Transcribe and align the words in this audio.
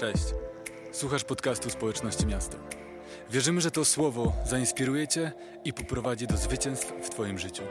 Cześć. 0.00 0.24
Słuchasz 0.92 1.24
podcastu 1.24 1.70
Społeczności 1.70 2.26
Miasta. 2.26 2.58
Wierzymy, 3.30 3.60
że 3.60 3.70
to 3.70 3.84
słowo 3.84 4.32
zainspiruje 4.46 5.08
Cię 5.08 5.32
i 5.64 5.72
poprowadzi 5.72 6.26
do 6.26 6.36
zwycięstw 6.36 6.92
w 7.02 7.10
Twoim 7.10 7.38
życiu. 7.38 7.62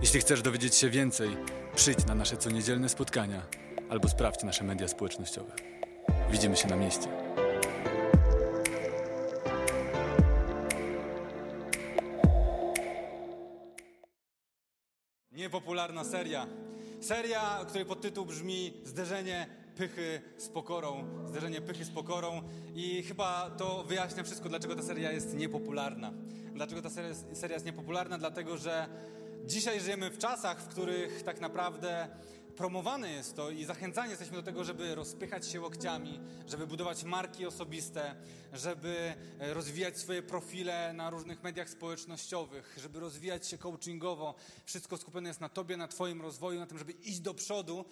Jeśli 0.00 0.20
chcesz 0.20 0.42
dowiedzieć 0.42 0.74
się 0.74 0.90
więcej, 0.90 1.36
przyjdź 1.74 2.06
na 2.06 2.14
nasze 2.14 2.36
coniedzielne 2.36 2.88
spotkania 2.88 3.42
albo 3.90 4.08
sprawdź 4.08 4.42
nasze 4.42 4.64
media 4.64 4.88
społecznościowe. 4.88 5.52
Widzimy 6.30 6.56
się 6.56 6.68
na 6.68 6.76
mieście. 6.76 7.08
Niepopularna 15.32 16.04
seria. 16.04 16.46
Seria, 17.00 17.64
której 17.68 17.86
podtytuł 17.86 18.26
brzmi 18.26 18.72
Zderzenie 18.84 19.65
pychy 19.76 20.22
z 20.38 20.48
pokorą. 20.48 21.04
Zderzenie 21.26 21.60
pychy 21.60 21.84
z 21.84 21.90
pokorą. 21.90 22.42
I 22.74 23.02
chyba 23.02 23.50
to 23.50 23.84
wyjaśnia 23.84 24.22
wszystko, 24.22 24.48
dlaczego 24.48 24.76
ta 24.76 24.82
seria 24.82 25.12
jest 25.12 25.34
niepopularna. 25.34 26.12
Dlaczego 26.54 26.82
ta 26.82 26.90
seria, 26.90 27.14
seria 27.32 27.54
jest 27.54 27.66
niepopularna? 27.66 28.18
Dlatego, 28.18 28.56
że 28.56 28.88
dzisiaj 29.44 29.80
żyjemy 29.80 30.10
w 30.10 30.18
czasach, 30.18 30.62
w 30.62 30.68
których 30.68 31.22
tak 31.22 31.40
naprawdę 31.40 32.08
promowane 32.56 33.12
jest 33.12 33.36
to 33.36 33.50
i 33.50 33.64
zachęcani 33.64 34.10
jesteśmy 34.10 34.36
do 34.36 34.42
tego, 34.42 34.64
żeby 34.64 34.94
rozpychać 34.94 35.48
się 35.48 35.60
łokciami, 35.60 36.20
żeby 36.48 36.66
budować 36.66 37.04
marki 37.04 37.46
osobiste, 37.46 38.14
żeby 38.52 39.14
e, 39.38 39.54
rozwijać 39.54 39.98
swoje 39.98 40.22
profile 40.22 40.92
na 40.92 41.10
różnych 41.10 41.42
mediach 41.42 41.70
społecznościowych, 41.70 42.76
żeby 42.80 43.00
rozwijać 43.00 43.46
się 43.46 43.58
coachingowo. 43.58 44.34
Wszystko 44.64 44.96
skupione 44.96 45.28
jest 45.28 45.40
na 45.40 45.48
tobie, 45.48 45.76
na 45.76 45.88
twoim 45.88 46.22
rozwoju, 46.22 46.60
na 46.60 46.66
tym, 46.66 46.78
żeby 46.78 46.92
iść 46.92 47.20
do 47.20 47.34
przodu. 47.34 47.84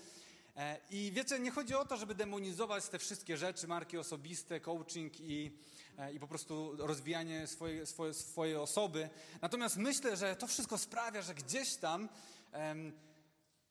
E, 0.57 0.81
I 0.91 1.13
wiecie, 1.15 1.39
nie 1.39 1.51
chodzi 1.51 1.75
o 1.75 1.85
to, 1.85 1.97
żeby 1.97 2.15
demonizować 2.15 2.89
te 2.89 2.99
wszystkie 2.99 3.37
rzeczy, 3.37 3.67
marki 3.67 3.99
osobiste, 3.99 4.61
coaching 4.61 5.21
i, 5.21 5.51
e, 5.99 6.13
i 6.13 6.21
po 6.21 6.29
prostu 6.29 6.77
rozwijanie 6.79 7.47
swojej, 7.47 7.87
swojej, 7.87 8.15
swojej 8.15 8.57
osoby. 8.57 9.09
Natomiast 9.43 9.77
myślę, 9.77 10.17
że 10.17 10.37
to 10.37 10.47
wszystko 10.47 10.79
sprawia, 10.79 11.23
że 11.23 11.35
gdzieś 11.35 11.77
tam 11.77 12.09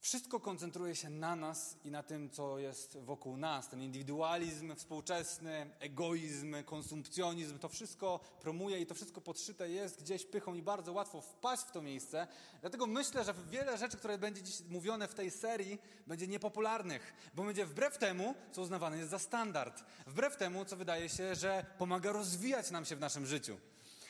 wszystko 0.04 0.40
koncentruje 0.40 0.96
się 0.96 1.09
na 1.09 1.36
nas 1.36 1.78
i 1.84 1.92
na 1.92 2.04
tym, 2.04 2.30
co 2.30 2.59
jest 2.59 2.98
wokół 2.98 3.38
nas. 3.38 3.70
Ten 3.70 3.82
indywidualizm 3.82 4.76
współczesny, 4.76 5.70
egoizm, 5.80 6.56
konsumpcjonizm, 6.66 7.59
to 7.59 7.70
wszystko 7.70 8.20
promuje 8.42 8.80
i 8.80 8.86
to 8.86 8.96
wszystko 8.96 9.22
podszyte 9.22 9.70
jest 9.70 10.02
gdzieś 10.02 10.26
pychą 10.26 10.54
i 10.54 10.62
bardzo 10.62 10.94
łatwo 10.94 11.22
wpaść 11.22 11.64
w 11.64 11.72
to 11.72 11.81
miejsce. 11.81 12.28
Dlatego 12.62 12.88
myślę, 12.88 13.24
że 13.24 13.34
wiele 13.52 13.78
rzeczy, 13.78 13.98
które 13.98 14.18
będzie 14.18 14.44
dziś 14.44 14.62
mówione 14.70 15.08
w 15.08 15.14
tej 15.14 15.31
serii, 15.31 15.80
będzie 16.08 16.28
niepopularnych, 16.28 17.14
bo 17.36 17.44
będzie 17.44 17.66
wbrew 17.66 17.98
temu, 17.98 18.36
co 18.52 18.62
uznawane 18.62 18.98
jest 18.98 19.09
za 19.09 19.20
standard. 19.20 19.84
Wbrew 20.08 20.38
temu, 20.38 20.66
co 20.66 20.76
wydaje 20.76 21.09
się, 21.09 21.36
że 21.36 21.66
pomaga 21.78 22.12
rozwijać 22.12 22.72
nam 22.72 22.86
się 22.86 22.96
w 22.96 23.00
naszym 23.00 23.26
życiu. 23.26 23.58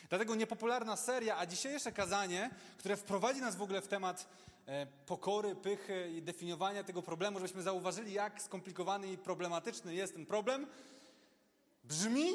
Dlatego 0.08 0.34
niepopularna 0.34 0.96
seria, 0.96 1.38
a 1.38 1.46
dzisiejsze 1.46 1.92
kazanie, 1.92 2.50
które 2.78 2.96
wprowadzi 2.96 3.40
nas 3.40 3.56
w 3.56 3.62
ogóle 3.62 3.82
w 3.82 3.88
temat 3.88 4.26
pokory, 5.06 5.54
pychy 5.54 6.10
i 6.16 6.22
definiowania 6.22 6.84
tego 6.84 7.02
problemu, 7.02 7.38
żebyśmy 7.38 7.62
zauważyli, 7.62 8.12
jak 8.12 8.42
skomplikowany 8.42 9.12
i 9.12 9.18
problematyczny 9.18 9.94
jest 9.94 10.14
ten 10.14 10.26
problem, 10.26 10.66
brzmi 11.84 12.28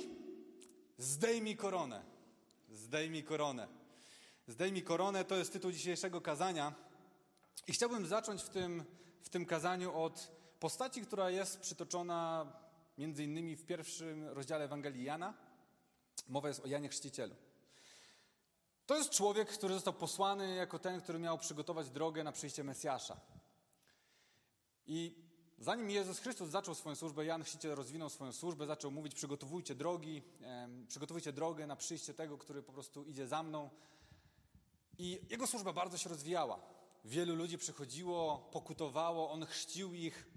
zdejmij 0.97 1.55
koronę. 1.55 2.03
Zdejmij 2.71 3.23
koronę. 3.23 3.67
Zdejmij 4.47 4.83
koronę 4.83 5.25
to 5.25 5.35
jest 5.35 5.53
tytuł 5.53 5.71
dzisiejszego 5.71 6.21
kazania. 6.21 6.73
I 7.67 7.73
chciałbym 7.73 8.07
zacząć 8.07 8.41
w 8.41 8.49
tym, 8.49 8.83
w 9.21 9.29
tym 9.29 9.45
kazaniu 9.45 10.01
od 10.01 10.31
postaci, 10.59 11.01
która 11.01 11.29
jest 11.29 11.59
przytoczona 11.59 12.51
między 12.97 13.23
innymi 13.23 13.55
w 13.55 13.65
pierwszym 13.65 14.27
rozdziale 14.27 14.65
Ewangelii 14.65 15.03
Jana. 15.03 15.33
Mowa 16.27 16.47
jest 16.47 16.59
o 16.59 16.67
Janie 16.67 16.89
Chrzcicielu. 16.89 17.35
To 18.89 18.97
jest 18.97 19.09
człowiek, 19.09 19.49
który 19.49 19.73
został 19.73 19.93
posłany 19.93 20.55
jako 20.55 20.79
ten, 20.79 21.01
który 21.01 21.19
miał 21.19 21.37
przygotować 21.37 21.89
drogę 21.89 22.23
na 22.23 22.31
przyjście 22.31 22.63
Mesjasza. 22.63 23.19
I 24.87 25.15
zanim 25.59 25.89
Jezus 25.89 26.19
Chrystus 26.19 26.49
zaczął 26.49 26.75
swoją 26.75 26.95
służbę, 26.95 27.25
Jan 27.25 27.43
Chrzciciel 27.43 27.75
rozwinął 27.75 28.09
swoją 28.09 28.31
służbę, 28.33 28.67
zaczął 28.67 28.91
mówić, 28.91 29.15
przygotowujcie 29.15 29.75
drogi, 29.75 30.21
przygotowujcie 30.87 31.33
drogę 31.33 31.67
na 31.67 31.75
przyjście 31.75 32.13
tego, 32.13 32.37
który 32.37 32.63
po 32.63 32.73
prostu 32.73 33.03
idzie 33.03 33.27
za 33.27 33.43
mną. 33.43 33.69
I 34.97 35.19
jego 35.29 35.47
służba 35.47 35.73
bardzo 35.73 35.97
się 35.97 36.09
rozwijała. 36.09 36.59
Wielu 37.05 37.35
ludzi 37.35 37.57
przychodziło, 37.57 38.49
pokutowało, 38.51 39.31
on 39.31 39.45
chrzcił 39.45 39.93
ich, 39.93 40.27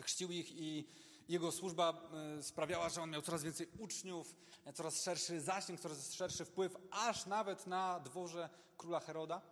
chrzcił 0.00 0.30
ich 0.30 0.52
i 0.52 0.88
jego 1.28 1.52
służba 1.52 2.10
e, 2.38 2.42
sprawiała, 2.42 2.88
że 2.88 3.02
on 3.02 3.10
miał 3.10 3.22
coraz 3.22 3.42
więcej 3.42 3.68
uczniów, 3.78 4.36
e, 4.64 4.72
coraz 4.72 5.02
szerszy 5.02 5.40
zasięg, 5.40 5.80
coraz 5.80 6.14
szerszy 6.14 6.44
wpływ, 6.44 6.76
aż 6.90 7.26
nawet 7.26 7.66
na 7.66 8.00
dworze 8.00 8.48
króla 8.76 9.00
Heroda. 9.00 9.42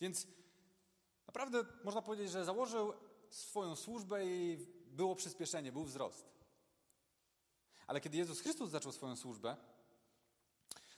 Więc 0.00 0.26
naprawdę 1.26 1.64
można 1.84 2.02
powiedzieć, 2.02 2.30
że 2.30 2.44
założył 2.44 2.92
swoją 3.30 3.76
służbę 3.76 4.26
i 4.26 4.66
było 4.86 5.14
przyspieszenie, 5.14 5.72
był 5.72 5.84
wzrost. 5.84 6.34
Ale 7.86 8.00
kiedy 8.00 8.16
Jezus 8.16 8.40
Chrystus 8.40 8.70
zaczął 8.70 8.92
swoją 8.92 9.16
służbę, 9.16 9.56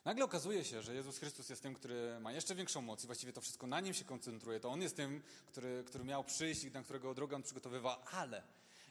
nagle 0.05 0.25
okazuje 0.25 0.65
się, 0.65 0.83
że 0.83 0.95
Jezus 0.95 1.19
Chrystus 1.19 1.49
jest 1.49 1.63
tym, 1.63 1.75
który 1.75 2.21
ma 2.21 2.33
jeszcze 2.33 2.55
większą 2.55 2.83
moc 2.83 3.05
i 3.05 3.07
właściwie 3.07 3.33
to 3.33 3.41
wszystko 3.41 3.67
na 3.67 3.81
nim 3.81 3.95
się 3.95 4.05
koncentruje. 4.05 4.61
To 4.61 4.69
on 4.69 4.83
jest 4.83 4.97
tym, 4.97 5.23
który, 5.47 5.85
który 5.87 6.05
miał 6.05 6.25
przyjść 6.25 6.65
i 6.65 6.71
na 6.71 6.83
którego 6.83 7.15
drogę 7.15 7.37
on 7.37 7.43
przygotowywał, 7.43 7.97
ale 8.13 8.43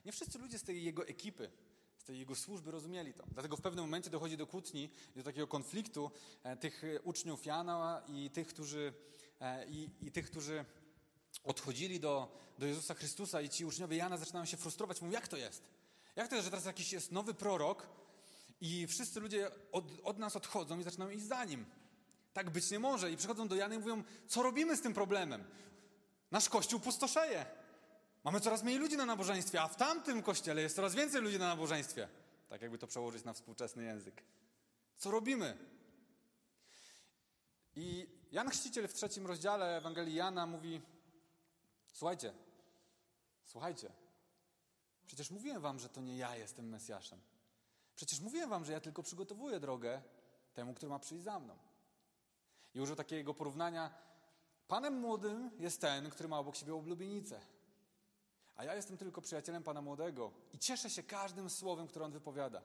nie 0.05 0.11
wszyscy 0.11 0.39
ludzie 0.39 0.59
z 0.59 0.63
tej 0.63 0.83
jego 0.83 1.07
ekipy, 1.07 1.51
z 1.97 2.03
tej 2.03 2.19
jego 2.19 2.35
służby 2.35 2.71
rozumieli 2.71 3.13
to. 3.13 3.23
Dlatego 3.33 3.57
w 3.57 3.61
pewnym 3.61 3.85
momencie 3.85 4.09
dochodzi 4.09 4.37
do 4.37 4.47
kłótni, 4.47 4.89
do 5.15 5.23
takiego 5.23 5.47
konfliktu 5.47 6.11
e, 6.43 6.57
tych 6.57 6.83
uczniów 7.03 7.45
Jana 7.45 8.01
i 8.07 8.29
tych, 8.29 8.47
którzy, 8.47 8.93
e, 9.39 9.67
i, 9.67 9.89
i 10.01 10.11
tych, 10.11 10.25
którzy 10.25 10.65
odchodzili 11.43 11.99
do, 11.99 12.37
do 12.59 12.65
Jezusa 12.65 12.93
Chrystusa 12.93 13.41
i 13.41 13.49
ci 13.49 13.65
uczniowie 13.65 13.97
Jana 13.97 14.17
zaczynają 14.17 14.45
się 14.45 14.57
frustrować. 14.57 15.01
Mówią, 15.01 15.13
jak 15.13 15.27
to 15.27 15.37
jest? 15.37 15.69
Jak 16.15 16.27
to 16.27 16.35
jest, 16.35 16.45
że 16.45 16.51
teraz 16.51 16.65
jakiś 16.65 16.93
jest 16.93 17.11
nowy 17.11 17.33
prorok 17.33 17.87
i 18.61 18.87
wszyscy 18.87 19.19
ludzie 19.19 19.51
od, 19.71 19.85
od 20.03 20.17
nas 20.17 20.35
odchodzą 20.35 20.79
i 20.79 20.83
zaczynają 20.83 21.11
iść 21.11 21.25
za 21.25 21.45
nim? 21.45 21.65
Tak 22.33 22.49
być 22.49 22.71
nie 22.71 22.79
może. 22.79 23.11
I 23.11 23.17
przychodzą 23.17 23.47
do 23.47 23.55
Jana 23.55 23.75
i 23.75 23.79
mówią, 23.79 24.03
co 24.27 24.43
robimy 24.43 24.77
z 24.77 24.81
tym 24.81 24.93
problemem? 24.93 25.43
Nasz 26.31 26.49
Kościół 26.49 26.79
pustoszeje. 26.79 27.45
Mamy 28.25 28.41
coraz 28.41 28.63
mniej 28.63 28.77
ludzi 28.77 28.97
na 28.97 29.05
nabożeństwie, 29.05 29.61
a 29.61 29.67
w 29.67 29.75
tamtym 29.75 30.23
kościele 30.23 30.61
jest 30.61 30.75
coraz 30.75 30.95
więcej 30.95 31.21
ludzi 31.21 31.39
na 31.39 31.47
nabożeństwie. 31.47 32.07
Tak 32.49 32.61
jakby 32.61 32.77
to 32.77 32.87
przełożyć 32.87 33.23
na 33.23 33.33
współczesny 33.33 33.83
język. 33.83 34.23
Co 34.97 35.11
robimy? 35.11 35.57
I 37.75 38.07
Jan 38.31 38.49
Chrzciciel 38.49 38.87
w 38.87 38.93
trzecim 38.93 39.27
rozdziale 39.27 39.77
Ewangelii 39.77 40.15
Jana 40.15 40.45
mówi: 40.45 40.81
Słuchajcie, 41.93 42.33
słuchajcie, 43.43 43.91
przecież 45.05 45.31
mówiłem 45.31 45.61
wam, 45.61 45.79
że 45.79 45.89
to 45.89 46.01
nie 46.01 46.17
ja 46.17 46.35
jestem 46.35 46.69
Mesjaszem. 46.69 47.19
Przecież 47.95 48.19
mówiłem 48.19 48.49
wam, 48.49 48.65
że 48.65 48.71
ja 48.71 48.79
tylko 48.79 49.03
przygotowuję 49.03 49.59
drogę 49.59 50.01
temu, 50.53 50.73
który 50.73 50.89
ma 50.89 50.99
przyjść 50.99 51.23
za 51.23 51.39
mną. 51.39 51.57
I 52.73 52.81
użył 52.81 52.95
takiego 52.95 53.33
porównania: 53.33 53.93
Panem 54.67 54.99
młodym 54.99 55.51
jest 55.59 55.81
ten, 55.81 56.09
który 56.09 56.29
ma 56.29 56.39
obok 56.39 56.55
siebie 56.55 56.75
oblubienicę. 56.75 57.54
A 58.55 58.63
ja 58.63 58.75
jestem 58.75 58.97
tylko 58.97 59.21
przyjacielem 59.21 59.63
Pana 59.63 59.81
Młodego 59.81 60.31
i 60.53 60.59
cieszę 60.59 60.89
się 60.89 61.03
każdym 61.03 61.49
słowem, 61.49 61.87
które 61.87 62.05
On 62.05 62.11
wypowiada. 62.11 62.61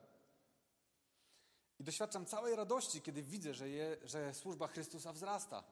I 1.79 1.83
doświadczam 1.83 2.25
całej 2.25 2.55
radości, 2.55 3.01
kiedy 3.01 3.23
widzę, 3.23 3.53
że, 3.53 3.69
je, 3.69 3.97
że 4.03 4.33
służba 4.33 4.67
Chrystusa 4.67 5.13
wzrasta. 5.13 5.63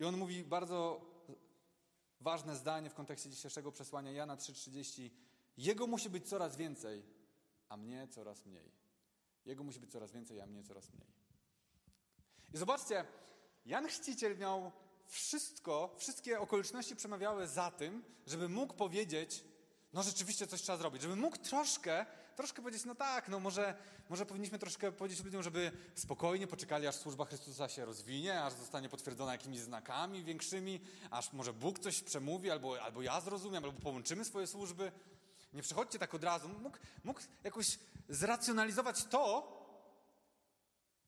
I 0.00 0.04
on 0.04 0.16
mówi 0.16 0.44
bardzo 0.44 1.00
ważne 2.20 2.56
zdanie 2.56 2.90
w 2.90 2.94
kontekście 2.94 3.30
dzisiejszego 3.30 3.72
przesłania 3.72 4.12
Jana 4.12 4.36
3,30. 4.36 5.10
Jego 5.56 5.86
musi 5.86 6.10
być 6.10 6.28
coraz 6.28 6.56
więcej, 6.56 7.02
a 7.68 7.76
mnie 7.76 8.08
coraz 8.08 8.46
mniej. 8.46 8.72
Jego 9.46 9.64
musi 9.64 9.80
być 9.80 9.92
coraz 9.92 10.12
więcej, 10.12 10.40
a 10.40 10.46
mnie 10.46 10.62
coraz 10.62 10.92
mniej. 10.92 11.08
I 12.54 12.58
zobaczcie, 12.58 13.04
Jan 13.66 13.86
Chrzciciel 13.86 14.38
miał 14.38 14.72
wszystko, 15.10 15.94
wszystkie 15.98 16.40
okoliczności 16.40 16.96
przemawiały 16.96 17.48
za 17.48 17.70
tym, 17.70 18.04
żeby 18.26 18.48
mógł 18.48 18.74
powiedzieć, 18.74 19.44
no 19.92 20.02
rzeczywiście 20.02 20.46
coś 20.46 20.62
trzeba 20.62 20.78
zrobić, 20.78 21.02
żeby 21.02 21.16
mógł 21.16 21.36
troszkę, 21.36 22.06
troszkę 22.36 22.62
powiedzieć, 22.62 22.84
no 22.84 22.94
tak, 22.94 23.28
no 23.28 23.40
może, 23.40 23.74
może 24.08 24.26
powinniśmy 24.26 24.58
troszkę 24.58 24.92
powiedzieć 24.92 25.24
ludziom, 25.24 25.42
żeby 25.42 25.72
spokojnie 25.94 26.46
poczekali, 26.46 26.86
aż 26.86 26.94
służba 26.94 27.24
Chrystusa 27.24 27.68
się 27.68 27.84
rozwinie, 27.84 28.42
aż 28.42 28.52
zostanie 28.52 28.88
potwierdzona 28.88 29.32
jakimiś 29.32 29.60
znakami 29.60 30.24
większymi, 30.24 30.80
aż 31.10 31.32
może 31.32 31.52
Bóg 31.52 31.78
coś 31.78 32.02
przemówi, 32.02 32.50
albo, 32.50 32.82
albo 32.82 33.02
ja 33.02 33.20
zrozumiem, 33.20 33.64
albo 33.64 33.80
połączymy 33.80 34.24
swoje 34.24 34.46
służby. 34.46 34.92
Nie 35.52 35.62
przechodźcie 35.62 35.98
tak 35.98 36.14
od 36.14 36.24
razu. 36.24 36.48
Mógł, 36.48 36.78
mógł 37.04 37.20
jakoś 37.44 37.78
zracjonalizować 38.08 39.04
to, 39.04 39.59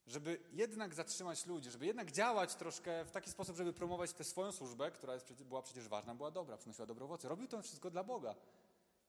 żeby 0.07 0.41
jednak 0.53 0.95
zatrzymać 0.95 1.47
ludzi, 1.47 1.71
żeby 1.71 1.87
jednak 1.87 2.13
działać 2.13 2.55
troszkę 2.55 3.05
w 3.05 3.11
taki 3.11 3.31
sposób, 3.31 3.57
żeby 3.57 3.73
promować 3.73 4.13
tę 4.13 4.25
swoją 4.25 4.53
służbę, 4.53 4.91
która 4.91 5.15
jest, 5.15 5.33
była 5.33 5.63
przecież 5.63 5.89
ważna, 5.89 6.15
była 6.15 6.31
dobra, 6.31 6.57
przynosiła 6.57 6.87
dobre 6.87 7.05
owoce. 7.05 7.29
Robił 7.29 7.49
to 7.49 7.63
wszystko 7.63 7.91
dla 7.91 8.05
Boga 8.05 8.35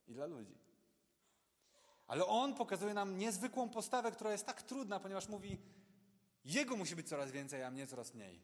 i 0.08 0.14
dla 0.14 0.26
ludzi. 0.26 0.58
Ale 2.08 2.26
on 2.26 2.56
pokazuje 2.56 2.94
nam 2.94 3.18
niezwykłą 3.18 3.70
postawę, 3.70 4.12
która 4.12 4.32
jest 4.32 4.46
tak 4.46 4.62
trudna, 4.62 5.00
ponieważ 5.00 5.28
mówi, 5.28 5.60
jego 6.46 6.78
musi 6.78 6.96
być 6.96 7.10
coraz 7.10 7.32
więcej, 7.32 7.64
a 7.64 7.72
mnie 7.72 7.88
coraz 7.88 8.14
mniej. 8.14 8.42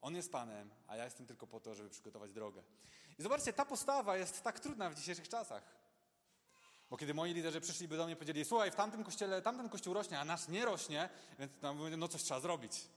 On 0.00 0.16
jest 0.16 0.32
Panem, 0.32 0.70
a 0.86 0.96
ja 0.96 1.04
jestem 1.04 1.26
tylko 1.26 1.46
po 1.46 1.60
to, 1.60 1.74
żeby 1.74 1.90
przygotować 1.90 2.32
drogę. 2.32 2.62
I 3.18 3.22
zobaczcie, 3.22 3.52
ta 3.52 3.64
postawa 3.64 4.16
jest 4.16 4.42
tak 4.42 4.60
trudna 4.60 4.90
w 4.90 4.94
dzisiejszych 4.94 5.28
czasach. 5.28 5.81
Bo 6.92 6.98
kiedy 6.98 7.14
moi 7.14 7.34
liderzy 7.34 7.60
przyszliby 7.60 7.96
do 7.96 8.04
mnie 8.04 8.12
i 8.12 8.16
powiedzieli, 8.16 8.44
słuchaj, 8.44 8.70
w 8.70 8.74
tamtym 8.74 9.04
kościele, 9.04 9.42
tamten 9.42 9.68
kościół 9.68 9.94
rośnie, 9.94 10.18
a 10.18 10.24
nasz 10.24 10.48
nie 10.48 10.64
rośnie, 10.64 11.08
więc 11.38 11.52
no, 11.96 12.08
coś 12.08 12.22
trzeba 12.22 12.40
zrobić. 12.40 12.88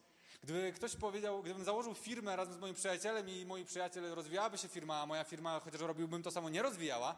Gdyby 0.43 0.73
ktoś 0.73 0.95
powiedział, 0.95 1.43
gdybym 1.43 1.63
założył 1.63 1.93
firmę 1.93 2.35
razem 2.35 2.53
z 2.53 2.57
moim 2.57 2.75
przyjacielem 2.75 3.29
i 3.29 3.45
moi 3.45 3.65
przyjaciele 3.65 4.15
rozwijałaby 4.15 4.57
się 4.57 4.67
firma, 4.67 5.01
a 5.01 5.05
moja 5.05 5.23
firma, 5.23 5.59
chociaż 5.59 5.81
robiłbym 5.81 6.23
to 6.23 6.31
samo, 6.31 6.49
nie 6.49 6.61
rozwijała, 6.61 7.15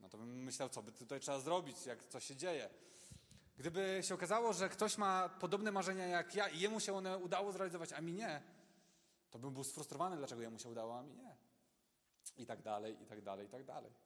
no 0.00 0.08
to 0.08 0.18
bym 0.18 0.42
myślał, 0.42 0.68
co 0.68 0.82
by 0.82 0.92
tutaj 0.92 1.20
trzeba 1.20 1.40
zrobić, 1.40 1.86
jak 1.86 2.04
coś 2.04 2.24
się 2.24 2.36
dzieje. 2.36 2.70
Gdyby 3.58 4.00
się 4.02 4.14
okazało, 4.14 4.52
że 4.52 4.68
ktoś 4.68 4.98
ma 4.98 5.28
podobne 5.28 5.72
marzenia 5.72 6.06
jak 6.06 6.34
ja 6.34 6.48
i 6.48 6.60
jemu 6.60 6.80
się 6.80 6.94
one 6.94 7.18
udało 7.18 7.52
zrealizować, 7.52 7.92
a 7.92 8.00
mi 8.00 8.12
nie, 8.12 8.42
to 9.30 9.38
bym 9.38 9.54
był 9.54 9.64
sfrustrowany, 9.64 10.16
dlaczego 10.16 10.42
jemu 10.42 10.58
się 10.58 10.68
udało, 10.68 10.98
a 10.98 11.02
mi 11.02 11.14
nie. 11.14 11.36
I 12.36 12.46
tak 12.46 12.62
dalej, 12.62 13.02
i 13.02 13.06
tak 13.06 13.22
dalej, 13.22 13.46
i 13.46 13.50
tak 13.50 13.64
dalej. 13.64 14.03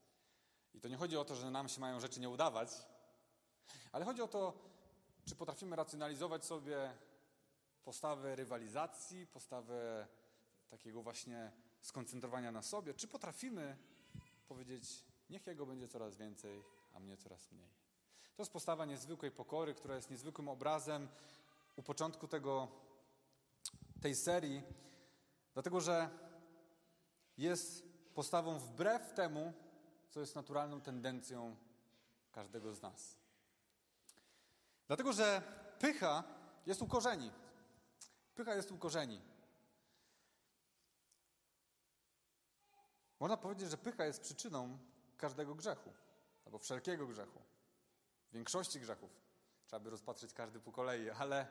I 0.75 0.81
to 0.81 0.88
nie 0.88 0.97
chodzi 0.97 1.17
o 1.17 1.25
to, 1.25 1.35
że 1.35 1.50
nam 1.50 1.69
się 1.69 1.81
mają 1.81 2.00
rzeczy 2.00 2.20
nie 2.20 2.29
udawać, 2.29 2.70
ale 3.93 4.05
chodzi 4.05 4.23
o 4.23 4.29
to, 4.29 4.53
czy 5.25 5.37
potrafimy 5.37 5.76
racjonalizować 5.76 6.44
sobie 6.44 6.94
postawę 7.85 8.37
rywalizacji, 8.37 9.26
postawę 9.26 10.06
takiego 10.69 11.03
właśnie 11.03 11.53
skoncentrowania 11.81 12.53
na 12.53 12.62
sobie, 12.62 12.94
czy 12.94 13.09
potrafimy 13.09 13.76
powiedzieć, 14.49 15.05
niech 15.31 15.47
jego 15.47 15.67
będzie 15.67 15.88
coraz 15.88 16.17
więcej, 16.17 16.62
a 16.94 17.00
mnie 17.00 17.17
coraz 17.17 17.50
mniej. 17.50 17.69
To 18.37 18.43
jest 18.43 18.53
postawa 18.53 18.85
niezwykłej 18.85 19.31
pokory, 19.31 19.75
która 19.75 19.97
jest 19.97 20.11
niezwykłym 20.11 20.49
obrazem 20.49 21.09
u 21.76 21.82
początku 21.82 22.29
tego, 22.29 22.69
tej 24.00 24.15
serii, 24.15 24.62
dlatego 25.55 25.81
że 25.81 26.11
jest 27.38 27.85
postawą 28.15 28.59
wbrew 28.59 29.12
temu, 29.12 29.53
co 30.10 30.20
jest 30.20 30.34
naturalną 30.34 30.81
tendencją 30.81 31.56
każdego 32.32 32.75
z 32.75 32.82
nas. 32.82 33.16
Dlatego, 34.87 35.12
że 35.12 35.43
pycha 35.78 36.25
jest 36.66 36.82
u 36.82 36.87
korzeni. 36.87 37.31
Pycha 38.34 38.55
jest 38.55 38.72
u 38.72 38.78
korzeni. 38.78 39.20
Można 43.20 43.37
powiedzieć, 43.37 43.70
że 43.70 43.76
pycha 43.76 44.05
jest 44.05 44.22
przyczyną 44.22 44.78
każdego 45.16 45.55
grzechu, 45.55 45.93
albo 46.44 46.58
wszelkiego 46.58 47.06
grzechu, 47.06 47.43
większości 48.32 48.81
grzechów. 48.81 49.10
Trzeba 49.66 49.81
by 49.81 49.90
rozpatrzeć 49.90 50.32
każdy 50.32 50.60
po 50.60 50.72
kolei, 50.72 51.10
ale, 51.10 51.46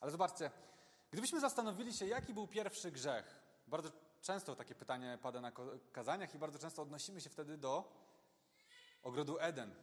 ale 0.00 0.10
zobaczcie, 0.10 0.50
gdybyśmy 1.10 1.40
zastanowili 1.40 1.92
się, 1.92 2.06
jaki 2.06 2.34
był 2.34 2.46
pierwszy 2.46 2.92
grzech, 2.92 3.42
bardzo 3.66 3.90
często 4.22 4.56
takie 4.56 4.74
pytanie 4.74 5.18
pada 5.22 5.40
na 5.40 5.52
kazaniach 5.92 6.34
i 6.34 6.38
bardzo 6.38 6.58
często 6.58 6.82
odnosimy 6.82 7.20
się 7.20 7.30
wtedy 7.30 7.56
do 7.58 7.92
ogrodu 9.02 9.38
Eden. 9.40 9.74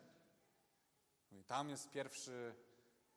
Tam 1.48 1.70
jest 1.70 1.92
pierwszy, 1.92 2.56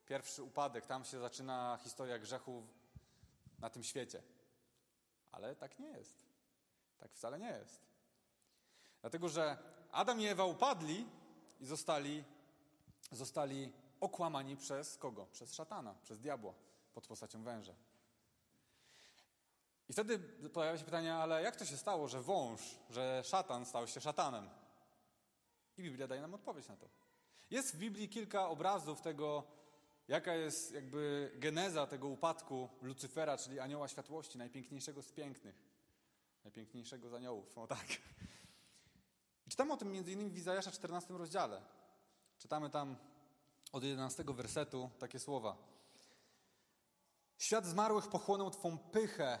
pierwszy 0.05 0.43
upadek, 0.43 0.85
tam 0.85 1.05
się 1.05 1.19
zaczyna 1.19 1.79
historia 1.83 2.19
grzechu 2.19 2.63
na 3.59 3.69
tym 3.69 3.83
świecie. 3.83 4.23
Ale 5.31 5.55
tak 5.55 5.79
nie 5.79 5.87
jest. 5.87 6.25
Tak 6.99 7.11
wcale 7.11 7.39
nie 7.39 7.49
jest. 7.49 7.81
Dlatego, 9.01 9.29
że 9.29 9.57
Adam 9.91 10.21
i 10.21 10.25
Ewa 10.25 10.45
upadli 10.45 11.05
i 11.59 11.65
zostali, 11.65 12.23
zostali 13.11 13.73
okłamani 13.99 14.57
przez 14.57 14.97
kogo? 14.97 15.25
Przez 15.25 15.53
szatana, 15.53 15.95
przez 16.03 16.19
diabła 16.19 16.53
pod 16.93 17.07
postacią 17.07 17.43
węża. 17.43 17.73
I 19.89 19.93
wtedy 19.93 20.19
pojawia 20.49 20.77
się 20.77 20.85
pytanie, 20.85 21.15
ale 21.15 21.43
jak 21.43 21.55
to 21.55 21.65
się 21.65 21.77
stało, 21.77 22.07
że 22.07 22.21
wąż, 22.21 22.61
że 22.89 23.21
szatan 23.25 23.65
stał 23.65 23.87
się 23.87 24.01
szatanem? 24.01 24.49
I 25.77 25.83
Biblia 25.83 26.07
daje 26.07 26.21
nam 26.21 26.33
odpowiedź 26.33 26.67
na 26.67 26.77
to. 26.77 26.89
Jest 27.51 27.75
w 27.75 27.77
Biblii 27.77 28.09
kilka 28.09 28.49
obrazów 28.49 29.01
tego, 29.01 29.43
jaka 30.07 30.35
jest 30.35 30.71
jakby 30.71 31.31
geneza 31.35 31.87
tego 31.87 32.07
upadku 32.07 32.69
Lucyfera, 32.81 33.37
czyli 33.37 33.59
anioła 33.59 33.87
światłości, 33.87 34.37
najpiękniejszego 34.37 35.01
z 35.01 35.11
pięknych, 35.11 35.55
najpiękniejszego 36.43 37.09
z 37.09 37.13
aniołów, 37.13 37.57
o 37.57 37.67
tak. 37.67 37.87
I 39.47 39.49
czytamy 39.49 39.73
o 39.73 39.77
tym 39.77 39.95
innymi 39.95 40.29
w 40.29 40.37
Izajasza 40.37 40.71
14 40.71 41.13
rozdziale. 41.13 41.61
Czytamy 42.37 42.69
tam 42.69 42.95
od 43.71 43.83
11 43.83 44.23
wersetu 44.27 44.89
takie 44.99 45.19
słowa. 45.19 45.57
Świat 47.37 47.65
zmarłych 47.65 48.07
pochłonął 48.07 48.51
Twą 48.51 48.77
pychę, 48.77 49.39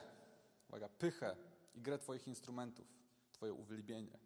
uwaga, 0.73 0.89
pychę 0.89 1.35
i 1.75 1.81
grę 1.81 1.97
Twoich 1.97 2.27
instrumentów, 2.27 2.87
Twoje 3.31 3.53
uwielbienie. 3.53 4.19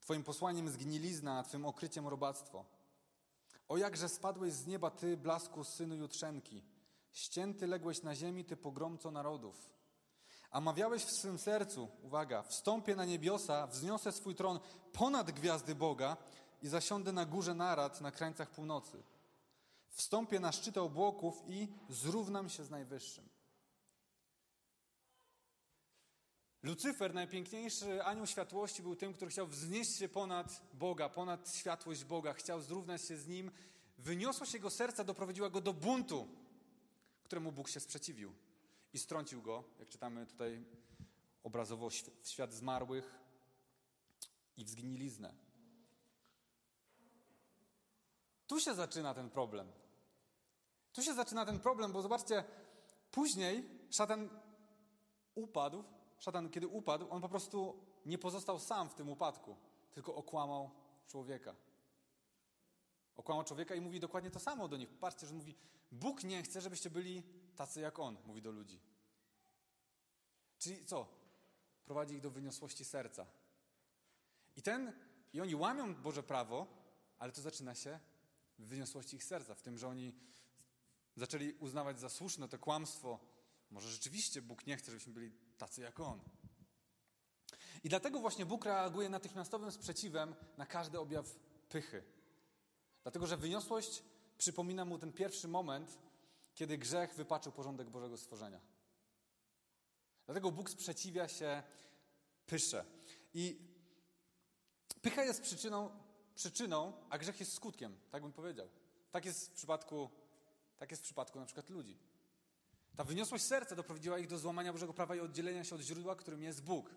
Twoim 0.00 0.24
posłaniem 0.24 0.68
zgnilizna, 0.68 1.38
a 1.38 1.42
Twym 1.42 1.66
okryciem 1.66 2.08
robactwo. 2.08 2.64
O 3.68 3.76
jakże 3.76 4.08
spadłeś 4.08 4.52
z 4.52 4.66
nieba, 4.66 4.90
Ty, 4.90 5.16
blasku 5.16 5.64
synu 5.64 5.94
Jutrzenki. 5.94 6.62
Ścięty 7.12 7.66
ległeś 7.66 8.02
na 8.02 8.14
ziemi, 8.14 8.44
Ty 8.44 8.56
pogromco 8.56 9.10
narodów. 9.10 9.70
A 10.50 10.60
mawiałeś 10.60 11.04
w 11.04 11.10
swym 11.10 11.38
sercu, 11.38 11.88
uwaga, 12.02 12.42
wstąpię 12.42 12.96
na 12.96 13.04
niebiosa, 13.04 13.66
wzniosę 13.66 14.12
swój 14.12 14.34
tron 14.34 14.60
ponad 14.92 15.30
gwiazdy 15.30 15.74
Boga 15.74 16.16
i 16.62 16.68
zasiądę 16.68 17.12
na 17.12 17.26
górze 17.26 17.54
narad 17.54 18.00
na 18.00 18.10
krańcach 18.10 18.50
północy. 18.50 19.02
Wstąpię 19.88 20.40
na 20.40 20.52
szczyt 20.52 20.78
obłoków 20.78 21.42
i 21.46 21.68
zrównam 21.88 22.48
się 22.48 22.64
z 22.64 22.70
Najwyższym. 22.70 23.29
Lucyfer, 26.62 27.14
najpiękniejszy 27.14 28.04
anioł 28.04 28.26
światłości, 28.26 28.82
był 28.82 28.96
tym, 28.96 29.12
który 29.12 29.30
chciał 29.30 29.46
wznieść 29.46 29.96
się 29.96 30.08
ponad 30.08 30.62
Boga, 30.74 31.08
ponad 31.08 31.54
światłość 31.54 32.04
Boga, 32.04 32.32
chciał 32.32 32.60
zrównać 32.60 33.02
się 33.02 33.16
z 33.16 33.26
Nim. 33.26 33.50
Wyniosłość 33.98 34.54
jego 34.54 34.70
serca 34.70 35.04
doprowadziła 35.04 35.50
go 35.50 35.60
do 35.60 35.72
buntu, 35.72 36.28
któremu 37.22 37.52
Bóg 37.52 37.68
się 37.68 37.80
sprzeciwił 37.80 38.34
i 38.92 38.98
strącił 38.98 39.42
go, 39.42 39.64
jak 39.78 39.88
czytamy 39.88 40.26
tutaj 40.26 40.64
obrazowo, 41.42 41.90
w 42.22 42.28
świat 42.28 42.52
zmarłych 42.52 43.18
i 44.56 44.64
w 44.64 44.68
zgniliznę. 44.68 45.34
Tu 48.46 48.60
się 48.60 48.74
zaczyna 48.74 49.14
ten 49.14 49.30
problem. 49.30 49.72
Tu 50.92 51.02
się 51.02 51.14
zaczyna 51.14 51.46
ten 51.46 51.60
problem, 51.60 51.92
bo 51.92 52.02
zobaczcie, 52.02 52.44
później 53.10 53.68
szatan 53.90 54.28
upadł, 55.34 55.84
szatan 56.20 56.50
kiedy 56.50 56.68
upadł, 56.68 57.06
on 57.10 57.22
po 57.22 57.28
prostu 57.28 57.84
nie 58.06 58.18
pozostał 58.18 58.58
sam 58.58 58.88
w 58.88 58.94
tym 58.94 59.08
upadku, 59.08 59.56
tylko 59.92 60.14
okłamał 60.14 60.70
człowieka. 61.08 61.54
Okłamał 63.16 63.44
człowieka 63.44 63.74
i 63.74 63.80
mówi 63.80 64.00
dokładnie 64.00 64.30
to 64.30 64.40
samo 64.40 64.68
do 64.68 64.76
nich. 64.76 64.88
Patrzcie, 64.88 65.26
że 65.26 65.34
mówi, 65.34 65.54
Bóg 65.92 66.24
nie 66.24 66.42
chce, 66.42 66.60
żebyście 66.60 66.90
byli 66.90 67.22
tacy 67.56 67.80
jak 67.80 67.98
On, 67.98 68.16
mówi 68.26 68.42
do 68.42 68.50
ludzi. 68.50 68.80
Czyli 70.58 70.84
co? 70.84 71.06
Prowadzi 71.84 72.14
ich 72.14 72.20
do 72.20 72.30
wyniosłości 72.30 72.84
serca. 72.84 73.26
I 74.56 74.62
ten, 74.62 74.92
i 75.32 75.40
oni 75.40 75.54
łamią 75.54 75.94
Boże 75.94 76.22
prawo, 76.22 76.66
ale 77.18 77.32
to 77.32 77.42
zaczyna 77.42 77.74
się 77.74 78.00
w 78.58 78.66
wyniosłości 78.66 79.16
ich 79.16 79.24
serca, 79.24 79.54
w 79.54 79.62
tym, 79.62 79.78
że 79.78 79.88
oni 79.88 80.12
zaczęli 81.16 81.52
uznawać 81.52 82.00
za 82.00 82.08
słuszne 82.08 82.48
to 82.48 82.58
kłamstwo. 82.58 83.18
Może 83.70 83.90
rzeczywiście 83.90 84.42
Bóg 84.42 84.66
nie 84.66 84.76
chce, 84.76 84.90
żebyśmy 84.90 85.12
byli 85.12 85.49
tacy 85.60 85.80
jak 85.80 86.00
On. 86.00 86.20
I 87.84 87.88
dlatego 87.88 88.20
właśnie 88.20 88.46
Bóg 88.46 88.64
reaguje 88.64 89.08
natychmiastowym 89.08 89.72
sprzeciwem 89.72 90.34
na 90.56 90.66
każdy 90.66 90.98
objaw 90.98 91.26
pychy. 91.68 92.02
Dlatego, 93.02 93.26
że 93.26 93.36
wyniosłość 93.36 94.02
przypomina 94.38 94.84
mu 94.84 94.98
ten 94.98 95.12
pierwszy 95.12 95.48
moment, 95.48 95.98
kiedy 96.54 96.78
grzech 96.78 97.14
wypaczył 97.14 97.52
porządek 97.52 97.90
Bożego 97.90 98.16
stworzenia. 98.16 98.60
Dlatego 100.26 100.50
Bóg 100.50 100.70
sprzeciwia 100.70 101.28
się 101.28 101.62
pysze. 102.46 102.84
I 103.34 103.58
pycha 105.02 105.24
jest 105.24 105.42
przyczyną, 105.42 105.90
przyczyną, 106.34 106.92
a 107.10 107.18
grzech 107.18 107.40
jest 107.40 107.52
skutkiem, 107.52 107.98
tak 108.10 108.22
bym 108.22 108.32
powiedział. 108.32 108.68
Tak 109.10 109.24
jest 109.24 109.50
w 109.50 109.52
przypadku, 109.52 110.10
tak 110.78 110.90
jest 110.90 111.02
w 111.02 111.04
przypadku 111.04 111.40
na 111.40 111.46
przykład 111.46 111.70
ludzi. 111.70 111.98
Ta 112.96 113.04
wyniosłość 113.04 113.44
serca 113.44 113.76
doprowadziła 113.76 114.18
ich 114.18 114.26
do 114.26 114.38
złamania 114.38 114.72
Bożego 114.72 114.94
prawa 114.94 115.16
i 115.16 115.20
oddzielenia 115.20 115.64
się 115.64 115.74
od 115.74 115.80
źródła, 115.80 116.16
którym 116.16 116.42
jest 116.42 116.62
Bóg. 116.62 116.90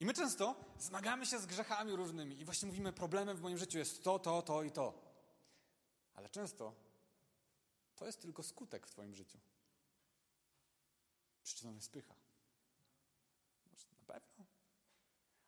I 0.00 0.04
my 0.04 0.14
często 0.14 0.56
zmagamy 0.78 1.26
się 1.26 1.38
z 1.38 1.46
grzechami 1.46 1.92
różnymi 1.92 2.40
i 2.40 2.44
właśnie 2.44 2.66
mówimy, 2.66 2.92
problemem 2.92 3.36
w 3.36 3.40
moim 3.40 3.58
życiu 3.58 3.78
jest 3.78 4.04
to, 4.04 4.18
to, 4.18 4.42
to 4.42 4.62
i 4.62 4.70
to. 4.70 5.02
Ale 6.14 6.28
często 6.28 6.74
to 7.96 8.06
jest 8.06 8.20
tylko 8.20 8.42
skutek 8.42 8.86
w 8.86 8.90
Twoim 8.90 9.14
życiu. 9.14 9.38
Przyczyną 11.42 11.74
jest 11.74 11.92
pycha. 11.92 12.14
Na 13.98 14.14
pewno. 14.14 14.44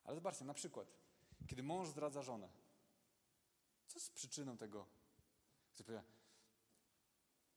Ale 0.03 0.15
zobaczcie, 0.15 0.45
na 0.45 0.53
przykład, 0.53 0.87
kiedy 1.47 1.63
mąż 1.63 1.87
zdradza 1.87 2.21
żonę, 2.21 2.49
Co 3.87 3.99
jest 3.99 4.13
przyczyną 4.13 4.57
tego? 4.57 4.85
Ktoś 5.73 5.85
powie, 5.85 6.03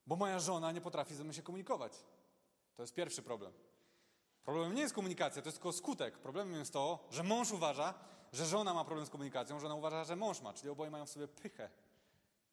bo 0.07 0.17
moja 0.17 0.39
żona 0.39 0.73
nie 0.73 0.81
potrafi 0.81 1.15
ze 1.15 1.25
mną 1.25 1.33
się 1.33 1.43
komunikować. 1.43 1.93
To 2.77 2.83
jest 2.83 2.95
pierwszy 2.95 3.23
problem. 3.23 3.53
Problemem 4.45 4.75
nie 4.75 4.83
jest 4.83 4.95
komunikacja, 4.95 5.43
to 5.43 5.49
jest 5.49 5.59
tylko 5.59 5.73
skutek. 5.73 6.19
Problemem 6.19 6.55
jest 6.55 6.73
to, 6.73 7.09
że 7.11 7.23
mąż 7.23 7.53
uważa, 7.53 7.95
że 8.33 8.47
żona 8.47 8.75
ma 8.75 8.85
problem 8.85 9.07
z 9.07 9.11
komunikacją, 9.11 9.61
żona 9.61 9.75
uważa, 9.75 10.05
że 10.05 10.17
mąż 10.17 10.41
ma, 10.41 10.53
czyli 10.53 10.69
oboje 10.69 10.91
mają 10.91 11.07
w 11.07 11.11
sobie 11.11 11.29
pychę. 11.29 11.71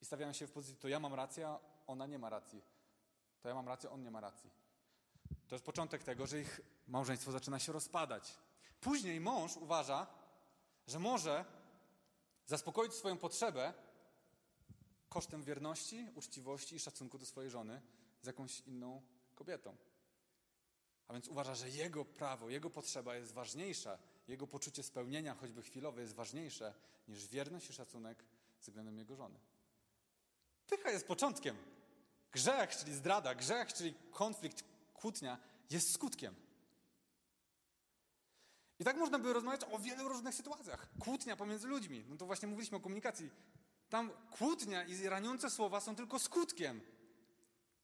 I 0.01 0.05
stawiają 0.05 0.33
się 0.33 0.47
w 0.47 0.51
pozycji, 0.51 0.77
to 0.77 0.87
ja 0.87 0.99
mam 0.99 1.13
rację, 1.13 1.47
a 1.47 1.59
ona 1.87 2.07
nie 2.07 2.19
ma 2.19 2.29
racji. 2.29 2.61
To 3.41 3.49
ja 3.49 3.55
mam 3.55 3.67
rację, 3.67 3.89
on 3.89 4.03
nie 4.03 4.11
ma 4.11 4.21
racji. 4.21 4.49
To 5.47 5.55
jest 5.55 5.65
początek 5.65 6.03
tego, 6.03 6.27
że 6.27 6.39
ich 6.39 6.61
małżeństwo 6.87 7.31
zaczyna 7.31 7.59
się 7.59 7.71
rozpadać. 7.71 8.37
Później 8.81 9.19
mąż 9.19 9.57
uważa, 9.57 10.07
że 10.87 10.99
może 10.99 11.45
zaspokoić 12.45 12.93
swoją 12.93 13.17
potrzebę 13.17 13.73
kosztem 15.13 15.43
wierności, 15.43 16.07
uczciwości 16.15 16.75
i 16.75 16.79
szacunku 16.79 17.17
do 17.17 17.25
swojej 17.25 17.51
żony 17.51 17.81
z 18.21 18.27
jakąś 18.27 18.59
inną 18.59 19.01
kobietą. 19.35 19.77
A 21.07 21.13
więc 21.13 21.27
uważa, 21.27 21.55
że 21.55 21.69
jego 21.69 22.05
prawo, 22.05 22.49
jego 22.49 22.69
potrzeba 22.69 23.15
jest 23.15 23.31
ważniejsza, 23.31 23.97
jego 24.27 24.47
poczucie 24.47 24.83
spełnienia, 24.83 25.35
choćby 25.35 25.61
chwilowe, 25.61 26.01
jest 26.01 26.13
ważniejsze 26.13 26.73
niż 27.07 27.27
wierność 27.27 27.69
i 27.69 27.73
szacunek 27.73 28.23
względem 28.59 28.97
jego 28.97 29.15
żony. 29.15 29.39
Pycha 30.67 30.91
jest 30.91 31.07
początkiem. 31.07 31.57
Grzech, 32.31 32.77
czyli 32.77 32.93
zdrada, 32.93 33.35
grzech, 33.35 33.73
czyli 33.73 33.93
konflikt, 34.11 34.63
kłótnia, 34.93 35.37
jest 35.69 35.93
skutkiem. 35.93 36.35
I 38.79 38.83
tak 38.83 38.97
można 38.97 39.19
by 39.19 39.33
rozmawiać 39.33 39.61
o 39.71 39.79
wielu 39.79 40.07
różnych 40.07 40.35
sytuacjach. 40.35 40.89
Kłótnia 40.99 41.35
pomiędzy 41.35 41.67
ludźmi. 41.67 42.05
No 42.09 42.17
to 42.17 42.25
właśnie 42.25 42.47
mówiliśmy 42.47 42.77
o 42.77 42.81
komunikacji. 42.81 43.29
Tam 43.93 44.11
kłótnia 44.31 44.83
i 44.83 45.07
raniące 45.07 45.49
słowa 45.49 45.81
są 45.81 45.95
tylko 45.95 46.19
skutkiem. 46.19 46.81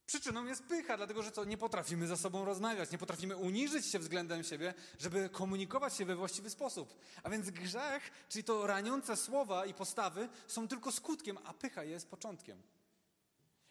Przyczyną 0.06 0.46
jest 0.46 0.62
pycha, 0.62 0.96
dlatego 0.96 1.22
że 1.22 1.32
co? 1.32 1.44
Nie 1.44 1.58
potrafimy 1.58 2.06
ze 2.06 2.16
sobą 2.16 2.44
rozmawiać, 2.44 2.90
nie 2.90 2.98
potrafimy 2.98 3.36
uniżyć 3.36 3.86
się 3.86 3.98
względem 3.98 4.44
siebie, 4.44 4.74
żeby 4.98 5.28
komunikować 5.28 5.96
się 5.96 6.04
we 6.04 6.16
właściwy 6.16 6.50
sposób. 6.50 7.00
A 7.22 7.30
więc 7.30 7.50
grzech, 7.50 8.10
czyli 8.28 8.44
to 8.44 8.66
raniące 8.66 9.16
słowa 9.16 9.66
i 9.66 9.74
postawy, 9.74 10.28
są 10.46 10.68
tylko 10.68 10.92
skutkiem, 10.92 11.38
a 11.44 11.54
pycha 11.54 11.84
jest 11.84 12.08
początkiem. 12.08 12.62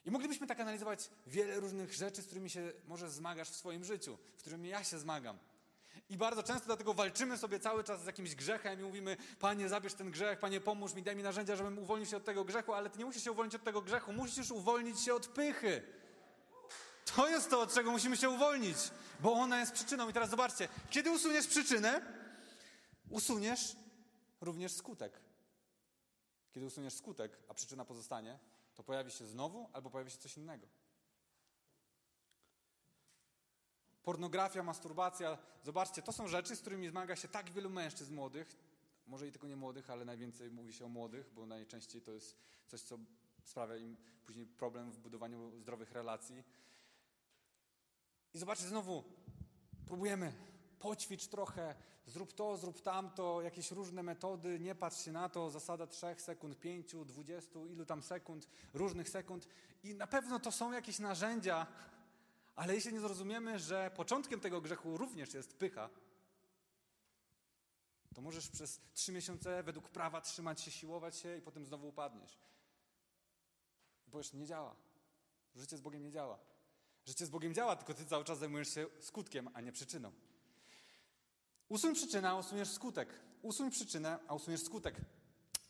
I 0.05 0.11
moglibyśmy 0.11 0.47
tak 0.47 0.59
analizować 0.59 1.09
wiele 1.27 1.59
różnych 1.59 1.93
rzeczy, 1.93 2.21
z 2.21 2.25
którymi 2.25 2.49
się 2.49 2.71
może 2.87 3.11
zmagasz 3.11 3.49
w 3.49 3.55
swoim 3.55 3.83
życiu, 3.85 4.17
w 4.37 4.39
którymi 4.39 4.69
ja 4.69 4.83
się 4.83 4.99
zmagam. 4.99 5.37
I 6.09 6.17
bardzo 6.17 6.43
często 6.43 6.65
dlatego 6.65 6.93
walczymy 6.93 7.37
sobie 7.37 7.59
cały 7.59 7.83
czas 7.83 8.03
z 8.03 8.05
jakimś 8.05 8.35
grzechem 8.35 8.79
i 8.79 8.83
mówimy, 8.83 9.17
Panie, 9.39 9.69
zabierz 9.69 9.93
ten 9.93 10.11
grzech, 10.11 10.39
Panie, 10.39 10.61
pomóż 10.61 10.93
mi, 10.93 11.03
daj 11.03 11.15
mi 11.15 11.23
narzędzia, 11.23 11.55
żebym 11.55 11.79
uwolnił 11.79 12.05
się 12.05 12.17
od 12.17 12.23
tego 12.23 12.45
grzechu, 12.45 12.73
ale 12.73 12.89
Ty 12.89 12.99
nie 12.99 13.05
musisz 13.05 13.23
się 13.23 13.31
uwolnić 13.31 13.55
od 13.55 13.63
tego 13.63 13.81
grzechu, 13.81 14.13
musisz 14.13 14.51
uwolnić 14.51 15.01
się 15.01 15.13
od 15.13 15.27
pychy. 15.27 15.83
To 17.15 17.29
jest 17.29 17.49
to, 17.49 17.61
od 17.61 17.73
czego 17.73 17.91
musimy 17.91 18.17
się 18.17 18.29
uwolnić, 18.29 18.77
bo 19.19 19.33
ona 19.33 19.59
jest 19.59 19.71
przyczyną. 19.71 20.09
I 20.09 20.13
teraz 20.13 20.29
zobaczcie, 20.29 20.67
kiedy 20.89 21.11
usuniesz 21.11 21.47
przyczynę, 21.47 22.01
usuniesz 23.09 23.75
również 24.41 24.71
skutek. 24.71 25.21
Kiedy 26.51 26.65
usuniesz 26.65 26.93
skutek, 26.93 27.37
a 27.47 27.53
przyczyna 27.53 27.85
pozostanie, 27.85 28.39
to 28.75 28.83
pojawi 28.83 29.11
się 29.11 29.25
znowu 29.25 29.69
albo 29.73 29.89
pojawi 29.89 30.11
się 30.11 30.17
coś 30.17 30.37
innego. 30.37 30.67
Pornografia, 34.09 34.63
masturbacja, 34.63 35.37
zobaczcie, 35.63 36.01
to 36.01 36.11
są 36.11 36.27
rzeczy, 36.27 36.55
z 36.55 36.61
którymi 36.61 36.89
zmaga 36.89 37.15
się 37.15 37.27
tak 37.27 37.51
wielu 37.51 37.69
mężczyzn 37.69 38.15
młodych, 38.15 38.55
może 39.07 39.27
i 39.27 39.31
tylko 39.31 39.47
nie 39.47 39.55
młodych, 39.55 39.89
ale 39.89 40.05
najwięcej 40.05 40.51
mówi 40.51 40.73
się 40.73 40.85
o 40.85 40.89
młodych, 40.89 41.29
bo 41.33 41.45
najczęściej 41.45 42.01
to 42.01 42.11
jest 42.11 42.37
coś, 42.67 42.81
co 42.81 42.97
sprawia 43.43 43.77
im 43.77 43.97
później 44.25 44.45
problem 44.45 44.91
w 44.91 44.99
budowaniu 44.99 45.59
zdrowych 45.59 45.91
relacji. 45.91 46.43
I 48.33 48.37
zobaczcie, 48.37 48.67
znowu 48.67 49.03
próbujemy 49.85 50.33
poćwicz 50.79 51.27
trochę, 51.27 51.75
zrób 52.05 52.33
to, 52.33 52.57
zrób 52.57 52.81
tamto, 52.81 53.41
jakieś 53.41 53.71
różne 53.71 54.03
metody, 54.03 54.59
nie 54.59 54.75
patrz 54.75 55.05
się 55.05 55.11
na 55.11 55.29
to, 55.29 55.49
zasada 55.49 55.87
trzech 55.87 56.21
sekund, 56.21 56.59
pięciu, 56.59 57.05
dwudziestu, 57.05 57.67
ilu 57.67 57.85
tam 57.85 58.03
sekund, 58.03 58.47
różnych 58.73 59.09
sekund. 59.09 59.47
I 59.83 59.95
na 59.95 60.07
pewno 60.07 60.39
to 60.39 60.51
są 60.51 60.71
jakieś 60.71 60.99
narzędzia, 60.99 61.67
ale 62.59 62.75
jeśli 62.75 62.93
nie 62.93 62.99
zrozumiemy, 62.99 63.59
że 63.59 63.91
początkiem 63.95 64.39
tego 64.39 64.61
grzechu 64.61 64.97
również 64.97 65.33
jest 65.33 65.53
pycha, 65.53 65.89
to 68.15 68.21
możesz 68.21 68.49
przez 68.49 68.81
trzy 68.93 69.11
miesiące 69.11 69.63
według 69.63 69.89
prawa 69.89 70.21
trzymać 70.21 70.61
się, 70.61 70.71
siłować 70.71 71.17
się 71.17 71.37
i 71.37 71.41
potem 71.41 71.65
znowu 71.65 71.87
upadniesz. 71.87 72.39
Bo 74.07 74.17
już 74.17 74.33
nie 74.33 74.45
działa. 74.45 74.75
Życie 75.55 75.77
z 75.77 75.81
Bogiem 75.81 76.03
nie 76.03 76.11
działa. 76.11 76.39
Życie 77.05 77.25
z 77.25 77.29
Bogiem 77.29 77.53
działa, 77.53 77.75
tylko 77.75 77.93
ty 77.93 78.05
cały 78.05 78.23
czas 78.23 78.39
zajmujesz 78.39 78.73
się 78.73 78.87
skutkiem, 78.99 79.49
a 79.53 79.61
nie 79.61 79.71
przyczyną. 79.71 80.11
Usuń 81.69 81.95
przyczynę, 81.95 82.29
a 82.29 82.35
usuniesz 82.35 82.69
skutek. 82.69 83.09
Usuń 83.41 83.71
przyczynę, 83.71 84.19
a 84.27 84.33
usuniesz 84.35 84.63
skutek. 84.63 84.95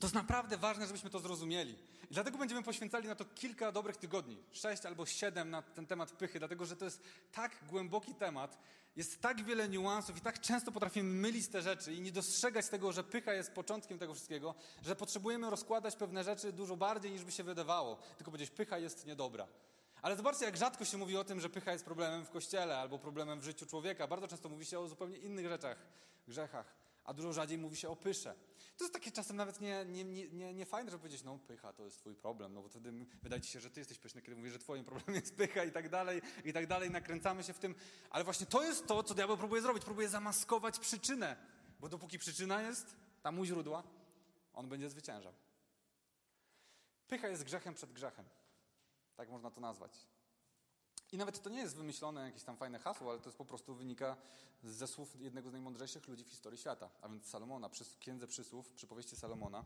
To 0.00 0.06
jest 0.06 0.14
naprawdę 0.14 0.56
ważne, 0.56 0.86
żebyśmy 0.86 1.10
to 1.10 1.18
zrozumieli. 1.18 1.72
I 2.10 2.14
dlatego 2.14 2.38
będziemy 2.38 2.62
poświęcali 2.62 3.08
na 3.08 3.14
to 3.14 3.24
kilka 3.24 3.72
dobrych 3.72 3.96
tygodni, 3.96 4.42
sześć 4.52 4.86
albo 4.86 5.06
siedem 5.06 5.50
na 5.50 5.62
ten 5.62 5.86
temat 5.86 6.12
pychy, 6.12 6.38
dlatego 6.38 6.64
że 6.64 6.76
to 6.76 6.84
jest 6.84 7.02
tak 7.32 7.56
głęboki 7.68 8.14
temat, 8.14 8.58
jest 8.96 9.20
tak 9.20 9.44
wiele 9.44 9.68
niuansów 9.68 10.16
i 10.16 10.20
tak 10.20 10.40
często 10.40 10.72
potrafimy 10.72 11.10
mylić 11.12 11.48
te 11.48 11.62
rzeczy 11.62 11.94
i 11.94 12.00
nie 12.00 12.12
dostrzegać 12.12 12.68
tego, 12.68 12.92
że 12.92 13.04
pycha 13.04 13.32
jest 13.32 13.52
początkiem 13.52 13.98
tego 13.98 14.14
wszystkiego, 14.14 14.54
że 14.82 14.96
potrzebujemy 14.96 15.50
rozkładać 15.50 15.96
pewne 15.96 16.24
rzeczy 16.24 16.52
dużo 16.52 16.76
bardziej 16.76 17.10
niż 17.10 17.24
by 17.24 17.32
się 17.32 17.42
wydawało. 17.42 17.96
Tylko 17.96 18.30
powiedzieć, 18.30 18.50
pycha 18.50 18.78
jest 18.78 19.06
niedobra. 19.06 19.46
Ale 20.02 20.16
zobaczcie, 20.16 20.44
jak 20.44 20.56
rzadko 20.56 20.84
się 20.84 20.98
mówi 20.98 21.16
o 21.16 21.24
tym, 21.24 21.40
że 21.40 21.50
pycha 21.50 21.72
jest 21.72 21.84
problemem 21.84 22.24
w 22.24 22.30
kościele 22.30 22.78
albo 22.78 22.98
problemem 22.98 23.40
w 23.40 23.44
życiu 23.44 23.66
człowieka. 23.66 24.06
Bardzo 24.06 24.28
często 24.28 24.48
mówi 24.48 24.66
się 24.66 24.78
o 24.78 24.88
zupełnie 24.88 25.16
innych 25.16 25.48
rzeczach, 25.48 25.78
grzechach, 26.28 26.74
a 27.04 27.14
dużo 27.14 27.32
rzadziej 27.32 27.58
mówi 27.58 27.76
się 27.76 27.88
o 27.88 27.96
pysze. 27.96 28.34
To 28.80 28.84
jest 28.84 28.94
takie 28.94 29.12
czasem 29.12 29.36
nawet 29.36 29.60
nie, 29.60 29.84
nie, 29.84 30.04
nie, 30.04 30.54
nie, 30.54 30.66
fajne, 30.66 30.90
żeby 30.90 31.00
powiedzieć, 31.00 31.22
no 31.22 31.38
pycha 31.38 31.72
to 31.72 31.84
jest 31.84 31.98
twój 31.98 32.14
problem, 32.14 32.54
no 32.54 32.62
bo 32.62 32.68
wtedy 32.68 32.92
wydaje 33.22 33.42
ci 33.42 33.50
się, 33.50 33.60
że 33.60 33.70
ty 33.70 33.80
jesteś 33.80 33.98
pyszny, 33.98 34.22
kiedy 34.22 34.36
mówisz, 34.36 34.52
że 34.52 34.58
twoim 34.58 34.84
problemem 34.84 35.14
jest 35.14 35.36
pycha 35.36 35.64
i 35.64 35.72
tak 35.72 35.88
dalej, 35.88 36.22
i 36.44 36.52
tak 36.52 36.66
dalej, 36.66 36.90
nakręcamy 36.90 37.42
się 37.42 37.52
w 37.52 37.58
tym. 37.58 37.74
Ale 38.10 38.24
właśnie 38.24 38.46
to 38.46 38.62
jest 38.62 38.86
to, 38.86 39.02
co 39.02 39.14
diabeł 39.14 39.36
próbuje 39.36 39.62
zrobić. 39.62 39.84
Próbuje 39.84 40.08
zamaskować 40.08 40.78
przyczynę, 40.78 41.36
bo 41.80 41.88
dopóki 41.88 42.18
przyczyna 42.18 42.62
jest 42.62 42.96
tam 43.22 43.38
u 43.38 43.44
źródła, 43.44 43.82
on 44.52 44.68
będzie 44.68 44.90
zwyciężał. 44.90 45.32
Pycha 47.08 47.28
jest 47.28 47.44
grzechem 47.44 47.74
przed 47.74 47.92
grzechem. 47.92 48.24
Tak 49.16 49.28
można 49.28 49.50
to 49.50 49.60
nazwać. 49.60 49.92
I 51.12 51.18
nawet 51.18 51.42
to 51.42 51.50
nie 51.50 51.58
jest 51.58 51.76
wymyślone 51.76 52.24
jakieś 52.26 52.42
tam 52.42 52.56
fajne 52.56 52.78
hasło, 52.78 53.10
ale 53.10 53.20
to 53.20 53.28
jest 53.28 53.38
po 53.38 53.44
prostu 53.44 53.74
wynika 53.74 54.16
ze 54.62 54.86
słów 54.86 55.20
jednego 55.20 55.50
z 55.50 55.52
najmądrzejszych 55.52 56.08
ludzi 56.08 56.24
w 56.24 56.28
historii 56.28 56.58
świata, 56.58 56.90
a 57.02 57.08
więc 57.08 57.26
Salomona, 57.26 57.68
przy 57.68 57.84
Księdze 58.00 58.26
Przysłów, 58.26 58.72
przypowieści 58.72 59.16
Salomona, 59.16 59.64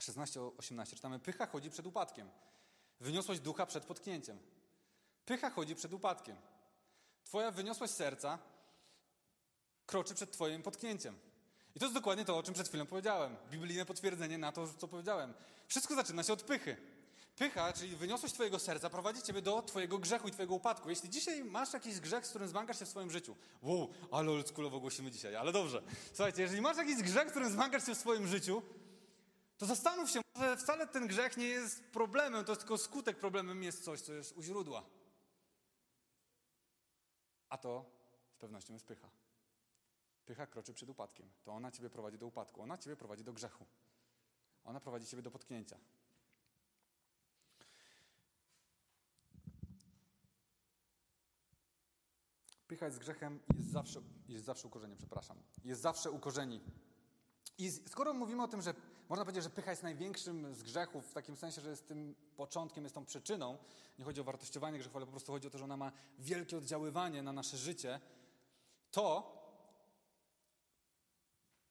16-18, 0.00 0.94
czytamy, 0.94 1.18
pycha 1.18 1.46
chodzi 1.46 1.70
przed 1.70 1.86
upadkiem, 1.86 2.30
wyniosłość 3.00 3.40
ducha 3.40 3.66
przed 3.66 3.84
potknięciem. 3.84 4.38
Pycha 5.24 5.50
chodzi 5.50 5.74
przed 5.74 5.92
upadkiem. 5.92 6.36
Twoja 7.24 7.50
wyniosłość 7.50 7.92
serca 7.92 8.38
kroczy 9.86 10.14
przed 10.14 10.32
twoim 10.32 10.62
potknięciem. 10.62 11.18
I 11.74 11.78
to 11.78 11.84
jest 11.86 11.94
dokładnie 11.94 12.24
to, 12.24 12.38
o 12.38 12.42
czym 12.42 12.54
przed 12.54 12.68
chwilą 12.68 12.86
powiedziałem. 12.86 13.36
Biblijne 13.50 13.86
potwierdzenie 13.86 14.38
na 14.38 14.52
to, 14.52 14.68
co 14.68 14.88
powiedziałem. 14.88 15.34
Wszystko 15.68 15.94
zaczyna 15.94 16.22
się 16.22 16.32
od 16.32 16.42
pychy. 16.42 16.76
Pycha, 17.36 17.72
czyli 17.72 17.96
wyniosłość 17.96 18.34
Twojego 18.34 18.58
serca, 18.58 18.90
prowadzi 18.90 19.22
Ciebie 19.22 19.42
do 19.42 19.62
Twojego 19.62 19.98
grzechu 19.98 20.28
i 20.28 20.30
Twojego 20.30 20.54
upadku. 20.54 20.90
Jeśli 20.90 21.10
dzisiaj 21.10 21.44
masz 21.44 21.72
jakiś 21.72 22.00
grzech, 22.00 22.26
z 22.26 22.30
którym 22.30 22.48
zmagasz 22.48 22.78
się 22.78 22.84
w 22.84 22.88
swoim 22.88 23.10
życiu, 23.10 23.36
wow, 23.62 23.92
ale 24.10 24.30
oldschoolowo 24.30 24.80
głosimy 24.80 25.10
dzisiaj, 25.10 25.36
ale 25.36 25.52
dobrze. 25.52 25.82
Słuchajcie, 26.12 26.42
jeżeli 26.42 26.60
masz 26.60 26.76
jakiś 26.76 27.02
grzech, 27.02 27.28
z 27.28 27.30
którym 27.30 27.52
zmagasz 27.52 27.86
się 27.86 27.94
w 27.94 27.98
swoim 27.98 28.26
życiu, 28.26 28.62
to 29.58 29.66
zastanów 29.66 30.10
się, 30.10 30.20
może 30.34 30.56
wcale 30.56 30.86
ten 30.86 31.06
grzech 31.06 31.36
nie 31.36 31.46
jest 31.46 31.84
problemem, 31.84 32.44
to 32.44 32.56
tylko 32.56 32.78
skutek 32.78 33.18
problemem 33.18 33.62
jest 33.62 33.84
coś, 33.84 34.00
co 34.00 34.12
jest 34.12 34.32
u 34.32 34.42
źródła. 34.42 34.84
A 37.48 37.58
to 37.58 37.84
z 38.30 38.36
pewnością 38.36 38.72
jest 38.72 38.86
pycha. 38.86 39.10
Pycha 40.24 40.46
kroczy 40.46 40.74
przed 40.74 40.88
upadkiem. 40.88 41.30
To 41.44 41.52
ona 41.52 41.70
Ciebie 41.70 41.90
prowadzi 41.90 42.18
do 42.18 42.26
upadku, 42.26 42.62
ona 42.62 42.78
Ciebie 42.78 42.96
prowadzi 42.96 43.24
do 43.24 43.32
grzechu. 43.32 43.66
Ona 44.64 44.80
prowadzi 44.80 45.06
Ciebie 45.06 45.22
do 45.22 45.30
potknięcia. 45.30 45.78
Pycha 52.72 52.86
jest 52.86 52.98
grzechem 52.98 53.40
i 53.54 53.58
jest 53.58 53.70
zawsze, 53.70 54.00
jest 54.28 54.44
zawsze 54.44 54.68
ukorzeni, 54.68 54.96
przepraszam. 54.96 55.38
Jest 55.64 55.80
zawsze 55.80 56.10
ukorzeni. 56.10 56.60
I 57.58 57.70
skoro 57.70 58.14
mówimy 58.14 58.42
o 58.42 58.48
tym, 58.48 58.62
że 58.62 58.74
można 59.08 59.24
powiedzieć, 59.24 59.44
że 59.44 59.50
pycha 59.50 59.70
jest 59.70 59.82
największym 59.82 60.54
z 60.54 60.62
grzechów, 60.62 61.10
w 61.10 61.12
takim 61.12 61.36
sensie, 61.36 61.60
że 61.60 61.70
jest 61.70 61.88
tym 61.88 62.14
początkiem, 62.36 62.84
jest 62.84 62.94
tą 62.94 63.04
przyczyną, 63.04 63.58
nie 63.98 64.04
chodzi 64.04 64.20
o 64.20 64.24
wartościowanie 64.24 64.78
grzechu, 64.78 64.96
ale 64.96 65.06
po 65.06 65.12
prostu 65.12 65.32
chodzi 65.32 65.46
o 65.48 65.50
to, 65.50 65.58
że 65.58 65.64
ona 65.64 65.76
ma 65.76 65.92
wielkie 66.18 66.58
oddziaływanie 66.58 67.22
na 67.22 67.32
nasze 67.32 67.56
życie, 67.56 68.00
to 68.90 69.32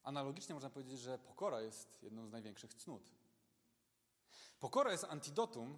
analogicznie 0.03 0.55
można 0.55 0.69
powiedzieć, 0.69 0.99
że 0.99 1.17
pokora 1.17 1.61
jest 1.61 2.03
jedną 2.03 2.27
z 2.27 2.31
największych 2.31 2.73
cnót. 2.73 3.11
Pokora 4.59 4.91
jest 4.91 5.03
antidotum 5.03 5.77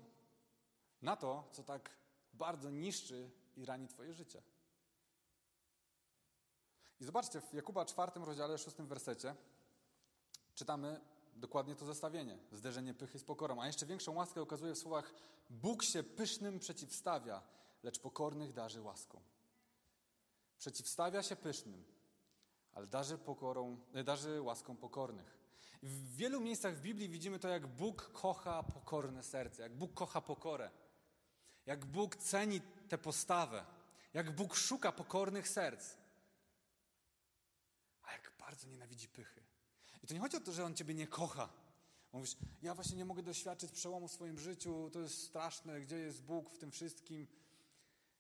na 1.02 1.16
to, 1.16 1.50
co 1.52 1.64
tak 1.64 1.90
bardzo 2.34 2.70
niszczy 2.70 3.32
i 3.56 3.66
rani 3.66 3.88
Twoje 3.88 4.14
życie. 4.14 4.42
I 7.04 7.06
zobaczcie, 7.06 7.42
w 7.42 7.54
Jakuba 7.54 7.86
4 7.86 8.12
rozdziale, 8.16 8.58
6 8.58 8.78
wersecie 8.78 9.36
czytamy 10.56 11.02
dokładnie 11.36 11.76
to 11.76 11.86
zestawienie. 11.86 12.38
Zderzenie 12.52 12.94
pychy 12.94 13.20
z 13.20 13.24
pokorą. 13.24 13.62
A 13.62 13.68
jeszcze 13.68 13.86
większą 13.86 14.14
łaskę 14.14 14.42
okazuje 14.42 14.76
w 14.76 14.78
słowach 14.78 15.14
Bóg 15.50 15.84
się 15.84 16.04
pysznym 16.04 16.60
przeciwstawia, 16.60 17.42
lecz 17.84 18.00
pokornych 18.00 18.54
darzy 18.54 18.82
łaską. 18.82 19.22
Przeciwstawia 20.58 21.24
się 21.24 21.36
pysznym, 21.36 21.84
ale 22.74 22.88
darzy, 22.88 23.18
pokorą, 23.18 23.78
darzy 24.06 24.42
łaską 24.42 24.78
pokornych. 24.78 25.38
W 25.84 26.16
wielu 26.16 26.42
miejscach 26.42 26.76
w 26.76 26.82
Biblii 26.82 27.10
widzimy 27.10 27.40
to, 27.40 27.48
jak 27.48 27.68
Bóg 27.68 28.12
kocha 28.14 28.64
pokorne 28.64 29.24
serce, 29.24 29.62
jak 29.62 29.76
Bóg 29.76 29.94
kocha 29.94 30.22
pokorę, 30.22 30.72
jak 31.66 31.86
Bóg 31.86 32.16
ceni 32.16 32.62
tę 32.90 32.98
postawę, 32.98 33.66
jak 34.14 34.36
Bóg 34.36 34.56
szuka 34.56 34.92
pokornych 34.92 35.50
serc, 35.50 36.03
bardzo 38.54 38.68
nienawidzi 38.68 39.08
pychy. 39.08 39.42
I 40.04 40.08
to 40.08 40.14
nie 40.14 40.20
chodzi 40.20 40.38
o 40.38 40.40
to, 40.40 40.52
że 40.52 40.66
On 40.66 40.76
Ciebie 40.76 40.94
nie 40.94 41.08
kocha. 41.08 41.50
Mówisz, 42.12 42.38
ja 42.62 42.76
właśnie 42.76 42.98
nie 42.98 43.06
mogę 43.06 43.24
doświadczyć 43.24 43.72
przełomu 43.72 44.08
w 44.08 44.12
swoim 44.12 44.40
życiu, 44.40 44.90
to 44.94 45.00
jest 45.00 45.24
straszne, 45.24 45.82
gdzie 45.82 45.96
jest 45.96 46.22
Bóg 46.22 46.50
w 46.50 46.58
tym 46.58 46.72
wszystkim. 46.72 47.28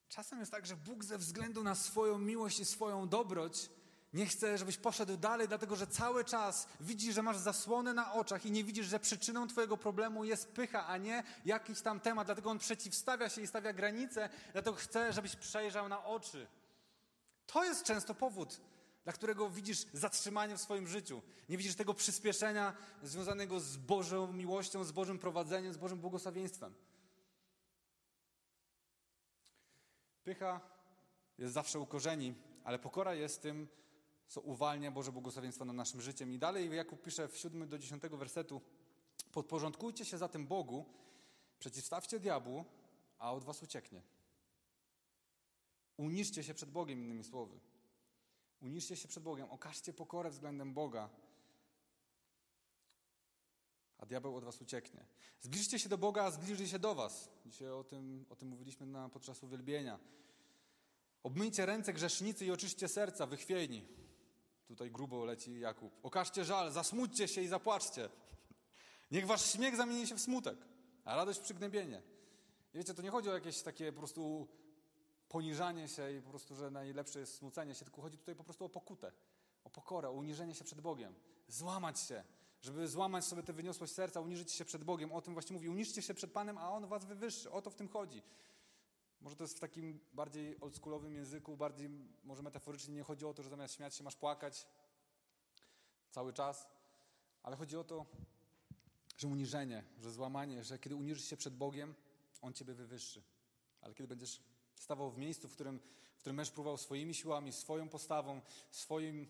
Czasem 0.09 0.39
jest 0.39 0.51
tak, 0.51 0.65
że 0.65 0.75
Bóg 0.75 1.03
ze 1.03 1.17
względu 1.17 1.63
na 1.63 1.75
swoją 1.75 2.17
miłość 2.17 2.59
i 2.59 2.65
swoją 2.65 3.09
dobroć 3.09 3.69
nie 4.13 4.25
chce, 4.25 4.57
żebyś 4.57 4.77
poszedł 4.77 5.17
dalej, 5.17 5.47
dlatego 5.47 5.75
że 5.75 5.87
cały 5.87 6.25
czas 6.25 6.67
widzi, 6.79 7.13
że 7.13 7.23
masz 7.23 7.37
zasłonę 7.37 7.93
na 7.93 8.13
oczach 8.13 8.45
i 8.45 8.51
nie 8.51 8.63
widzisz, 8.63 8.87
że 8.87 8.99
przyczyną 8.99 9.47
Twojego 9.47 9.77
problemu 9.77 10.23
jest 10.23 10.47
pycha, 10.47 10.87
a 10.87 10.97
nie 10.97 11.23
jakiś 11.45 11.81
tam 11.81 11.99
temat. 11.99 12.27
Dlatego 12.27 12.49
On 12.49 12.59
przeciwstawia 12.59 13.29
się 13.29 13.41
i 13.41 13.47
stawia 13.47 13.73
granice, 13.73 14.29
dlatego 14.53 14.77
chce, 14.77 15.13
żebyś 15.13 15.35
przejrzał 15.35 15.89
na 15.89 16.05
oczy. 16.05 16.47
To 17.47 17.63
jest 17.63 17.83
często 17.83 18.15
powód, 18.15 18.61
dla 19.03 19.13
którego 19.13 19.49
widzisz 19.49 19.85
zatrzymanie 19.93 20.57
w 20.57 20.61
swoim 20.61 20.87
życiu. 20.87 21.21
Nie 21.49 21.57
widzisz 21.57 21.75
tego 21.75 21.93
przyspieszenia 21.93 22.73
związanego 23.03 23.59
z 23.59 23.77
Bożą 23.77 24.33
miłością, 24.33 24.83
z 24.83 24.91
Bożym 24.91 25.19
prowadzeniem, 25.19 25.73
z 25.73 25.77
Bożym 25.77 25.99
błogosławieństwem. 25.99 26.73
Pycha 30.23 30.61
jest 31.37 31.53
zawsze 31.53 31.79
u 31.79 31.85
korzeni, 31.85 32.33
ale 32.63 32.79
pokora 32.79 33.13
jest 33.13 33.41
tym, 33.41 33.67
co 34.27 34.41
uwalnia 34.41 34.91
Boże 34.91 35.11
błogosławieństwo 35.11 35.65
nad 35.65 35.75
naszym 35.75 36.01
życiem. 36.01 36.31
I 36.31 36.39
dalej 36.39 36.75
Jakub 36.75 37.01
pisze 37.01 37.27
w 37.27 37.37
7 37.37 37.67
do 37.67 37.77
10 37.77 38.03
wersetu 38.03 38.61
Podporządkujcie 39.31 40.05
się 40.05 40.17
zatem 40.17 40.47
Bogu, 40.47 40.85
przeciwstawcie 41.59 42.19
diabłu, 42.19 42.65
a 43.19 43.33
od 43.33 43.43
was 43.43 43.63
ucieknie. 43.63 44.01
Uniszcie 45.97 46.43
się 46.43 46.53
przed 46.53 46.71
Bogiem, 46.71 46.99
innymi 46.99 47.23
słowy. 47.23 47.59
Uniszcie 48.63 48.95
się 48.95 49.07
przed 49.07 49.23
Bogiem, 49.23 49.51
okażcie 49.51 49.93
pokorę 49.93 50.29
względem 50.29 50.73
Boga, 50.73 51.09
a 53.97 54.05
diabeł 54.05 54.35
od 54.35 54.43
was 54.43 54.61
ucieknie. 54.61 55.05
Zbliżcie 55.41 55.79
się 55.79 55.89
do 55.89 55.97
Boga, 55.97 56.23
a 56.23 56.31
zbliży 56.31 56.67
się 56.67 56.79
do 56.79 56.95
was. 56.95 57.29
Dzisiaj 57.45 57.69
o 57.69 57.83
tym, 57.83 58.25
o 58.29 58.35
tym 58.35 58.47
mówiliśmy 58.47 58.85
na, 58.85 59.09
podczas 59.09 59.43
uwielbienia. 59.43 59.99
Obmyjcie 61.23 61.65
ręce 61.65 61.93
grzesznicy 61.93 62.45
i 62.45 62.51
oczyście 62.51 62.87
serca, 62.87 63.25
wychwiejni. 63.25 63.85
Tutaj 64.67 64.91
grubo 64.91 65.25
leci 65.25 65.59
Jakub. 65.59 65.93
Okażcie 66.03 66.45
żal, 66.45 66.71
zasmućcie 66.71 67.27
się 67.27 67.41
i 67.41 67.47
zapłaczcie. 67.47 68.09
Niech 69.11 69.27
wasz 69.27 69.51
śmiech 69.51 69.75
zamieni 69.75 70.07
się 70.07 70.15
w 70.15 70.21
smutek, 70.21 70.57
a 71.05 71.15
radość 71.15 71.39
w 71.39 71.43
przygnębienie. 71.43 72.01
I 72.73 72.77
wiecie, 72.77 72.93
to 72.93 73.01
nie 73.01 73.09
chodzi 73.09 73.29
o 73.29 73.33
jakieś 73.33 73.61
takie 73.61 73.91
po 73.91 73.99
prostu 73.99 74.47
poniżanie 75.29 75.87
się 75.87 76.11
i 76.11 76.21
po 76.21 76.29
prostu, 76.29 76.55
że 76.55 76.71
najlepsze 76.71 77.19
jest 77.19 77.35
smucenie 77.35 77.75
się, 77.75 77.85
tylko 77.85 78.01
chodzi 78.01 78.17
tutaj 78.17 78.35
po 78.35 78.43
prostu 78.43 78.65
o 78.65 78.69
pokutę, 78.69 79.11
o 79.63 79.69
pokorę, 79.69 80.09
o 80.09 80.11
uniżenie 80.11 80.55
się 80.55 80.63
przed 80.63 80.81
Bogiem. 80.81 81.15
Złamać 81.47 81.99
się, 81.99 82.23
żeby 82.61 82.87
złamać 82.87 83.25
sobie 83.25 83.43
tę 83.43 83.53
wyniosłość 83.53 83.93
serca, 83.93 84.19
uniżyć 84.19 84.51
się 84.51 84.65
przed 84.65 84.83
Bogiem. 84.83 85.11
O 85.11 85.21
tym 85.21 85.33
właśnie 85.33 85.53
mówi. 85.53 85.69
Uniżcie 85.69 86.01
się 86.01 86.13
przed 86.13 86.31
Panem, 86.31 86.57
a 86.57 86.69
On 86.71 86.87
was 86.87 87.05
wywyższy. 87.05 87.51
O 87.51 87.61
to 87.61 87.69
w 87.69 87.75
tym 87.75 87.87
chodzi. 87.87 88.23
Może 89.21 89.35
to 89.35 89.43
jest 89.43 89.57
w 89.57 89.59
takim 89.59 89.99
bardziej 90.13 90.61
oldschoolowym 90.61 91.13
języku, 91.13 91.57
bardziej 91.57 91.89
może 92.23 92.43
metaforycznie 92.43 92.93
nie 92.93 93.03
chodzi 93.03 93.25
o 93.25 93.33
to, 93.33 93.43
że 93.43 93.49
zamiast 93.49 93.73
śmiać 93.73 93.95
się 93.95 94.03
masz 94.03 94.15
płakać 94.15 94.67
cały 96.11 96.33
czas, 96.33 96.67
ale 97.43 97.55
chodzi 97.55 97.77
o 97.77 97.83
to, 97.83 98.05
że 99.17 99.27
uniżenie, 99.27 99.83
że 99.99 100.11
złamanie, 100.11 100.63
że 100.63 100.79
kiedy 100.79 100.95
uniżysz 100.95 101.25
się 101.25 101.37
przed 101.37 101.55
Bogiem, 101.55 101.95
On 102.41 102.53
ciebie 102.53 102.73
wywyższy. 102.73 103.23
Ale 103.81 103.93
kiedy 103.93 104.07
będziesz 104.07 104.41
stawał 104.83 105.11
w 105.11 105.17
miejscu, 105.17 105.47
w 105.47 105.53
którym, 105.53 105.79
w 106.15 106.19
którym 106.19 106.35
będziesz 106.35 106.53
próbował 106.53 106.77
swoimi 106.77 107.13
siłami, 107.13 107.53
swoją 107.53 107.89
postawą, 107.89 108.41
swoim, 108.71 109.27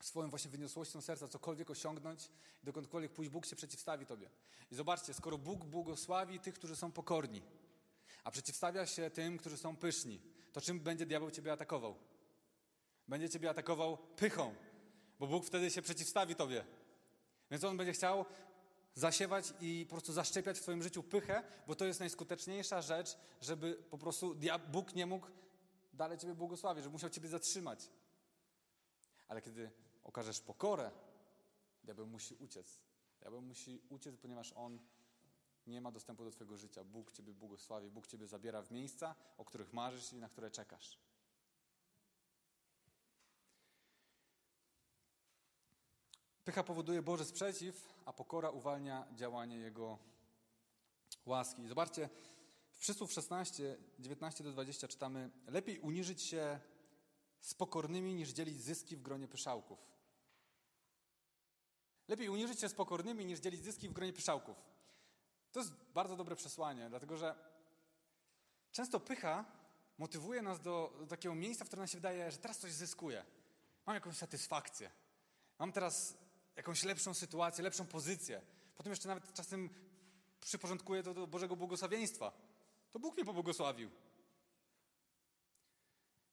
swoją 0.00 0.30
właśnie 0.30 0.50
wyniosłością 0.50 1.00
serca 1.00 1.28
cokolwiek 1.28 1.70
osiągnąć 1.70 2.30
dokądkolwiek 2.62 3.12
pójść, 3.12 3.30
Bóg 3.30 3.46
się 3.46 3.56
przeciwstawi 3.56 4.06
tobie. 4.06 4.30
I 4.70 4.74
zobaczcie, 4.74 5.14
skoro 5.14 5.38
Bóg 5.38 5.64
błogosławi 5.64 6.40
tych, 6.40 6.54
którzy 6.54 6.76
są 6.76 6.92
pokorni, 6.92 7.42
a 8.24 8.30
przeciwstawia 8.30 8.86
się 8.86 9.10
tym, 9.10 9.38
którzy 9.38 9.56
są 9.56 9.76
pyszni, 9.76 10.20
to 10.52 10.60
czym 10.60 10.80
będzie 10.80 11.06
diabeł 11.06 11.30
ciebie 11.30 11.52
atakował? 11.52 11.96
Będzie 13.08 13.28
ciebie 13.28 13.50
atakował 13.50 13.96
pychą, 13.96 14.54
bo 15.18 15.26
Bóg 15.26 15.46
wtedy 15.46 15.70
się 15.70 15.82
przeciwstawi 15.82 16.34
tobie. 16.34 16.64
Więc 17.50 17.64
on 17.64 17.76
będzie 17.76 17.92
chciał 17.92 18.24
zasiewać 18.94 19.54
i 19.60 19.86
po 19.88 19.94
prostu 19.94 20.12
zaszczepiać 20.12 20.58
w 20.58 20.62
swoim 20.62 20.82
życiu 20.82 21.02
pychę, 21.02 21.42
bo 21.66 21.74
to 21.74 21.84
jest 21.84 22.00
najskuteczniejsza 22.00 22.82
rzecz, 22.82 23.16
żeby 23.40 23.74
po 23.90 23.98
prostu 23.98 24.36
Bóg 24.72 24.94
nie 24.94 25.06
mógł 25.06 25.26
dalej 25.92 26.18
ciebie 26.18 26.34
błogosławić, 26.34 26.84
żeby 26.84 26.92
musiał 26.92 27.10
ciebie 27.10 27.28
zatrzymać. 27.28 27.90
Ale 29.28 29.42
kiedy 29.42 29.70
okażesz 30.04 30.40
pokorę, 30.40 30.90
diabeł 31.84 32.06
musi 32.06 32.34
uciec. 32.34 32.78
Diabeł 33.20 33.42
musi 33.42 33.80
uciec, 33.88 34.16
ponieważ 34.16 34.52
on 34.52 34.78
nie 35.66 35.80
ma 35.80 35.92
dostępu 35.92 36.24
do 36.24 36.30
Twojego 36.30 36.56
życia. 36.56 36.84
Bóg 36.84 37.12
Ciebie 37.12 37.34
błogosławi, 37.34 37.90
Bóg 37.90 38.06
Ciebie 38.06 38.26
zabiera 38.26 38.62
w 38.62 38.70
miejsca, 38.70 39.14
o 39.38 39.44
których 39.44 39.72
marzysz 39.72 40.12
i 40.12 40.16
na 40.16 40.28
które 40.28 40.50
czekasz. 40.50 40.98
Pycha 46.44 46.62
powoduje 46.62 47.02
Boży 47.02 47.24
sprzeciw, 47.24 47.94
a 48.04 48.12
pokora 48.12 48.50
uwalnia 48.50 49.06
działanie 49.14 49.56
Jego 49.56 49.98
łaski. 51.26 51.68
Zobaczcie, 51.68 52.08
w 52.70 52.78
Przysłów 52.78 53.12
16, 53.12 53.76
19 53.98 54.44
do 54.44 54.52
20 54.52 54.88
czytamy 54.88 55.30
Lepiej 55.46 55.78
uniżyć 55.78 56.22
się 56.22 56.60
z 57.40 57.54
pokornymi, 57.54 58.14
niż 58.14 58.30
dzielić 58.30 58.62
zyski 58.62 58.96
w 58.96 59.02
gronie 59.02 59.28
pyszałków. 59.28 59.78
Lepiej 62.08 62.28
uniżyć 62.28 62.60
się 62.60 62.68
z 62.68 62.74
pokornymi, 62.74 63.26
niż 63.26 63.40
dzielić 63.40 63.64
zyski 63.64 63.88
w 63.88 63.92
gronie 63.92 64.12
pyszałków. 64.12 64.56
To 65.52 65.60
jest 65.60 65.72
bardzo 65.94 66.16
dobre 66.16 66.36
przesłanie, 66.36 66.88
dlatego 66.88 67.16
że 67.16 67.34
często 68.72 69.00
pycha 69.00 69.44
motywuje 69.98 70.42
nas 70.42 70.60
do, 70.60 70.96
do 71.00 71.06
takiego 71.06 71.34
miejsca, 71.34 71.64
w 71.64 71.68
którym 71.68 71.80
nam 71.80 71.88
się 71.88 71.98
wydaje, 71.98 72.30
że 72.30 72.38
teraz 72.38 72.58
coś 72.58 72.72
zyskuję. 72.72 73.24
Mam 73.86 73.94
jakąś 73.94 74.16
satysfakcję. 74.16 74.90
Mam 75.58 75.72
teraz 75.72 76.23
jakąś 76.56 76.82
lepszą 76.82 77.14
sytuację, 77.14 77.64
lepszą 77.64 77.86
pozycję. 77.86 78.42
Potem 78.76 78.90
jeszcze 78.92 79.08
nawet 79.08 79.32
czasem 79.32 79.70
przyporządkuję 80.40 81.02
to 81.02 81.14
do 81.14 81.26
Bożego 81.26 81.56
błogosławieństwa. 81.56 82.32
To 82.92 82.98
Bóg 82.98 83.16
mnie 83.16 83.24
pobłogosławił. 83.24 83.90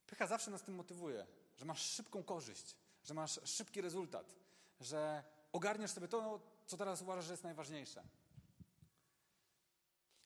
Pycha 0.07 0.27
zawsze 0.27 0.51
nas 0.51 0.63
tym 0.63 0.75
motywuje, 0.75 1.27
że 1.57 1.65
masz 1.65 1.81
szybką 1.81 2.23
korzyść, 2.23 2.75
że 3.03 3.13
masz 3.13 3.39
szybki 3.43 3.81
rezultat, 3.81 4.36
że 4.79 5.23
ogarniesz 5.51 5.91
sobie 5.91 6.07
to, 6.07 6.39
co 6.65 6.77
teraz 6.77 7.01
uważasz, 7.01 7.25
że 7.25 7.34
jest 7.34 7.43
najważniejsze. 7.43 8.03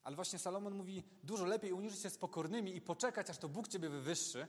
Ale 0.03 0.15
właśnie 0.15 0.39
Salomon 0.39 0.73
mówi, 0.73 1.03
dużo 1.23 1.45
lepiej 1.45 1.71
uniżyć 1.71 2.01
się 2.01 2.09
z 2.09 2.17
pokornymi 2.17 2.75
i 2.75 2.81
poczekać, 2.81 3.29
aż 3.29 3.37
to 3.37 3.49
Bóg 3.49 3.67
ciebie 3.67 3.89
wywyższy, 3.89 4.47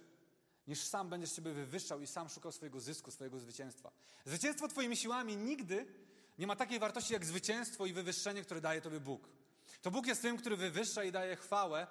niż 0.68 0.80
sam 0.80 1.08
będziesz 1.08 1.32
siebie 1.36 1.52
wywyższał 1.52 2.00
i 2.00 2.06
sam 2.06 2.28
szukał 2.28 2.52
swojego 2.52 2.80
zysku, 2.80 3.10
swojego 3.10 3.38
zwycięstwa. 3.38 3.90
Zwycięstwo 4.24 4.68
twoimi 4.68 4.96
siłami 4.96 5.36
nigdy 5.36 5.86
nie 6.38 6.46
ma 6.46 6.56
takiej 6.56 6.78
wartości 6.78 7.12
jak 7.12 7.24
zwycięstwo 7.24 7.86
i 7.86 7.92
wywyższenie, 7.92 8.42
które 8.42 8.60
daje 8.60 8.80
tobie 8.80 9.00
Bóg. 9.00 9.28
To 9.82 9.90
Bóg 9.90 10.06
jest 10.06 10.22
tym, 10.22 10.36
który 10.36 10.56
wywyższa 10.56 11.04
i 11.04 11.12
daje 11.12 11.36
chwałę. 11.36 11.86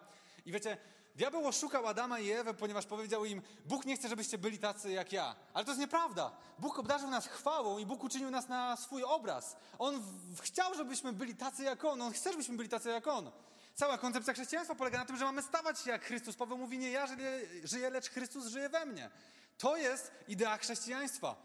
I 0.46 0.52
wiecie, 0.52 0.78
diabeł 1.16 1.48
oszukał 1.48 1.88
Adama 1.88 2.20
i 2.20 2.32
Ewę, 2.32 2.54
ponieważ 2.54 2.86
powiedział 2.86 3.26
im, 3.26 3.42
Bóg 3.66 3.86
nie 3.86 3.96
chce, 3.96 4.10
żebyście 4.10 4.38
byli 4.38 4.60
tacy 4.60 4.92
jak 4.92 5.12
ja. 5.12 5.36
Ale 5.54 5.66
to 5.66 5.72
jest 5.72 5.82
nieprawda. 5.82 6.38
Bóg 6.60 6.80
obdarzył 6.80 7.10
nas 7.10 7.28
chwałą 7.28 7.78
i 7.78 7.86
Bóg 7.86 8.04
uczynił 8.04 8.32
nas 8.32 8.48
na 8.48 8.78
swój 8.78 9.04
obraz. 9.04 9.58
On 9.80 10.04
chciał, 10.42 10.76
żebyśmy 10.76 11.14
byli 11.14 11.36
tacy 11.36 11.64
jak 11.64 11.86
On. 11.86 12.02
On 12.02 12.14
chce, 12.14 12.32
żebyśmy 12.32 12.58
byli 12.58 12.70
tacy 12.70 12.90
jak 12.90 13.08
On. 13.08 13.32
Cała 13.76 13.98
koncepcja 13.98 14.34
chrześcijaństwa 14.34 14.76
polega 14.76 14.98
na 14.98 15.06
tym, 15.06 15.18
że 15.18 15.26
mamy 15.26 15.42
stawać 15.42 15.80
się 15.80 15.92
jak 15.92 16.06
Chrystus. 16.06 16.36
Paweł 16.36 16.58
mówi, 16.58 16.78
nie 16.78 16.92
ja 16.92 17.08
żyję, 17.64 17.90
lecz 17.90 18.10
Chrystus 18.10 18.48
żyje 18.48 18.70
we 18.70 18.86
mnie. 18.86 19.10
To 19.58 19.78
jest 19.78 20.12
idea 20.28 20.58
chrześcijaństwa. 20.58 21.36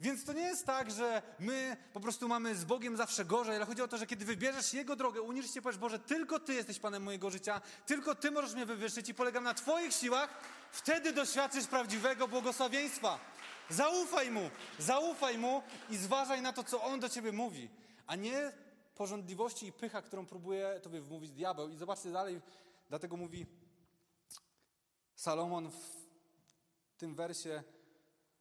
Więc 0.00 0.24
to 0.24 0.32
nie 0.32 0.42
jest 0.42 0.66
tak, 0.66 0.90
że 0.90 1.22
my 1.38 1.76
po 1.92 2.00
prostu 2.00 2.28
mamy 2.28 2.54
z 2.54 2.64
Bogiem 2.64 2.96
zawsze 2.96 3.24
gorzej, 3.24 3.56
ale 3.56 3.66
chodzi 3.66 3.82
o 3.82 3.88
to, 3.88 3.98
że 3.98 4.06
kiedy 4.06 4.24
wybierzesz 4.24 4.74
Jego 4.74 4.96
drogę, 4.96 5.22
uniżysz 5.22 5.54
się, 5.54 5.62
powiesz, 5.62 5.78
Boże, 5.78 5.98
tylko 5.98 6.40
Ty 6.40 6.54
jesteś 6.54 6.78
Panem 6.78 7.02
mojego 7.02 7.30
życia, 7.30 7.60
tylko 7.86 8.14
Ty 8.14 8.30
możesz 8.30 8.54
mnie 8.54 8.66
wywyższyć 8.66 9.08
i 9.08 9.14
polegam 9.14 9.44
na 9.44 9.54
Twoich 9.54 9.94
siłach, 9.94 10.30
wtedy 10.72 11.12
doświadczysz 11.12 11.66
prawdziwego 11.66 12.28
błogosławieństwa. 12.28 13.18
Zaufaj 13.70 14.30
Mu, 14.30 14.50
zaufaj 14.78 15.38
Mu 15.38 15.62
i 15.90 15.96
zważaj 15.96 16.42
na 16.42 16.52
to, 16.52 16.64
co 16.64 16.82
On 16.82 17.00
do 17.00 17.08
Ciebie 17.08 17.32
mówi, 17.32 17.68
a 18.06 18.16
nie 18.16 18.52
porządliwości 18.98 19.66
i 19.66 19.72
pycha, 19.72 20.02
którą 20.02 20.26
próbuje 20.26 20.80
Tobie 20.82 21.00
wmówić 21.00 21.30
diabeł. 21.30 21.68
I 21.68 21.76
zobaczcie 21.76 22.10
dalej, 22.10 22.40
dlatego 22.88 23.16
mówi 23.16 23.46
Salomon 25.14 25.70
w 25.70 26.96
tym 26.96 27.14
wersie, 27.14 27.62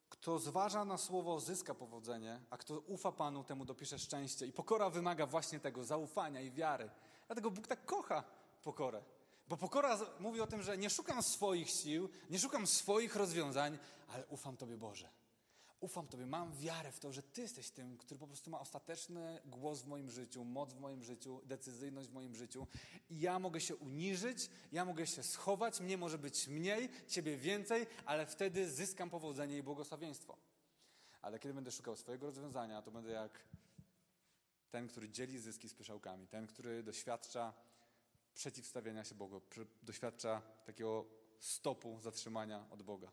kto 0.10 0.40
zważa 0.40 0.86
na 0.86 0.98
słowo, 0.98 1.40
zyska 1.40 1.76
powodzenie, 1.76 2.42
a 2.50 2.58
kto 2.58 2.80
ufa 2.80 3.12
Panu, 3.12 3.44
temu 3.44 3.66
dopisze 3.66 4.00
szczęście. 4.00 4.46
I 4.46 4.54
pokora 4.54 4.90
wymaga 4.90 5.26
właśnie 5.26 5.60
tego 5.60 5.84
zaufania 5.84 6.42
i 6.42 6.52
wiary. 6.52 6.90
Dlatego 7.28 7.52
Bóg 7.52 7.68
tak 7.68 7.86
kocha 7.86 8.24
pokorę. 8.64 9.04
Bo 9.48 9.58
pokora 9.58 10.00
mówi 10.20 10.42
o 10.42 10.48
tym, 10.48 10.62
że 10.62 10.78
nie 10.78 10.90
szukam 10.90 11.24
swoich 11.24 11.70
sił, 11.70 12.10
nie 12.30 12.40
szukam 12.40 12.68
swoich 12.68 13.16
rozwiązań, 13.16 13.78
ale 14.08 14.28
ufam 14.28 14.58
Tobie, 14.58 14.78
Boże. 14.78 15.10
Ufam 15.80 16.08
Tobie, 16.08 16.26
mam 16.26 16.54
wiarę 16.54 16.92
w 16.92 17.00
to, 17.00 17.14
że 17.14 17.24
Ty 17.24 17.42
jesteś 17.42 17.70
tym, 17.70 17.98
który 17.98 18.20
po 18.20 18.28
prostu 18.28 18.52
ma 18.52 18.60
ostateczny 18.60 19.42
głos 19.46 19.82
w 19.82 19.88
moim 19.88 20.10
życiu, 20.10 20.44
moc 20.44 20.74
w 20.74 20.80
moim 20.80 21.04
życiu, 21.04 21.42
decyzyjność 21.46 22.10
w 22.10 22.14
moim 22.14 22.36
życiu. 22.36 22.68
I 23.10 23.20
ja 23.20 23.40
mogę 23.40 23.62
się 23.62 23.76
uniżyć, 23.76 24.50
ja 24.72 24.86
mogę 24.86 25.08
się 25.08 25.24
schować, 25.24 25.80
mnie 25.80 25.98
może 25.98 26.18
być 26.18 26.48
mniej, 26.48 26.90
Ciebie 27.08 27.38
więcej, 27.38 27.88
ale 28.06 28.26
wtedy 28.26 28.72
zyskam 28.72 29.10
powodzenie 29.10 29.58
i 29.58 29.64
błogosławieństwo. 29.64 30.38
Ale 31.22 31.40
kiedy 31.40 31.54
będę 31.54 31.72
szukał 31.72 31.96
swojego 31.96 32.26
rozwiązania, 32.26 32.82
to 32.82 32.92
będę 32.92 33.12
jak 33.12 33.40
ten, 34.72 34.88
który 34.88 35.10
dzieli 35.10 35.40
zyski 35.40 35.70
z 35.70 35.74
pyszałkami, 35.74 36.28
ten, 36.28 36.48
który 36.48 36.84
doświadcza 36.84 37.54
przeciwstawiania 38.34 39.04
się 39.04 39.16
Bogu, 39.16 39.42
doświadcza 39.84 40.42
takiego 40.66 41.06
stopu 41.40 42.00
zatrzymania 42.02 42.66
od 42.70 42.84
Boga. 42.84 43.12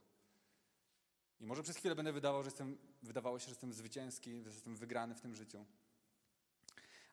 I 1.41 1.47
może 1.47 1.63
przez 1.63 1.77
chwilę 1.77 1.95
będę 1.95 2.13
wydawał, 2.13 2.43
że 2.43 2.47
jestem, 2.47 2.79
wydawało 3.03 3.39
się, 3.39 3.45
że 3.45 3.51
jestem 3.51 3.73
zwycięski, 3.73 4.43
że 4.43 4.51
jestem 4.51 4.77
wygrany 4.77 5.15
w 5.15 5.21
tym 5.21 5.35
życiu. 5.35 5.65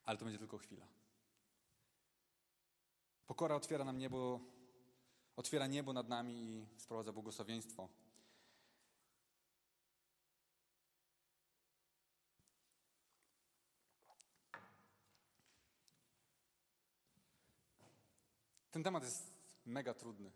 Ale 0.04 0.18
to 0.18 0.26
będzie 0.26 0.40
tylko 0.40 0.58
chwila. 0.58 0.88
Pokora 3.28 3.56
otwiera 3.56 3.86
nam 3.86 3.98
niebo, 3.98 4.40
otwiera 5.36 5.68
niebo 5.68 5.94
nad 5.94 6.10
nami 6.10 6.34
i 6.34 6.66
sprowadza 6.78 7.14
błogosławieństwo. 7.14 7.90
Ten 18.72 18.84
temat 18.84 19.04
jest 19.04 19.34
mega 19.66 19.94
trudny. 19.94 20.32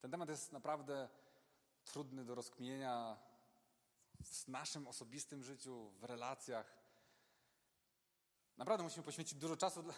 Ten 0.00 0.10
temat 0.10 0.28
jest 0.28 0.52
naprawdę 0.52 1.08
trudny 1.92 2.24
do 2.24 2.34
rozkminienia 2.34 3.16
w 4.24 4.48
naszym 4.48 4.86
osobistym 4.86 5.42
życiu, 5.42 5.90
w 5.90 6.04
relacjach. 6.04 6.78
Naprawdę 8.56 8.84
musimy 8.84 9.04
poświęcić 9.04 9.38
dużo 9.38 9.56
czasu, 9.56 9.82
dla... 9.82 9.94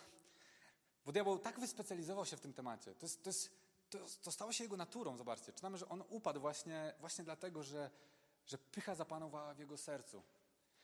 bo 1.05 1.13
diabeł 1.13 1.39
tak 1.39 1.61
wyspecjalizował 1.61 2.27
się 2.27 2.37
w 2.37 2.41
tym 2.41 2.53
temacie. 2.53 2.95
To, 2.95 3.07
jest, 3.07 3.23
to, 3.23 3.31
jest, 3.31 3.51
to, 3.91 3.99
to 4.23 4.33
stało 4.33 4.53
się 4.53 4.65
jego 4.65 4.77
naturą, 4.77 5.17
zobaczcie. 5.17 5.53
Czytamy, 5.53 5.79
że 5.79 5.89
on 5.89 6.03
upadł 6.09 6.41
właśnie, 6.41 6.95
właśnie 7.01 7.25
dlatego, 7.25 7.63
że, 7.63 7.91
że 8.47 8.59
pycha 8.59 8.95
zapanowała 8.95 9.55
w 9.55 9.59
jego 9.59 9.77
sercu. 9.77 10.23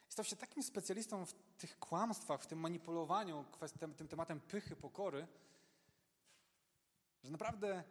I 0.08 0.12
stał 0.12 0.24
się 0.24 0.36
takim 0.36 0.62
specjalistą 0.62 1.26
w 1.26 1.34
tych 1.58 1.78
kłamstwach, 1.78 2.42
w 2.42 2.46
tym 2.46 2.60
manipulowaniu 2.60 3.44
tym, 3.96 4.08
tematem 4.08 4.40
pychy, 4.40 4.76
pokory, 4.76 5.28
że 7.22 7.30
naprawdę 7.30 7.84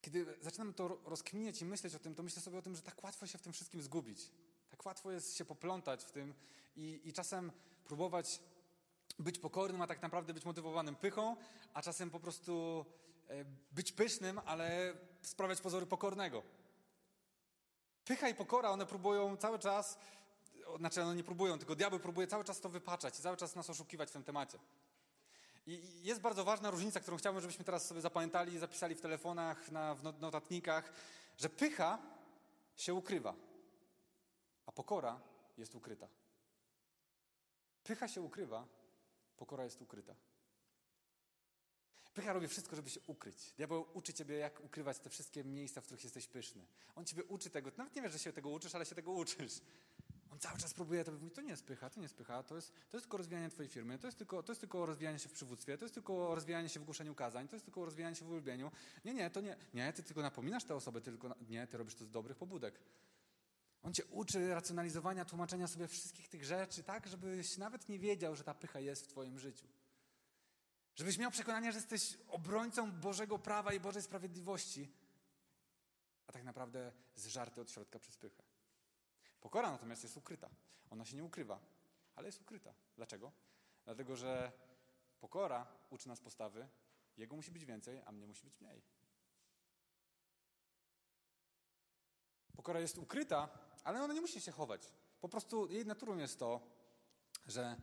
kiedy 0.00 0.26
zaczynam 0.40 0.74
to 0.74 0.88
rozkminiać 1.04 1.62
i 1.62 1.64
myśleć 1.64 1.94
o 1.94 1.98
tym, 1.98 2.14
to 2.14 2.22
myślę 2.22 2.42
sobie 2.42 2.58
o 2.58 2.62
tym, 2.62 2.76
że 2.76 2.82
tak 2.82 3.04
łatwo 3.04 3.26
się 3.26 3.38
w 3.38 3.42
tym 3.42 3.52
wszystkim 3.52 3.82
zgubić. 3.82 4.30
Tak 4.70 4.86
łatwo 4.86 5.10
jest 5.12 5.36
się 5.36 5.44
poplątać 5.44 6.04
w 6.04 6.10
tym 6.10 6.34
i, 6.76 7.00
i 7.04 7.12
czasem 7.12 7.52
próbować 7.84 8.40
być 9.18 9.38
pokornym, 9.38 9.82
a 9.82 9.86
tak 9.86 10.02
naprawdę 10.02 10.34
być 10.34 10.44
motywowanym 10.44 10.96
pychą, 10.96 11.36
a 11.74 11.82
czasem 11.82 12.10
po 12.10 12.20
prostu 12.20 12.84
e, 13.28 13.44
być 13.72 13.92
pysznym, 13.92 14.40
ale 14.46 14.94
sprawiać 15.22 15.60
pozory 15.60 15.86
pokornego. 15.86 16.42
Pycha 18.04 18.28
i 18.28 18.34
pokora, 18.34 18.70
one 18.70 18.86
próbują 18.86 19.36
cały 19.36 19.58
czas, 19.58 19.98
znaczy 20.78 21.02
one 21.02 21.16
nie 21.16 21.24
próbują, 21.24 21.58
tylko 21.58 21.74
diabeł 21.74 22.00
próbuje 22.00 22.26
cały 22.26 22.44
czas 22.44 22.60
to 22.60 22.68
wypaczać 22.68 23.18
i 23.18 23.22
cały 23.22 23.36
czas 23.36 23.56
nas 23.56 23.70
oszukiwać 23.70 24.08
w 24.08 24.12
tym 24.12 24.24
temacie. 24.24 24.58
I 25.66 26.02
jest 26.02 26.20
bardzo 26.20 26.44
ważna 26.44 26.70
różnica, 26.70 27.00
którą 27.00 27.16
chciałbym, 27.16 27.42
żebyśmy 27.42 27.64
teraz 27.64 27.86
sobie 27.86 28.00
zapamiętali 28.00 28.58
zapisali 28.58 28.94
w 28.94 29.00
telefonach, 29.00 29.70
na, 29.70 29.94
w 29.94 30.20
notatnikach, 30.20 30.92
że 31.38 31.48
pycha 31.48 31.98
się 32.76 32.94
ukrywa, 32.94 33.34
a 34.66 34.72
pokora 34.72 35.20
jest 35.58 35.74
ukryta. 35.74 36.08
Pycha 37.84 38.08
się 38.08 38.22
ukrywa, 38.22 38.66
pokora 39.36 39.64
jest 39.64 39.82
ukryta. 39.82 40.14
Pycha 42.14 42.32
robi 42.32 42.48
wszystko, 42.48 42.76
żeby 42.76 42.90
się 42.90 43.00
ukryć. 43.06 43.52
Diabeł 43.56 43.86
uczy 43.94 44.14
ciebie, 44.14 44.36
jak 44.36 44.64
ukrywać 44.64 44.98
te 44.98 45.10
wszystkie 45.10 45.44
miejsca, 45.44 45.80
w 45.80 45.84
których 45.84 46.04
jesteś 46.04 46.26
pyszny. 46.26 46.66
On 46.94 47.04
ciebie 47.04 47.24
uczy 47.24 47.50
tego. 47.50 47.70
Nawet 47.76 47.94
nie 47.94 48.02
wiesz, 48.02 48.12
że 48.12 48.18
się 48.18 48.32
tego 48.32 48.48
uczysz, 48.48 48.74
ale 48.74 48.86
się 48.86 48.94
tego 48.94 49.12
uczysz. 49.12 49.60
On 50.30 50.38
cały 50.38 50.58
czas 50.58 50.74
próbuje 50.74 51.04
to 51.04 51.12
mówić, 51.12 51.34
to 51.34 51.42
nie 51.42 51.50
jest 51.50 51.66
to 51.66 51.72
nie 51.96 52.02
jest 52.02 52.16
to 52.46 52.54
jest, 52.54 52.72
to 52.90 52.96
jest 52.96 53.04
tylko 53.04 53.16
rozwijanie 53.16 53.50
twojej 53.50 53.70
firmy, 53.70 53.98
to 53.98 54.06
jest, 54.06 54.18
tylko, 54.18 54.42
to 54.42 54.52
jest 54.52 54.60
tylko 54.60 54.86
rozwijanie 54.86 55.18
się 55.18 55.28
w 55.28 55.32
przywództwie, 55.32 55.78
to 55.78 55.84
jest 55.84 55.94
tylko 55.94 56.34
rozwijanie 56.34 56.68
się 56.68 56.80
w 56.80 56.84
głoszeniu 56.84 57.14
kazań, 57.14 57.48
to 57.48 57.56
jest 57.56 57.64
tylko 57.66 57.84
rozwijanie 57.84 58.16
się 58.16 58.24
w 58.24 58.28
uwielbieniu. 58.28 58.70
Nie, 59.04 59.14
nie, 59.14 59.30
to 59.30 59.40
nie, 59.40 59.56
nie, 59.74 59.92
ty 59.92 60.02
tylko 60.02 60.22
napominasz 60.22 60.64
te 60.64 60.74
osoby, 60.74 61.00
tylko, 61.00 61.34
nie, 61.48 61.66
ty 61.66 61.78
robisz 61.78 61.94
to 61.94 62.04
z 62.04 62.10
dobrych 62.10 62.36
pobudek. 62.36 62.80
On 63.82 63.94
cię 63.94 64.04
uczy 64.04 64.54
racjonalizowania, 64.54 65.24
tłumaczenia 65.24 65.66
sobie 65.66 65.88
wszystkich 65.88 66.28
tych 66.28 66.44
rzeczy, 66.44 66.82
tak, 66.82 67.06
żebyś 67.06 67.58
nawet 67.58 67.88
nie 67.88 67.98
wiedział, 67.98 68.36
że 68.36 68.44
ta 68.44 68.54
pycha 68.54 68.80
jest 68.80 69.04
w 69.04 69.08
twoim 69.08 69.38
życiu. 69.38 69.66
Żebyś 70.94 71.18
miał 71.18 71.30
przekonanie, 71.30 71.72
że 71.72 71.78
jesteś 71.78 72.18
obrońcą 72.28 72.92
Bożego 72.92 73.38
prawa 73.38 73.72
i 73.72 73.80
Bożej 73.80 74.02
sprawiedliwości, 74.02 74.92
a 76.26 76.32
tak 76.32 76.44
naprawdę 76.44 76.92
zżarty 77.14 77.60
od 77.60 77.70
środka 77.70 77.98
przez 77.98 78.16
pychę. 78.16 78.49
Pokora 79.40 79.70
natomiast 79.70 80.02
jest 80.02 80.16
ukryta. 80.16 80.50
Ona 80.90 81.04
się 81.04 81.16
nie 81.16 81.24
ukrywa, 81.24 81.60
ale 82.16 82.28
jest 82.28 82.40
ukryta. 82.40 82.74
Dlaczego? 82.96 83.32
Dlatego, 83.84 84.16
że 84.16 84.52
pokora 85.20 85.66
uczy 85.90 86.08
nas 86.08 86.20
postawy, 86.20 86.68
jego 87.16 87.36
musi 87.36 87.50
być 87.50 87.64
więcej, 87.64 88.02
a 88.06 88.12
mnie 88.12 88.26
musi 88.26 88.44
być 88.44 88.60
mniej. 88.60 88.82
Pokora 92.56 92.80
jest 92.80 92.98
ukryta, 92.98 93.48
ale 93.84 94.02
ona 94.02 94.14
nie 94.14 94.20
musi 94.20 94.40
się 94.40 94.52
chować. 94.52 94.92
Po 95.20 95.28
prostu 95.28 95.70
jej 95.70 95.86
naturą 95.86 96.16
jest 96.16 96.38
to, 96.38 96.60
że 97.46 97.76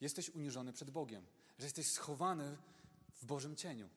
jesteś 0.00 0.30
uniżony 0.30 0.72
przed 0.72 0.90
Bogiem, 0.90 1.26
że 1.58 1.66
jesteś 1.66 1.92
schowany 1.92 2.56
w 3.14 3.24
Bożym 3.24 3.56
cieniu. 3.56 3.88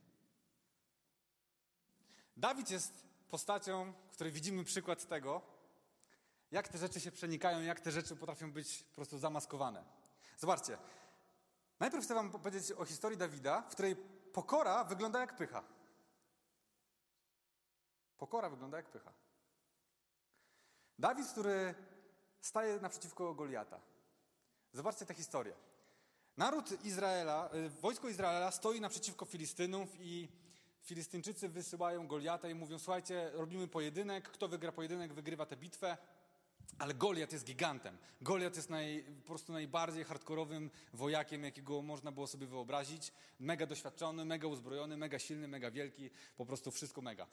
Dawid 2.38 2.70
jest 2.70 3.06
postacią, 3.30 3.94
której 4.12 4.34
widzimy 4.34 4.64
przykład 4.64 5.08
tego, 5.08 5.42
jak 6.52 6.68
te 6.68 6.78
rzeczy 6.78 7.00
się 7.00 7.12
przenikają, 7.12 7.62
jak 7.62 7.80
te 7.80 7.92
rzeczy 7.92 8.16
potrafią 8.16 8.52
być 8.52 8.84
po 8.84 8.96
prostu 8.96 9.18
zamaskowane. 9.18 9.84
Zobaczcie. 10.38 10.78
Najpierw 11.80 12.06
chcę 12.06 12.14
wam 12.14 12.32
powiedzieć 12.32 12.72
o 12.72 12.86
historii 12.86 13.18
Dawida, 13.18 13.62
w 13.62 13.72
której 13.72 13.96
pokora 14.34 14.84
wygląda 14.84 15.20
jak 15.20 15.36
pycha. 15.36 15.64
Pokora 18.18 18.50
wygląda 18.50 18.78
jak 18.78 18.90
pycha. 18.90 19.14
Dawid, 21.00 21.28
który 21.28 21.76
staje 22.42 22.80
naprzeciwko 22.80 23.34
Goliata. 23.34 23.80
Zobaczcie 24.74 25.06
tę 25.06 25.14
historię. 25.14 25.56
Naród 26.38 26.86
Izraela, 26.86 27.50
y, 27.54 27.70
wojsko 27.70 28.10
Izraela 28.10 28.52
stoi 28.52 28.82
naprzeciwko 28.82 29.26
Filistynów 29.26 29.90
i 30.00 30.30
Filistyńczycy 30.82 31.50
wysyłają 31.50 32.08
Goliata 32.08 32.50
i 32.50 32.56
mówią: 32.56 32.80
Słuchajcie, 32.80 33.32
robimy 33.34 33.68
pojedynek. 33.68 34.30
Kto 34.30 34.48
wygra 34.48 34.72
pojedynek, 34.72 35.14
wygrywa 35.14 35.46
tę 35.46 35.58
bitwę. 35.58 35.98
Ale 36.80 36.94
Goliat 36.94 37.32
jest 37.32 37.46
gigantem. 37.46 37.98
Goliat 38.22 38.56
jest 38.56 38.70
naj, 38.70 39.06
po 39.22 39.28
prostu 39.28 39.54
najbardziej 39.54 40.04
hardkorowym 40.04 40.72
wojakiem, 40.94 41.44
jakiego 41.44 41.82
można 41.82 42.12
było 42.12 42.28
sobie 42.28 42.48
wyobrazić. 42.48 43.14
Mega 43.40 43.66
doświadczony, 43.66 44.26
mega 44.26 44.48
uzbrojony, 44.48 44.98
mega 44.98 45.20
silny, 45.20 45.48
mega 45.48 45.72
wielki. 45.72 46.10
Po 46.38 46.46
prostu 46.46 46.72
wszystko 46.72 47.02
mega. 47.02 47.28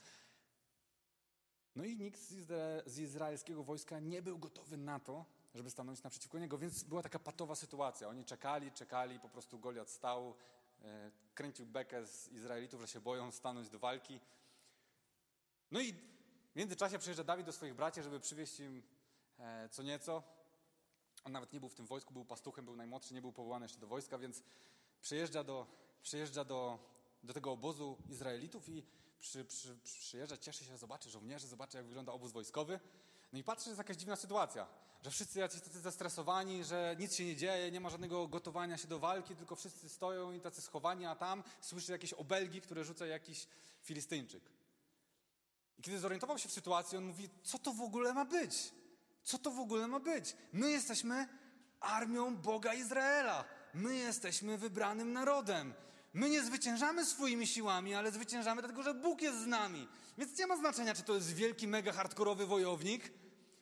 No 1.76 1.84
i 1.84 1.96
nikt 1.96 2.20
z, 2.20 2.32
izra 2.32 2.56
z 2.86 2.98
izraelskiego 2.98 3.64
wojska 3.64 4.00
nie 4.00 4.22
był 4.22 4.38
gotowy 4.38 4.76
na 4.76 5.00
to, 5.00 5.24
żeby 5.54 5.70
stanąć 5.70 6.02
naprzeciwko 6.02 6.38
niego, 6.38 6.58
więc 6.58 6.82
była 6.84 7.02
taka 7.02 7.18
patowa 7.18 7.54
sytuacja. 7.54 8.08
Oni 8.08 8.24
czekali, 8.24 8.72
czekali, 8.72 9.20
po 9.20 9.28
prostu 9.28 9.58
Goliat 9.58 9.90
stał, 9.90 10.34
e, 10.82 11.10
kręcił 11.34 11.66
bekę 11.66 12.06
z 12.06 12.28
Izraelitów, 12.28 12.80
że 12.80 12.88
się 12.88 13.00
boją 13.00 13.32
stanąć 13.32 13.68
do 13.68 13.78
walki. 13.78 14.20
No 15.70 15.80
i 15.80 15.92
w 16.52 16.56
międzyczasie 16.56 16.98
przyjeżdża 16.98 17.24
Dawid 17.24 17.46
do 17.46 17.52
swoich 17.52 17.74
braci, 17.74 18.02
żeby 18.02 18.20
przywieźć 18.20 18.60
im 18.60 18.82
co 19.70 19.82
nieco. 19.82 20.22
On 21.24 21.32
nawet 21.32 21.52
nie 21.52 21.60
był 21.60 21.68
w 21.68 21.74
tym 21.74 21.86
wojsku, 21.86 22.12
był 22.12 22.24
pastuchem, 22.24 22.64
był 22.64 22.76
najmłodszy, 22.76 23.14
nie 23.14 23.20
był 23.20 23.32
powołany 23.32 23.64
jeszcze 23.64 23.78
do 23.78 23.86
wojska, 23.86 24.18
więc 24.18 24.42
przyjeżdża 25.00 25.44
do, 25.44 25.66
przyjeżdża 26.02 26.44
do, 26.44 26.78
do 27.22 27.32
tego 27.32 27.52
obozu 27.52 27.96
Izraelitów 28.08 28.68
i 28.68 28.82
przy, 29.20 29.44
przy, 29.44 29.76
przyjeżdża, 29.84 30.36
cieszy 30.36 30.64
się, 30.64 30.76
zobaczy 30.76 31.10
żołnierzy, 31.10 31.46
zobaczy 31.46 31.76
jak 31.76 31.86
wygląda 31.86 32.12
obóz 32.12 32.32
wojskowy. 32.32 32.80
No 33.32 33.38
i 33.38 33.44
patrzy, 33.44 33.64
że 33.64 33.70
jest 33.70 33.78
jakaś 33.78 33.96
dziwna 33.96 34.16
sytuacja, 34.16 34.66
że 35.02 35.10
wszyscy 35.10 35.38
jacyś 35.38 35.60
tacy 35.60 35.80
zestresowani, 35.80 36.64
że 36.64 36.96
nic 36.98 37.14
się 37.14 37.24
nie 37.24 37.36
dzieje, 37.36 37.70
nie 37.70 37.80
ma 37.80 37.90
żadnego 37.90 38.28
gotowania 38.28 38.78
się 38.78 38.88
do 38.88 38.98
walki, 38.98 39.36
tylko 39.36 39.56
wszyscy 39.56 39.88
stoją 39.88 40.32
i 40.32 40.40
tacy 40.40 40.62
schowani, 40.62 41.06
a 41.06 41.16
tam 41.16 41.42
słyszy 41.60 41.92
jakieś 41.92 42.12
obelgi, 42.12 42.60
które 42.60 42.84
rzuca 42.84 43.06
jakiś 43.06 43.46
Filistyńczyk. 43.82 44.42
I 45.78 45.82
kiedy 45.82 45.98
zorientował 45.98 46.38
się 46.38 46.48
w 46.48 46.52
sytuacji, 46.52 46.98
on 46.98 47.04
mówi, 47.04 47.28
co 47.42 47.58
to 47.58 47.72
w 47.72 47.80
ogóle 47.80 48.14
ma 48.14 48.24
być? 48.24 48.72
Co 49.22 49.38
to 49.38 49.50
w 49.50 49.58
ogóle 49.58 49.88
ma 49.88 50.00
być? 50.00 50.36
My 50.52 50.70
jesteśmy 50.70 51.28
armią 51.80 52.36
Boga 52.36 52.74
Izraela. 52.74 53.44
My 53.74 53.96
jesteśmy 53.96 54.58
wybranym 54.58 55.12
narodem. 55.12 55.74
My 56.14 56.28
nie 56.30 56.42
zwyciężamy 56.42 57.06
swoimi 57.06 57.46
siłami, 57.46 57.94
ale 57.94 58.10
zwyciężamy 58.10 58.62
dlatego, 58.62 58.82
że 58.82 58.94
Bóg 58.94 59.22
jest 59.22 59.38
z 59.38 59.46
nami. 59.46 59.88
Więc 60.18 60.38
nie 60.38 60.46
ma 60.46 60.56
znaczenia, 60.56 60.94
czy 60.94 61.02
to 61.02 61.14
jest 61.14 61.34
wielki, 61.34 61.68
mega 61.68 61.92
hardkorowy 61.92 62.46
wojownik, 62.46 63.12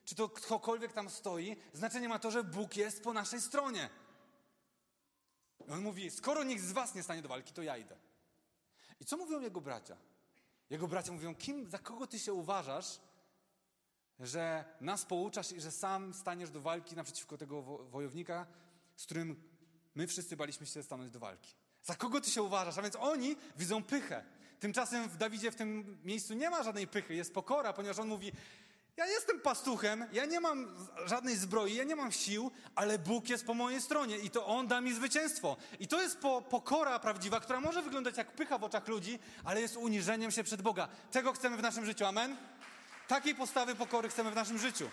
czy 0.05 0.15
to 0.15 0.29
ktokolwiek 0.29 0.93
tam 0.93 1.11
stoi. 1.11 1.57
Znaczenie 1.73 2.09
ma 2.09 2.19
to, 2.19 2.31
że 2.31 2.45
Bóg 2.45 2.77
jest 2.77 3.03
po 3.03 3.13
naszej 3.13 3.41
stronie. 3.41 3.91
I 5.69 5.71
on 5.71 5.81
mówi, 5.81 6.11
skoro 6.11 6.45
nikt 6.45 6.63
z 6.63 6.73
was 6.73 6.95
nie 6.95 7.03
stanie 7.03 7.23
do 7.23 7.29
walki, 7.29 7.53
to 7.53 7.63
ja 7.63 7.77
idę. 7.77 7.97
I 9.01 9.05
co 9.05 9.17
mówią 9.17 9.41
jego 9.41 9.61
bracia? 9.61 9.97
Jego 10.71 10.89
bracia 10.89 11.13
mówią, 11.13 11.35
kim, 11.35 11.71
za 11.71 11.79
kogo 11.79 12.07
ty 12.07 12.19
się 12.19 12.33
uważasz, 12.33 13.01
że 14.21 14.65
nas 14.81 15.05
pouczasz 15.05 15.53
i 15.53 15.61
że 15.61 15.71
sam 15.71 16.15
staniesz 16.15 16.51
do 16.51 16.61
walki 16.61 16.97
naprzeciwko 16.97 17.39
tego 17.39 17.63
wojownika, 17.63 18.47
z 18.97 19.05
którym 19.05 19.43
my 19.95 20.07
wszyscy 20.07 20.37
baliśmy 20.37 20.67
się 20.67 20.83
stanąć 20.83 21.11
do 21.11 21.21
walki. 21.21 21.55
Za 21.83 21.95
kogo 21.95 22.21
ty 22.21 22.31
się 22.31 22.43
uważasz? 22.43 22.79
A 22.79 22.83
więc 22.83 22.97
oni 22.97 23.37
widzą 23.57 23.83
pychę. 23.83 24.25
Tymczasem 24.61 25.09
w 25.09 25.17
Dawidzie 25.17 25.51
w 25.51 25.57
tym 25.57 25.99
miejscu 26.05 26.35
nie 26.35 26.51
ma 26.51 26.63
żadnej 26.63 26.87
pychy, 26.87 27.15
jest 27.15 27.35
pokora, 27.35 27.73
ponieważ 27.73 27.99
on 27.99 28.09
mówi: 28.09 28.33
Ja 28.97 29.07
jestem 29.07 29.41
pastuchem, 29.41 30.05
ja 30.13 30.25
nie 30.25 30.41
mam 30.41 30.77
żadnej 31.07 31.37
zbroi, 31.37 31.75
ja 31.75 31.85
nie 31.85 31.97
mam 31.97 32.13
sił, 32.13 32.51
ale 32.75 32.99
Bóg 32.99 33.29
jest 33.29 33.47
po 33.47 33.55
mojej 33.55 33.81
stronie 33.81 34.19
i 34.19 34.31
to 34.31 34.47
On 34.47 34.67
da 34.67 34.81
mi 34.81 34.95
zwycięstwo. 34.95 35.57
I 35.79 35.89
to 35.89 36.03
jest 36.03 36.19
po, 36.19 36.43
pokora 36.43 36.99
prawdziwa, 36.99 37.41
która 37.41 37.61
może 37.61 37.83
wyglądać 37.83 38.17
jak 38.17 38.33
pycha 38.33 38.59
w 38.59 38.65
oczach 38.65 38.89
ludzi, 38.89 39.19
ale 39.45 39.61
jest 39.61 39.77
uniżeniem 39.77 40.31
się 40.31 40.45
przed 40.45 40.63
Boga. 40.63 40.89
Tego 41.11 41.33
chcemy 41.33 41.57
w 41.57 41.63
naszym 41.63 41.87
życiu. 41.87 42.05
Amen? 42.05 42.37
Takiej 43.11 43.35
postawy 43.35 43.75
pokory 43.75 44.09
chcemy 44.09 44.31
w 44.31 44.35
naszym 44.35 44.59
życiu. 44.59 44.91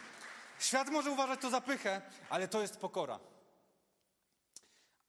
Świat 0.60 0.90
może 0.90 1.12
uważać 1.12 1.42
to 1.42 1.50
za 1.50 1.62
pychę, 1.62 2.02
ale 2.30 2.48
to 2.48 2.62
jest 2.62 2.78
pokora. 2.78 3.20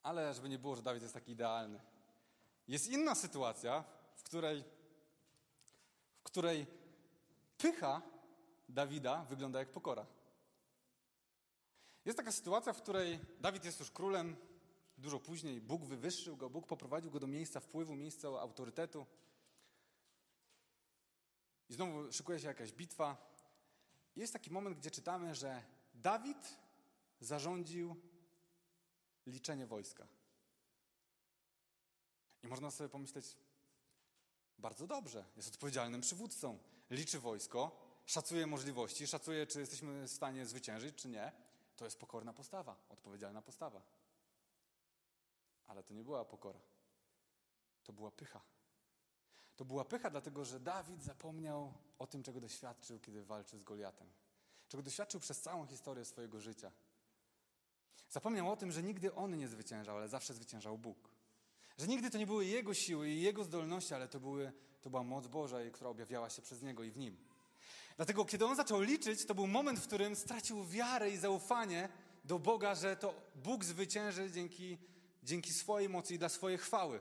Ale 0.02 0.34
żeby 0.34 0.48
nie 0.48 0.58
było, 0.58 0.76
że 0.76 0.82
Dawid 0.82 1.02
jest 1.02 1.14
taki 1.14 1.32
idealny. 1.32 1.80
Jest 2.68 2.88
inna 2.88 3.14
sytuacja, 3.14 3.84
w 4.16 4.22
której, 4.22 4.64
w 6.20 6.22
której 6.22 6.66
pycha 7.58 8.02
Dawida 8.68 9.24
wygląda 9.24 9.58
jak 9.58 9.72
pokora. 9.72 10.06
Jest 12.04 12.18
taka 12.18 12.32
sytuacja, 12.32 12.72
w 12.72 12.82
której 12.82 13.20
Dawid 13.40 13.64
jest 13.64 13.80
już 13.80 13.90
królem, 13.90 14.36
dużo 14.98 15.20
później 15.20 15.60
Bóg 15.60 15.84
wywyższył 15.84 16.36
go, 16.36 16.50
Bóg 16.50 16.66
poprowadził 16.66 17.10
go 17.10 17.20
do 17.20 17.26
miejsca 17.26 17.60
wpływu, 17.60 17.94
miejsca 17.94 18.28
autorytetu. 18.28 19.06
I 21.68 21.74
znowu 21.74 22.12
szykuje 22.12 22.40
się 22.40 22.46
jakaś 22.46 22.72
bitwa. 22.72 23.16
Jest 24.16 24.32
taki 24.32 24.50
moment, 24.50 24.76
gdzie 24.78 24.90
czytamy, 24.90 25.34
że 25.34 25.62
Dawid 25.94 26.56
zarządził 27.20 27.96
liczenie 29.26 29.66
wojska. 29.66 30.06
I 32.42 32.46
można 32.46 32.70
sobie 32.70 32.88
pomyśleć, 32.88 33.36
bardzo 34.58 34.86
dobrze, 34.86 35.24
jest 35.36 35.48
odpowiedzialnym 35.48 36.00
przywódcą. 36.00 36.58
Liczy 36.90 37.18
wojsko, 37.18 37.80
szacuje 38.06 38.46
możliwości, 38.46 39.06
szacuje, 39.06 39.46
czy 39.46 39.60
jesteśmy 39.60 40.08
w 40.08 40.10
stanie 40.10 40.46
zwyciężyć, 40.46 40.96
czy 40.96 41.08
nie. 41.08 41.32
To 41.76 41.84
jest 41.84 41.98
pokorna 41.98 42.32
postawa, 42.32 42.76
odpowiedzialna 42.88 43.42
postawa. 43.42 43.82
Ale 45.66 45.82
to 45.82 45.94
nie 45.94 46.04
była 46.04 46.24
pokora. 46.24 46.60
To 47.84 47.92
była 47.92 48.10
pycha. 48.10 48.40
To 49.58 49.64
była 49.64 49.84
pycha, 49.84 50.10
dlatego 50.10 50.44
że 50.44 50.60
Dawid 50.60 51.02
zapomniał 51.02 51.72
o 51.98 52.06
tym, 52.06 52.22
czego 52.22 52.40
doświadczył, 52.40 52.98
kiedy 52.98 53.24
walczył 53.24 53.58
z 53.58 53.64
Goliatem. 53.64 54.08
Czego 54.68 54.82
doświadczył 54.82 55.20
przez 55.20 55.40
całą 55.40 55.66
historię 55.66 56.04
swojego 56.04 56.40
życia. 56.40 56.72
Zapomniał 58.10 58.52
o 58.52 58.56
tym, 58.56 58.72
że 58.72 58.82
nigdy 58.82 59.14
on 59.14 59.38
nie 59.38 59.48
zwyciężał, 59.48 59.96
ale 59.96 60.08
zawsze 60.08 60.34
zwyciężał 60.34 60.78
Bóg. 60.78 61.10
Że 61.78 61.86
nigdy 61.86 62.10
to 62.10 62.18
nie 62.18 62.26
były 62.26 62.46
jego 62.46 62.74
siły 62.74 63.10
i 63.10 63.22
jego 63.22 63.44
zdolności, 63.44 63.94
ale 63.94 64.08
to, 64.08 64.20
były, 64.20 64.52
to 64.80 64.90
była 64.90 65.02
moc 65.02 65.26
Boża, 65.26 65.58
która 65.72 65.90
objawiała 65.90 66.30
się 66.30 66.42
przez 66.42 66.62
niego 66.62 66.84
i 66.84 66.90
w 66.90 66.96
nim. 66.96 67.16
Dlatego, 67.96 68.24
kiedy 68.24 68.46
on 68.46 68.56
zaczął 68.56 68.80
liczyć, 68.80 69.26
to 69.26 69.34
był 69.34 69.46
moment, 69.46 69.78
w 69.78 69.86
którym 69.86 70.16
stracił 70.16 70.64
wiarę 70.64 71.10
i 71.10 71.16
zaufanie 71.16 71.88
do 72.24 72.38
Boga, 72.38 72.74
że 72.74 72.96
to 72.96 73.14
Bóg 73.34 73.64
zwycięży 73.64 74.30
dzięki, 74.30 74.78
dzięki 75.22 75.52
swojej 75.52 75.88
mocy 75.88 76.14
i 76.14 76.18
dla 76.18 76.28
swojej 76.28 76.58
chwały. 76.58 77.00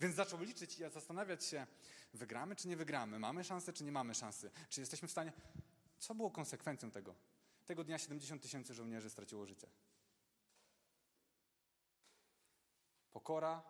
Więc 0.00 0.14
zaczął 0.14 0.42
liczyć 0.42 0.78
i 0.78 0.90
zastanawiać 0.90 1.44
się, 1.44 1.66
wygramy 2.14 2.56
czy 2.56 2.68
nie 2.68 2.76
wygramy, 2.76 3.18
mamy 3.18 3.44
szansę 3.44 3.72
czy 3.72 3.84
nie 3.84 3.92
mamy 3.92 4.14
szansy, 4.14 4.50
czy 4.68 4.80
jesteśmy 4.80 5.08
w 5.08 5.10
stanie. 5.10 5.32
Co 5.98 6.14
było 6.14 6.30
konsekwencją 6.30 6.90
tego? 6.90 7.14
Tego 7.66 7.84
dnia 7.84 7.98
70 7.98 8.42
tysięcy 8.42 8.74
żołnierzy 8.74 9.10
straciło 9.10 9.46
życie. 9.46 9.68
Pokora, 13.12 13.62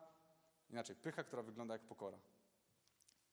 inaczej, 0.70 0.96
pycha, 0.96 1.24
która 1.24 1.42
wygląda 1.42 1.74
jak 1.74 1.82
pokora. 1.82 2.18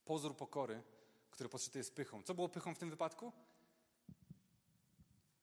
Pozór 0.06 0.38
pokory, 0.38 0.84
który 1.32 1.50
podszyty 1.50 1.78
jest 1.78 1.96
pychą. 1.96 2.24
Co 2.24 2.34
było 2.34 2.50
pychą 2.50 2.76
w 2.76 2.78
tym 2.78 2.90
wypadku? 2.90 3.32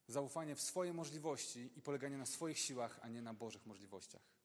Zaufanie 0.09 0.54
w 0.54 0.61
swoje 0.61 0.92
możliwości 0.92 1.70
i 1.76 1.82
poleganie 1.82 2.18
na 2.18 2.26
swoich 2.26 2.59
siłach, 2.59 2.98
a 3.02 3.09
nie 3.09 3.22
na 3.22 3.35
Bożych 3.35 3.66
możliwościach. 3.66 4.36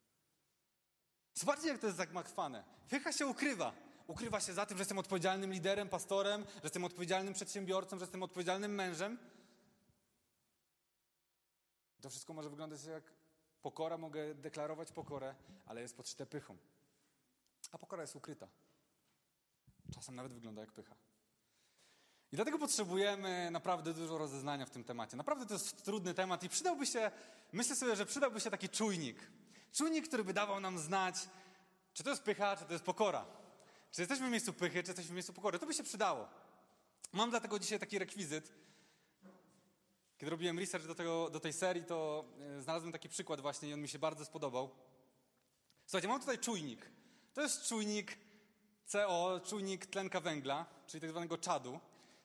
Zobaczcie, 1.33 1.67
jak 1.67 1.79
to 1.79 1.87
jest 1.87 1.97
zagmatwane. 1.97 2.63
Pycha 2.89 3.11
się 3.13 3.27
ukrywa. 3.27 3.73
Ukrywa 4.07 4.39
się 4.39 4.53
za 4.53 4.65
tym, 4.65 4.77
że 4.77 4.81
jestem 4.81 4.99
odpowiedzialnym 4.99 5.53
liderem, 5.53 5.89
pastorem, 5.89 6.43
że 6.43 6.61
jestem 6.63 6.85
odpowiedzialnym 6.85 7.33
przedsiębiorcą, 7.33 7.97
że 7.97 8.03
jestem 8.03 8.23
odpowiedzialnym 8.23 8.75
mężem. 8.75 9.17
To 12.01 12.09
wszystko 12.09 12.33
może 12.33 12.49
wyglądać 12.49 12.83
jak 12.83 13.03
Pokora, 13.61 13.97
mogę 13.97 14.35
deklarować 14.35 14.91
pokorę, 14.91 15.35
ale 15.65 15.81
jest 15.81 15.97
podszyte 15.97 16.25
pychą. 16.25 16.57
A 17.71 17.77
pokora 17.77 18.01
jest 18.01 18.15
ukryta. 18.15 18.47
Czasem 19.93 20.15
nawet 20.15 20.33
wygląda 20.33 20.61
jak 20.61 20.71
pycha. 20.71 20.95
I 22.31 22.35
dlatego 22.35 22.59
potrzebujemy 22.59 23.51
naprawdę 23.51 23.93
dużo 23.93 24.17
rozeznania 24.17 24.65
w 24.65 24.69
tym 24.69 24.83
temacie. 24.83 25.17
Naprawdę 25.17 25.45
to 25.45 25.53
jest 25.53 25.83
trudny 25.83 26.13
temat 26.13 26.43
i 26.43 26.49
przydałby 26.49 26.85
się, 26.85 27.11
myślę 27.51 27.75
sobie, 27.75 27.95
że 27.95 28.05
przydałby 28.05 28.39
się 28.39 28.49
taki 28.49 28.69
czujnik. 28.69 29.31
Czujnik, 29.73 30.07
który 30.07 30.23
by 30.23 30.33
dawał 30.33 30.59
nam 30.59 30.79
znać, 30.79 31.15
czy 31.93 32.03
to 32.03 32.09
jest 32.09 32.23
pycha, 32.23 32.57
czy 32.57 32.65
to 32.65 32.73
jest 32.73 32.85
pokora. 32.85 33.25
Czy 33.91 34.01
jesteśmy 34.01 34.27
w 34.27 34.31
miejscu 34.31 34.53
pychy, 34.53 34.83
czy 34.83 34.89
jesteśmy 34.89 35.11
w 35.11 35.15
miejscu 35.15 35.33
pokory. 35.33 35.59
To 35.59 35.65
by 35.65 35.73
się 35.73 35.83
przydało. 35.83 36.27
Mam 37.13 37.29
dlatego 37.29 37.59
dzisiaj 37.59 37.79
taki 37.79 37.99
rekwizyt, 37.99 38.53
kiedy 40.17 40.29
robiłem 40.29 40.59
research 40.59 40.87
do, 40.87 40.95
tego, 40.95 41.29
do 41.29 41.39
tej 41.39 41.53
serii, 41.53 41.83
to 41.83 42.25
e, 42.57 42.61
znalazłem 42.61 42.91
taki 42.91 43.09
przykład 43.09 43.41
właśnie 43.41 43.69
i 43.69 43.73
on 43.73 43.81
mi 43.81 43.89
się 43.89 43.99
bardzo 43.99 44.25
spodobał. 44.25 44.69
Słuchajcie, 45.85 46.07
mam 46.07 46.19
tutaj 46.19 46.39
czujnik. 46.39 46.89
To 47.33 47.41
jest 47.41 47.67
czujnik 47.67 48.17
CO, 48.85 49.41
czujnik 49.45 49.85
tlenka 49.85 50.19
węgla, 50.19 50.65
czyli 50.87 51.01
tak 51.01 51.09
zwanego 51.09 51.37
czadu. 51.37 51.79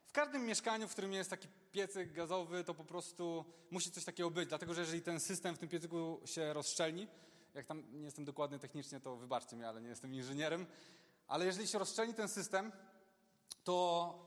W 0.06 0.12
każdym 0.12 0.46
mieszkaniu, 0.46 0.88
w 0.88 0.92
którym 0.92 1.12
jest 1.12 1.30
taki 1.30 1.48
piecyk 1.72 2.12
gazowy, 2.12 2.64
to 2.64 2.74
po 2.74 2.84
prostu 2.84 3.44
musi 3.70 3.90
coś 3.90 4.04
takiego 4.04 4.30
być, 4.30 4.48
dlatego 4.48 4.74
że 4.74 4.80
jeżeli 4.80 5.02
ten 5.02 5.20
system 5.20 5.54
w 5.54 5.58
tym 5.58 5.68
piecyku 5.68 6.20
się 6.24 6.52
rozszczelni, 6.52 7.08
jak 7.56 7.66
tam 7.66 7.98
nie 7.98 8.04
jestem 8.04 8.24
dokładny 8.24 8.58
technicznie, 8.58 9.00
to 9.00 9.16
wybaczcie 9.16 9.56
mi, 9.56 9.64
ale 9.64 9.80
nie 9.80 9.88
jestem 9.88 10.14
inżynierem, 10.14 10.66
ale 11.26 11.46
jeżeli 11.46 11.68
się 11.68 11.78
rozszczelni 11.78 12.14
ten 12.14 12.28
system, 12.28 12.72
to 13.64 14.26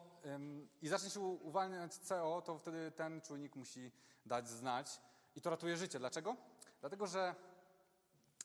i 0.81 0.87
zacznie 0.87 1.09
się 1.09 1.19
uwalniać 1.19 1.95
CO, 1.95 2.41
to 2.45 2.57
wtedy 2.57 2.91
ten 2.91 3.21
czujnik 3.21 3.55
musi 3.55 3.91
dać 4.25 4.49
znać 4.49 5.01
i 5.35 5.41
to 5.41 5.49
ratuje 5.49 5.77
życie. 5.77 5.99
Dlaczego? 5.99 6.35
Dlatego, 6.79 7.07
że 7.07 7.35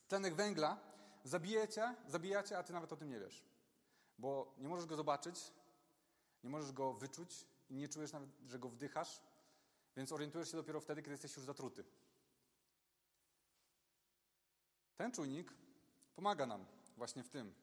tlenek 0.08 0.34
węgla 0.34 0.78
zabijecie, 1.24 1.94
zabijacie, 2.06 2.58
a 2.58 2.62
ty 2.62 2.72
nawet 2.72 2.92
o 2.92 2.96
tym 2.96 3.10
nie 3.10 3.20
wiesz. 3.20 3.44
Bo 4.18 4.54
nie 4.58 4.68
możesz 4.68 4.86
go 4.86 4.96
zobaczyć, 4.96 5.52
nie 6.44 6.50
możesz 6.50 6.72
go 6.72 6.92
wyczuć 6.92 7.46
i 7.70 7.74
nie 7.74 7.88
czujesz 7.88 8.12
nawet, 8.12 8.30
że 8.46 8.58
go 8.58 8.68
wdychasz, 8.68 9.20
więc 9.96 10.12
orientujesz 10.12 10.50
się 10.50 10.56
dopiero 10.56 10.80
wtedy, 10.80 11.02
kiedy 11.02 11.12
jesteś 11.12 11.36
już 11.36 11.44
zatruty. 11.44 11.84
Ten 14.96 15.12
czujnik 15.12 15.52
pomaga 16.16 16.46
nam 16.46 16.66
właśnie 16.96 17.22
w 17.22 17.28
tym. 17.28 17.54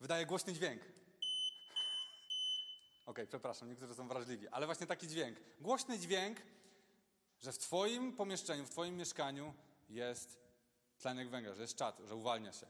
Wydaje 0.00 0.26
głośny 0.26 0.52
dźwięk. 0.52 0.82
Okay, 3.06 3.26
przepraszam, 3.26 3.68
niektórzy 3.68 3.94
są 3.94 4.08
wrażliwi, 4.08 4.48
ale 4.48 4.66
właśnie 4.66 4.86
taki 4.86 5.08
dźwięk. 5.08 5.38
Głośny 5.60 5.98
dźwięk, 5.98 6.38
że 7.40 7.52
w 7.52 7.58
Twoim 7.58 8.12
pomieszczeniu, 8.16 8.66
w 8.66 8.70
Twoim 8.70 8.96
mieszkaniu 8.96 9.54
jest 9.88 10.38
tlenek 10.98 11.28
węgla, 11.28 11.54
że 11.54 11.62
jest 11.62 11.76
czad, 11.76 12.00
że 12.04 12.14
uwalnia 12.14 12.52
się. 12.52 12.66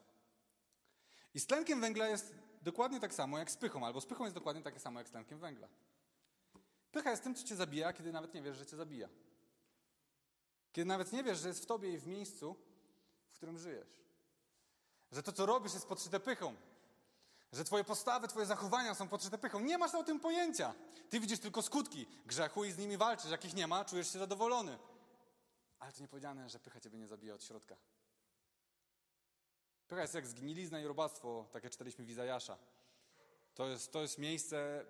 I 1.35 1.41
z 1.41 1.47
tlenkiem 1.47 1.81
węgla 1.81 2.09
jest 2.09 2.35
dokładnie 2.63 3.01
tak 3.01 3.15
samo 3.15 3.39
jak 3.39 3.51
z 3.51 3.57
pychą, 3.57 3.87
albo 3.87 4.01
z 4.01 4.07
pychą 4.07 4.25
jest 4.25 4.35
dokładnie 4.35 4.63
takie 4.63 4.81
samo 4.81 5.01
jak 5.01 5.09
z 5.09 5.11
tlenkiem 5.11 5.39
węgla. 5.39 5.69
Pycha 6.93 7.11
jest 7.11 7.23
tym, 7.23 7.35
co 7.35 7.45
cię 7.45 7.57
zabija, 7.57 7.93
kiedy 7.93 8.13
nawet 8.13 8.35
nie 8.35 8.43
wiesz, 8.43 8.57
że 8.57 8.67
cię 8.67 8.77
zabija. 8.77 9.09
Kiedy 10.73 10.87
nawet 10.87 11.13
nie 11.13 11.23
wiesz, 11.23 11.39
że 11.39 11.49
jest 11.49 11.63
w 11.63 11.67
tobie 11.67 11.93
i 11.93 11.99
w 11.99 12.07
miejscu, 12.07 12.57
którym 13.43 13.59
żyjesz. 13.59 14.01
Że 15.13 15.23
to, 15.23 15.33
co 15.33 15.47
robisz, 15.47 15.75
jest 15.75 15.87
podszyte 15.87 16.21
pychą. 16.21 16.57
Że 17.53 17.65
twoje 17.65 17.85
postawy, 17.85 18.29
twoje 18.29 18.47
zachowania 18.47 18.95
są 18.95 19.09
podszyte 19.09 19.39
pychą. 19.39 19.61
Nie 19.61 19.79
masz 19.79 19.95
o 19.95 20.05
tym 20.05 20.21
pojęcia. 20.21 20.75
Ty 21.11 21.21
widzisz 21.21 21.39
tylko 21.39 21.63
skutki 21.63 22.07
grzechu 22.27 22.65
i 22.65 22.73
z 22.73 22.79
nimi 22.79 22.97
walczysz. 22.97 23.31
Jakich 23.31 23.55
nie 23.55 23.67
ma, 23.67 23.85
czujesz 23.85 24.13
się 24.13 24.19
zadowolony. 24.19 24.79
Ale 25.79 25.93
to 25.93 26.01
nie 26.01 26.09
powiedziane, 26.09 26.49
że 26.49 26.59
pycha 26.59 26.81
ciebie 26.81 26.99
nie 26.99 27.07
zabija 27.07 27.35
od 27.35 27.45
środka. 27.45 27.77
Pycha 29.89 30.03
jest 30.03 30.15
jak 30.15 30.27
zgnilizna 30.27 30.81
i 30.81 30.85
robactwo, 30.85 31.47
tak 31.53 31.65
jak 31.65 31.73
czytaliśmy 31.73 32.05
w 32.05 32.11
Izajasza. 32.11 32.59
To 33.55 33.69
jest, 33.69 33.93
to 33.93 34.03
jest 34.03 34.19
miejsce, 34.19 34.87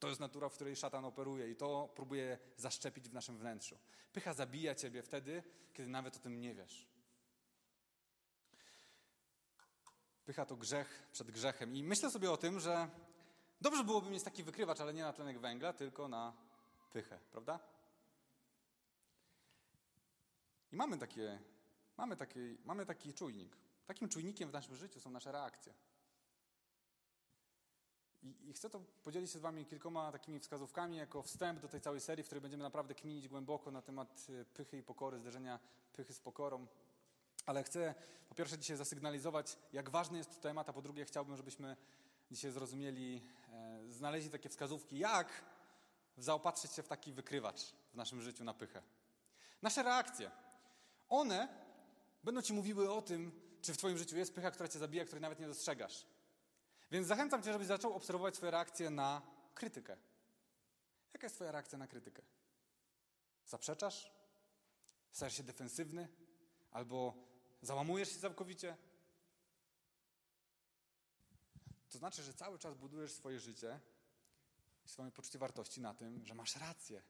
to 0.00 0.08
jest 0.08 0.20
natura, 0.20 0.48
w 0.48 0.54
której 0.54 0.76
szatan 0.76 1.04
operuje 1.04 1.50
i 1.50 1.56
to 1.56 1.88
próbuje 1.94 2.38
zaszczepić 2.56 3.08
w 3.08 3.12
naszym 3.12 3.38
wnętrzu. 3.38 3.78
Pycha 4.12 4.34
zabija 4.34 4.74
ciebie 4.74 5.02
wtedy, 5.02 5.42
kiedy 5.72 5.88
nawet 5.88 6.16
o 6.16 6.18
tym 6.18 6.40
nie 6.40 6.54
wiesz. 6.54 6.90
Pycha 10.24 10.46
to 10.46 10.56
grzech 10.56 11.08
przed 11.12 11.30
grzechem. 11.30 11.76
I 11.76 11.82
myślę 11.82 12.10
sobie 12.10 12.30
o 12.30 12.36
tym, 12.36 12.60
że 12.60 12.88
dobrze 13.60 13.84
byłoby 13.84 14.10
mieć 14.10 14.22
taki 14.22 14.44
wykrywacz, 14.44 14.80
ale 14.80 14.94
nie 14.94 15.02
na 15.02 15.12
tlenek 15.12 15.38
węgla, 15.38 15.72
tylko 15.72 16.08
na 16.08 16.32
pychę, 16.92 17.18
prawda? 17.30 17.60
I 20.72 20.76
mamy, 20.76 20.98
takie, 20.98 21.38
mamy, 21.96 22.16
taki, 22.16 22.58
mamy 22.64 22.86
taki 22.86 23.14
czujnik. 23.14 23.56
Takim 23.86 24.08
czujnikiem 24.08 24.50
w 24.50 24.52
naszym 24.52 24.76
życiu 24.76 25.00
są 25.00 25.10
nasze 25.10 25.32
reakcje. 25.32 25.74
I, 28.22 28.48
I, 28.48 28.52
chcę 28.52 28.70
to 28.70 28.80
podzielić 29.02 29.30
się 29.30 29.38
z 29.38 29.42
Wami 29.42 29.66
kilkoma 29.66 30.12
takimi 30.12 30.40
wskazówkami 30.40 30.96
jako 30.96 31.22
wstęp 31.22 31.60
do 31.60 31.68
tej 31.68 31.80
całej 31.80 32.00
serii, 32.00 32.24
w 32.24 32.26
której 32.26 32.42
będziemy 32.42 32.62
naprawdę 32.62 32.94
kminić 32.94 33.28
głęboko 33.28 33.70
na 33.70 33.82
temat 33.82 34.26
y, 34.30 34.44
pychy 34.44 34.78
i 34.78 34.82
pokory, 34.82 35.18
zderzenia 35.18 35.58
pychy 35.92 36.12
z 36.12 36.20
pokorą. 36.20 36.66
Ale 37.50 37.62
chcę 37.62 37.94
po 38.28 38.34
pierwsze 38.34 38.58
dzisiaj 38.58 38.76
zasygnalizować, 38.76 39.56
jak 39.72 39.90
ważny 39.90 40.18
jest 40.18 40.40
temat, 40.40 40.68
a 40.68 40.72
po 40.72 40.82
drugie 40.82 41.04
chciałbym, 41.04 41.36
żebyśmy 41.36 41.76
dzisiaj 42.30 42.50
zrozumieli, 42.50 43.22
e, 43.52 43.88
znaleźli 43.88 44.30
takie 44.30 44.48
wskazówki, 44.48 44.98
jak 44.98 45.44
zaopatrzyć 46.16 46.72
się 46.72 46.82
w 46.82 46.88
taki 46.88 47.12
wykrywacz 47.12 47.60
w 47.92 47.94
naszym 47.94 48.20
życiu 48.22 48.44
na 48.44 48.54
pychę. 48.54 48.82
Nasze 49.62 49.82
reakcje, 49.82 50.30
one 51.08 51.48
będą 52.24 52.42
Ci 52.42 52.52
mówiły 52.52 52.92
o 52.92 53.02
tym, 53.02 53.40
czy 53.62 53.74
w 53.74 53.76
Twoim 53.76 53.98
życiu 53.98 54.16
jest 54.16 54.34
pycha, 54.34 54.50
która 54.50 54.68
Cię 54.68 54.78
zabija, 54.78 55.04
której 55.04 55.22
nawet 55.22 55.40
nie 55.40 55.46
dostrzegasz. 55.46 56.06
Więc 56.90 57.06
zachęcam 57.06 57.42
Cię, 57.42 57.52
żebyś 57.52 57.66
zaczął 57.66 57.92
obserwować 57.92 58.36
swoje 58.36 58.50
reakcje 58.50 58.90
na 58.90 59.22
krytykę. 59.54 59.96
Jaka 61.12 61.26
jest 61.26 61.36
Twoja 61.36 61.52
reakcja 61.52 61.78
na 61.78 61.86
krytykę? 61.86 62.22
Zaprzeczasz? 63.46 64.12
Stajesz 65.12 65.36
się 65.36 65.42
defensywny? 65.42 66.08
Albo 66.70 67.29
załamujesz 67.62 68.12
się 68.12 68.18
całkowicie? 68.18 68.76
To 71.90 71.98
znaczy, 71.98 72.22
że 72.22 72.34
cały 72.34 72.58
czas 72.58 72.74
budujesz 72.74 73.12
swoje 73.12 73.40
życie 73.40 73.80
i 74.84 74.88
swoje 74.88 75.10
poczucie 75.10 75.38
wartości 75.38 75.80
na 75.80 75.94
tym, 75.94 76.26
że 76.26 76.34
masz 76.34 76.56
rację, 76.56 77.02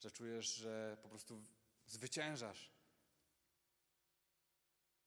że 0.00 0.10
czujesz, 0.10 0.54
że 0.54 0.96
po 1.02 1.08
prostu 1.08 1.42
zwyciężasz. 1.86 2.70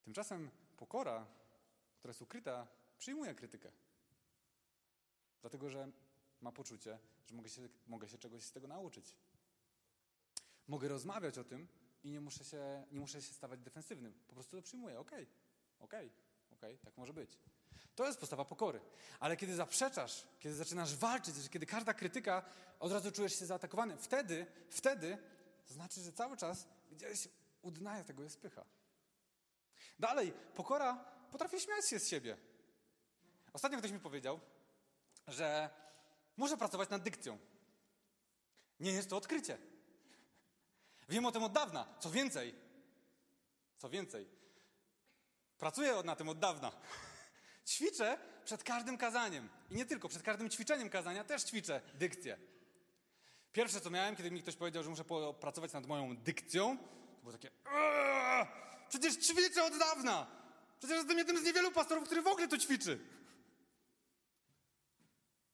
Tymczasem 0.04 0.52
pokora, 0.78 1.28
która 1.98 2.10
jest 2.10 2.22
ukryta, 2.22 2.68
przyjmuje 2.98 3.36
krytykę. 3.36 3.72
Dlatego, 5.42 5.70
że 5.70 5.92
ma 6.42 6.52
poczucie, 6.52 7.00
że 7.28 7.36
mogę 7.36 7.50
się, 7.50 7.70
mogę 7.88 8.08
się 8.08 8.18
czegoś 8.18 8.44
z 8.44 8.52
tego 8.52 8.68
nauczyć. 8.68 9.16
Mogę 10.68 10.88
rozmawiać 10.88 11.38
o 11.38 11.44
tym 11.44 11.68
i 12.04 12.12
nie 12.12 12.22
muszę 12.22 12.44
się, 12.44 12.84
nie 12.92 13.00
muszę 13.00 13.22
się 13.22 13.34
stawać 13.34 13.60
defensywnym. 13.60 14.14
Po 14.28 14.34
prostu 14.34 14.58
to 14.58 14.64
przyjmuję. 14.64 15.00
Okej, 15.00 15.24
okay, 15.24 15.36
okej, 15.80 16.08
okay, 16.08 16.58
okej, 16.58 16.74
okay, 16.76 16.86
tak 16.86 16.98
może 16.98 17.14
być. 17.14 17.38
To 17.96 18.06
jest 18.08 18.20
postawa 18.20 18.46
pokory. 18.46 18.82
Ale 19.20 19.38
kiedy 19.38 19.56
zaprzeczasz, 19.56 20.28
kiedy 20.40 20.56
zaczynasz 20.56 20.96
walczyć, 20.96 21.50
kiedy 21.50 21.66
każda 21.66 21.94
krytyka, 21.94 22.44
od 22.80 22.92
razu 22.92 23.12
czujesz 23.12 23.40
się 23.40 23.46
zaatakowany, 23.46 23.98
wtedy, 23.98 24.46
wtedy 24.70 25.18
znaczy, 25.68 26.02
że 26.02 26.14
cały 26.14 26.38
czas 26.38 26.68
gdzieś 26.92 27.28
u 27.62 27.72
dna 27.72 28.04
tego 28.04 28.24
jest 28.24 28.40
pycha. 28.40 28.66
Dalej, 30.00 30.34
pokora 30.56 31.06
potrafi 31.32 31.60
śmiać 31.60 31.90
się 31.90 32.00
z 32.00 32.08
siebie. 32.08 32.38
Ostatnio 33.54 33.78
ktoś 33.78 33.92
mi 33.92 34.00
powiedział, 34.00 34.40
że 35.28 35.70
muszę 36.38 36.58
pracować 36.58 36.90
nad 36.90 37.04
dykcją. 37.04 37.38
Nie 38.80 38.92
jest 38.92 39.10
to 39.10 39.18
odkrycie. 39.18 39.58
Wiem 41.10 41.26
o 41.26 41.32
tym 41.32 41.44
od 41.44 41.52
dawna. 41.52 41.88
Co 42.00 42.12
więcej, 42.12 42.56
co 43.78 43.90
więcej, 43.90 44.28
pracuję 45.58 46.04
na 46.06 46.16
tym 46.16 46.30
od 46.30 46.40
dawna. 46.40 46.72
Ćwiczę 47.68 48.18
przed 48.46 48.64
każdym 48.64 48.98
kazaniem. 48.98 49.50
I 49.70 49.76
nie 49.76 49.86
tylko, 49.86 50.10
przed 50.10 50.24
każdym 50.24 50.50
ćwiczeniem 50.50 50.90
kazania 50.90 51.24
też 51.24 51.44
ćwiczę 51.44 51.82
dykcję. 51.94 52.38
Pierwsze, 53.54 53.82
co 53.82 53.90
miałem, 53.90 54.16
kiedy 54.16 54.32
mi 54.32 54.42
ktoś 54.42 54.56
powiedział, 54.56 54.84
że 54.84 54.90
muszę 54.90 55.04
pracować 55.40 55.74
nad 55.74 55.88
moją 55.88 56.18
dykcją, 56.18 56.78
to 56.78 57.22
było 57.22 57.32
takie 57.32 57.52
Przecież 58.90 59.16
ćwiczę 59.16 59.64
od 59.64 59.78
dawna! 59.78 60.28
Przecież 60.80 60.98
jestem 60.98 61.18
jednym 61.18 61.40
z 61.40 61.44
niewielu 61.44 61.72
pastorów, 61.72 62.06
który 62.06 62.22
w 62.22 62.28
ogóle 62.28 62.48
to 62.48 62.58
ćwiczy. 62.58 63.00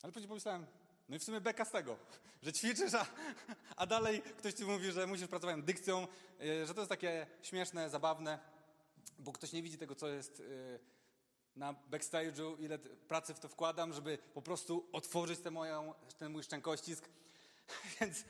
Ale 0.04 0.12
później 0.12 0.28
pomyślałem, 0.28 0.66
no 1.10 1.16
i 1.16 1.20
w 1.20 1.24
sumie 1.24 1.42
beka 1.42 1.66
z 1.66 1.72
tego, 1.72 1.98
że 2.42 2.54
ćwiczysz, 2.54 2.94
a, 2.94 3.06
a 3.76 3.86
dalej 3.86 4.22
ktoś 4.22 4.54
ci 4.54 4.66
mówi, 4.66 4.92
że 4.92 5.08
musisz 5.08 5.28
pracować 5.28 5.56
nad 5.56 5.66
dykcją, 5.66 6.08
e, 6.42 6.66
że 6.66 6.74
to 6.74 6.82
jest 6.82 6.90
takie 6.90 7.28
śmieszne, 7.42 7.90
zabawne, 7.90 8.40
bo 9.20 9.32
ktoś 9.32 9.54
nie 9.54 9.64
widzi 9.64 9.78
tego, 9.78 9.96
co 9.96 10.08
jest 10.08 10.40
e, 10.40 10.44
na 11.56 11.74
backstage'u, 11.74 12.60
ile 12.60 12.80
pracy 12.80 13.34
w 13.34 13.40
to 13.40 13.48
wkładam, 13.48 13.94
żeby 13.94 14.18
po 14.34 14.42
prostu 14.42 14.90
otworzyć 14.92 15.40
tę 15.40 15.52
moją, 15.52 15.94
ten 16.18 16.32
mój 16.32 16.44
szczękościsk. 16.44 17.10
Więc, 18.02 18.24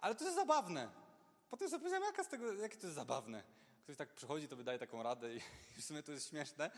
ale 0.00 0.14
to 0.14 0.24
jest 0.24 0.36
zabawne. 0.36 0.88
Potem 1.50 1.68
sobie 1.68 1.80
powiedziałem, 1.80 2.04
jaka 2.04 2.24
z 2.24 2.28
tego, 2.28 2.52
jakie 2.52 2.76
to 2.76 2.86
jest 2.86 2.96
zabawne. 2.96 3.42
Ktoś 3.84 3.96
tak 3.96 4.14
przychodzi, 4.14 4.48
to 4.48 4.56
wydaje 4.56 4.78
taką 4.78 5.02
radę 5.02 5.34
i 5.34 5.40
w 5.80 5.84
sumie 5.84 6.02
to 6.02 6.12
jest 6.12 6.28
śmieszne. 6.28 6.70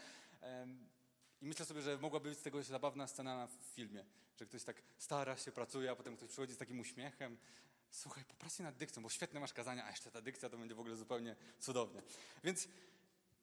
I 1.40 1.46
myślę 1.46 1.66
sobie, 1.66 1.82
że 1.82 1.98
mogłaby 1.98 2.28
być 2.28 2.38
z 2.38 2.42
tego 2.42 2.62
zabawna 2.62 3.06
scena 3.06 3.46
w 3.46 3.74
filmie, 3.74 4.04
że 4.36 4.46
ktoś 4.46 4.64
tak 4.64 4.82
stara 4.98 5.36
się, 5.36 5.52
pracuje, 5.52 5.90
a 5.90 5.96
potem 5.96 6.16
ktoś 6.16 6.28
przychodzi 6.28 6.54
z 6.54 6.56
takim 6.56 6.80
uśmiechem. 6.80 7.38
Słuchaj, 7.90 8.24
popracuj 8.24 8.64
nad 8.64 8.76
dykcją, 8.76 9.02
bo 9.02 9.08
świetne 9.08 9.40
masz 9.40 9.52
kazania, 9.52 9.84
a 9.84 9.90
jeszcze 9.90 10.10
ta 10.10 10.20
dykcja 10.20 10.48
to 10.48 10.58
będzie 10.58 10.74
w 10.74 10.80
ogóle 10.80 10.96
zupełnie 10.96 11.36
cudownie. 11.60 12.02
Więc 12.44 12.68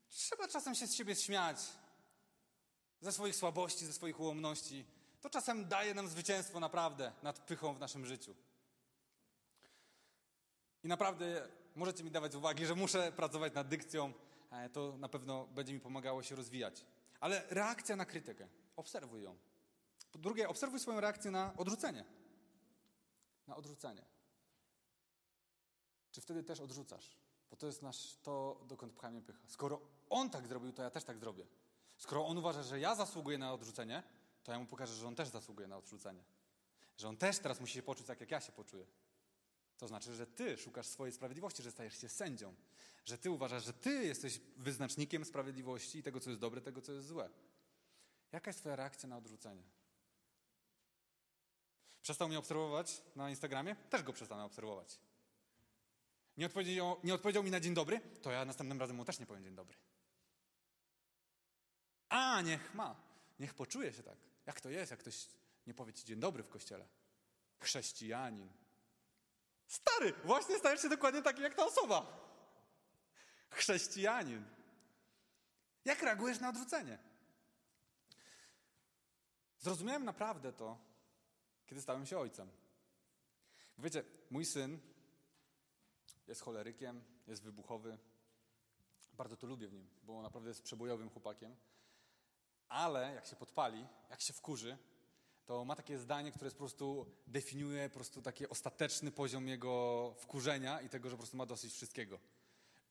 trzeba 0.09 0.47
czasem 0.47 0.75
się 0.75 0.87
z 0.87 0.95
siebie 0.95 1.15
śmiać, 1.15 1.57
ze 3.01 3.11
swoich 3.11 3.35
słabości, 3.35 3.85
ze 3.85 3.93
swoich 3.93 4.19
ułomności. 4.19 4.85
To 5.21 5.29
czasem 5.29 5.67
daje 5.67 5.93
nam 5.93 6.07
zwycięstwo 6.07 6.59
naprawdę 6.59 7.11
nad 7.23 7.39
pychą 7.39 7.73
w 7.73 7.79
naszym 7.79 8.05
życiu. 8.05 8.35
I 10.83 10.87
naprawdę 10.87 11.47
możecie 11.75 12.03
mi 12.03 12.11
dawać 12.11 12.35
uwagi, 12.35 12.65
że 12.65 12.75
muszę 12.75 13.11
pracować 13.11 13.53
nad 13.53 13.67
dykcją. 13.67 14.13
E, 14.51 14.69
to 14.69 14.97
na 14.97 15.09
pewno 15.09 15.47
będzie 15.47 15.73
mi 15.73 15.79
pomagało 15.79 16.23
się 16.23 16.35
rozwijać. 16.35 16.85
Ale 17.19 17.43
reakcja 17.49 17.95
na 17.95 18.05
krytykę. 18.05 18.47
Obserwuj 18.75 19.23
ją. 19.23 19.37
Po 20.11 20.19
drugie, 20.19 20.49
obserwuj 20.49 20.79
swoją 20.79 20.99
reakcję 20.99 21.31
na 21.31 21.53
odrzucenie. 21.57 22.05
Na 23.47 23.55
odrzucenie. 23.55 24.05
Czy 26.11 26.21
wtedy 26.21 26.43
też 26.43 26.59
odrzucasz? 26.59 27.17
Bo 27.49 27.57
to 27.57 27.67
jest 27.67 27.81
nasz, 27.81 28.15
to 28.23 28.61
dokąd 28.67 28.93
pcha 28.93 29.09
mnie 29.09 29.21
pycha. 29.21 29.39
Skoro 29.47 29.81
on 30.09 30.29
tak 30.29 30.47
zrobił, 30.47 30.71
to 30.71 30.83
ja 30.83 30.89
też 30.89 31.03
tak 31.03 31.17
zrobię. 31.17 31.47
Skoro 31.97 32.27
on 32.27 32.37
uważa, 32.37 32.63
że 32.63 32.79
ja 32.79 32.95
zasługuję 32.95 33.37
na 33.37 33.53
odrzucenie, 33.53 34.03
to 34.43 34.51
ja 34.51 34.59
mu 34.59 34.65
pokażę, 34.65 34.93
że 34.93 35.07
on 35.07 35.15
też 35.15 35.29
zasługuje 35.29 35.67
na 35.67 35.77
odrzucenie. 35.77 36.23
Że 36.97 37.07
on 37.07 37.17
też 37.17 37.39
teraz 37.39 37.59
musi 37.59 37.73
się 37.73 37.83
poczuć 37.83 38.07
tak, 38.07 38.21
jak 38.21 38.31
ja 38.31 38.41
się 38.41 38.51
poczuję. 38.51 38.85
To 39.77 39.87
znaczy, 39.87 40.15
że 40.15 40.27
ty 40.27 40.57
szukasz 40.57 40.87
swojej 40.87 41.13
sprawiedliwości, 41.13 41.63
że 41.63 41.71
stajesz 41.71 42.01
się 42.01 42.09
sędzią. 42.09 42.55
Że 43.05 43.17
ty 43.17 43.31
uważasz, 43.31 43.65
że 43.65 43.73
ty 43.73 44.05
jesteś 44.05 44.39
wyznacznikiem 44.57 45.25
sprawiedliwości 45.25 45.99
i 45.99 46.03
tego, 46.03 46.19
co 46.19 46.29
jest 46.29 46.41
dobre, 46.41 46.61
tego, 46.61 46.81
co 46.81 46.91
jest 46.91 47.07
złe. 47.07 47.29
Jaka 48.31 48.49
jest 48.49 48.59
twoja 48.59 48.75
reakcja 48.75 49.09
na 49.09 49.17
odrzucenie? 49.17 49.63
Przestał 52.01 52.27
mnie 52.27 52.39
obserwować 52.39 53.01
na 53.15 53.29
Instagramie? 53.29 53.75
Też 53.75 54.03
go 54.03 54.13
przestanę 54.13 54.43
obserwować. 54.43 54.99
Nie 56.37 56.45
odpowiedział, 56.45 56.97
nie 57.03 57.13
odpowiedział 57.13 57.43
mi 57.43 57.51
na 57.51 57.59
dzień 57.59 57.73
dobry? 57.73 58.01
To 58.21 58.31
ja 58.31 58.45
następnym 58.45 58.79
razem 58.79 58.95
mu 58.95 59.05
też 59.05 59.19
nie 59.19 59.25
powiem 59.25 59.43
dzień 59.43 59.55
dobry. 59.55 59.77
A, 62.09 62.41
niech 62.41 62.73
ma. 62.73 62.95
Niech 63.39 63.53
poczuje 63.53 63.93
się 63.93 64.03
tak. 64.03 64.17
Jak 64.45 64.61
to 64.61 64.69
jest, 64.69 64.91
jak 64.91 64.99
ktoś 64.99 65.27
nie 65.67 65.73
powie 65.73 65.93
ci 65.93 66.05
dzień 66.05 66.19
dobry 66.19 66.43
w 66.43 66.49
kościele? 66.49 66.87
Chrześcijanin. 67.59 68.49
Stary, 69.67 70.13
właśnie 70.23 70.59
stajesz 70.59 70.81
się 70.81 70.89
dokładnie 70.89 71.21
taki 71.21 71.41
jak 71.41 71.55
ta 71.55 71.65
osoba. 71.65 72.27
Chrześcijanin. 73.49 74.45
Jak 75.85 76.01
reagujesz 76.01 76.39
na 76.39 76.49
odrzucenie? 76.49 76.99
Zrozumiałem 79.59 80.05
naprawdę 80.05 80.53
to, 80.53 80.77
kiedy 81.65 81.81
stałem 81.81 82.05
się 82.05 82.19
ojcem. 82.19 82.51
Wiecie, 83.77 84.03
mój 84.29 84.45
syn 84.45 84.79
jest 86.27 86.41
cholerykiem, 86.41 87.03
jest 87.27 87.43
wybuchowy. 87.43 87.97
Bardzo 89.13 89.37
to 89.37 89.47
lubię 89.47 89.67
w 89.67 89.73
nim, 89.73 89.89
bo 90.03 90.21
naprawdę 90.21 90.49
jest 90.49 90.63
przebojowym 90.63 91.09
chłopakiem. 91.09 91.55
Ale 92.69 93.13
jak 93.13 93.25
się 93.25 93.35
podpali, 93.35 93.87
jak 94.09 94.21
się 94.21 94.33
wkurzy, 94.33 94.77
to 95.47 95.65
ma 95.65 95.75
takie 95.75 95.97
zdanie, 95.97 96.31
które 96.31 96.51
po 96.51 96.57
prostu 96.57 97.05
definiuje 97.27 97.89
po 97.89 97.95
prostu 97.95 98.21
taki 98.21 98.49
ostateczny 98.49 99.11
poziom 99.11 99.47
jego 99.47 100.13
wkurzenia 100.17 100.81
i 100.81 100.89
tego, 100.89 101.09
że 101.09 101.15
po 101.15 101.17
prostu 101.17 101.37
ma 101.37 101.45
dosyć 101.45 101.73
wszystkiego. 101.73 102.19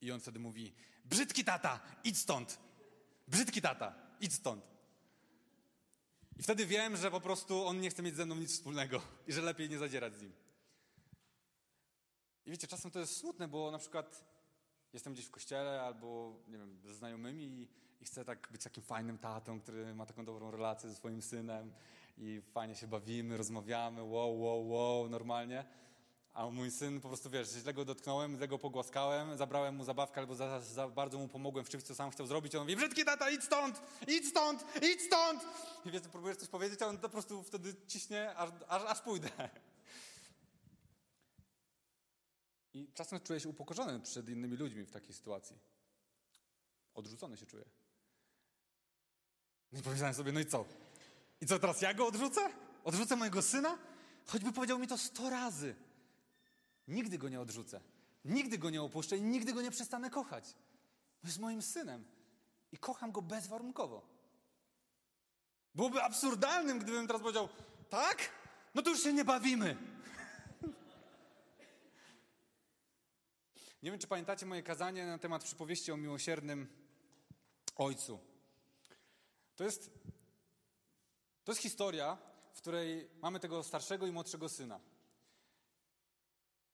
I 0.01 0.13
on 0.13 0.21
wtedy 0.21 0.39
mówi: 0.39 0.75
Brzydki 1.05 1.45
tata, 1.45 1.81
idź 2.05 2.19
stąd! 2.19 2.59
Brzydki 3.29 3.63
tata, 3.63 3.95
idź 4.21 4.35
stąd! 4.35 4.65
I 6.37 6.43
wtedy 6.43 6.67
wiem, 6.67 6.97
że 6.97 7.11
po 7.11 7.21
prostu 7.21 7.67
on 7.67 7.81
nie 7.81 7.91
chce 7.91 8.03
mieć 8.03 8.17
ze 8.17 8.27
mną 8.27 8.35
nic 8.35 8.53
wspólnego 8.53 9.03
i 9.27 9.33
że 9.33 9.43
lepiej 9.43 9.71
nie 9.71 9.79
zadzierać 9.79 10.17
z 10.17 10.23
nim. 10.23 10.33
I 12.47 12.51
wiecie, 12.51 12.67
czasem 12.67 12.91
to 12.91 12.99
jest 12.99 13.17
smutne, 13.17 13.49
bo 13.49 13.71
na 13.71 13.79
przykład 13.79 14.25
jestem 14.93 15.13
gdzieś 15.13 15.27
w 15.27 15.31
kościele 15.31 15.83
albo, 15.83 16.41
nie 16.49 16.59
wiem, 16.59 16.81
ze 16.85 16.95
znajomymi 16.95 17.45
i, 17.45 17.69
i 18.01 18.05
chcę 18.05 18.25
tak 18.25 18.49
być 18.53 18.63
takim 18.63 18.83
fajnym 18.83 19.19
tatą, 19.19 19.61
który 19.61 19.95
ma 19.95 20.07
taką 20.07 20.25
dobrą 20.25 20.51
relację 20.51 20.89
ze 20.89 20.95
swoim 20.95 21.23
synem 21.23 21.73
i 22.17 22.43
fajnie 22.53 22.75
się 22.75 22.87
bawimy, 22.87 23.37
rozmawiamy, 23.37 24.03
wow, 24.03 24.41
wow, 24.41 24.69
wow, 24.69 25.09
normalnie. 25.09 25.64
A 26.33 26.51
mój 26.51 26.71
syn 26.71 27.01
po 27.01 27.09
prostu, 27.09 27.31
wiesz, 27.31 27.49
źle 27.49 27.75
go 27.75 27.85
dotknąłem, 27.85 28.37
źle 28.37 28.49
go 28.49 28.59
pogłaskałem, 28.59 29.37
zabrałem 29.37 29.77
mu 29.77 29.85
zabawkę 29.85 30.21
albo 30.21 30.35
za, 30.35 30.61
za 30.61 30.89
bardzo 30.89 31.19
mu 31.19 31.29
pomogłem 31.29 31.64
w 31.64 31.69
czymś, 31.69 31.85
co 31.85 31.95
sam 31.95 32.11
chciał 32.11 32.27
zrobić. 32.27 32.55
On 32.55 32.62
mówi, 32.62 32.77
brzydki 32.77 33.05
tata, 33.05 33.31
idź 33.31 33.45
stąd, 33.45 33.83
idź 34.09 34.29
stąd, 34.29 34.64
idź 34.83 35.03
stąd. 35.03 35.43
I 35.85 35.91
wiesz, 35.91 36.03
próbujesz 36.03 36.37
coś 36.37 36.49
powiedzieć, 36.49 36.83
a 36.83 36.87
on 36.87 36.99
po 36.99 37.09
prostu 37.09 37.43
wtedy 37.43 37.75
ciśnie, 37.87 38.35
aż, 38.35 38.51
aż, 38.69 38.83
aż 38.83 39.01
pójdę. 39.01 39.29
I 42.75 42.93
czasem 42.95 43.21
czuję 43.21 43.41
się 43.41 43.49
upokorzony 43.49 44.01
przed 44.01 44.29
innymi 44.29 44.57
ludźmi 44.57 44.85
w 44.85 44.91
takiej 44.91 45.14
sytuacji. 45.14 45.57
Odrzucony 46.95 47.37
się 47.37 47.47
czuję. 47.47 47.64
I 49.73 49.83
powiedziałem 49.83 50.14
sobie, 50.14 50.33
no 50.33 50.41
i 50.41 50.47
co? 50.47 50.64
I 51.41 51.47
co, 51.47 51.59
teraz 51.59 51.82
ja 51.82 51.95
go 51.95 52.07
odrzucę? 52.07 52.41
Odrzucę 52.84 53.16
mojego 53.16 53.43
syna? 53.43 53.78
Choćby 54.26 54.53
powiedział 54.53 54.78
mi 54.78 54.87
to 54.87 54.99
sto 54.99 55.30
razy. 55.30 55.74
Nigdy 56.89 57.18
go 57.18 57.28
nie 57.28 57.41
odrzucę. 57.41 57.80
Nigdy 58.24 58.59
go 58.59 58.70
nie 58.70 58.82
opuszczę 58.82 59.16
i 59.16 59.22
nigdy 59.22 59.53
go 59.53 59.62
nie 59.62 59.70
przestanę 59.70 60.11
kochać. 60.11 60.55
Bo 61.22 61.28
jest 61.28 61.39
moim 61.39 61.62
synem. 61.62 62.05
I 62.72 62.78
kocham 62.78 63.12
go 63.12 63.22
bezwarunkowo. 63.22 64.07
Byłoby 65.74 66.03
absurdalnym, 66.03 66.78
gdybym 66.78 67.07
teraz 67.07 67.22
powiedział, 67.22 67.49
tak? 67.91 68.30
No 68.74 68.82
to 68.82 68.91
już 68.91 69.03
się 69.03 69.12
nie 69.12 69.24
bawimy. 69.24 69.76
Nie 73.82 73.91
wiem, 73.91 74.01
czy 74.01 74.07
pamiętacie 74.07 74.47
moje 74.47 74.62
kazanie 74.62 75.07
na 75.07 75.18
temat 75.18 75.45
przypowieści 75.45 75.93
o 75.93 75.97
miłosiernym 75.97 76.68
ojcu. 77.76 78.18
To 79.57 79.64
jest, 79.64 79.91
to 81.47 81.53
jest 81.53 81.62
historia, 81.62 82.18
w 82.53 82.59
której 82.59 83.11
mamy 83.22 83.40
tego 83.40 83.62
starszego 83.62 84.07
i 84.07 84.12
młodszego 84.12 84.49
syna. 84.49 84.80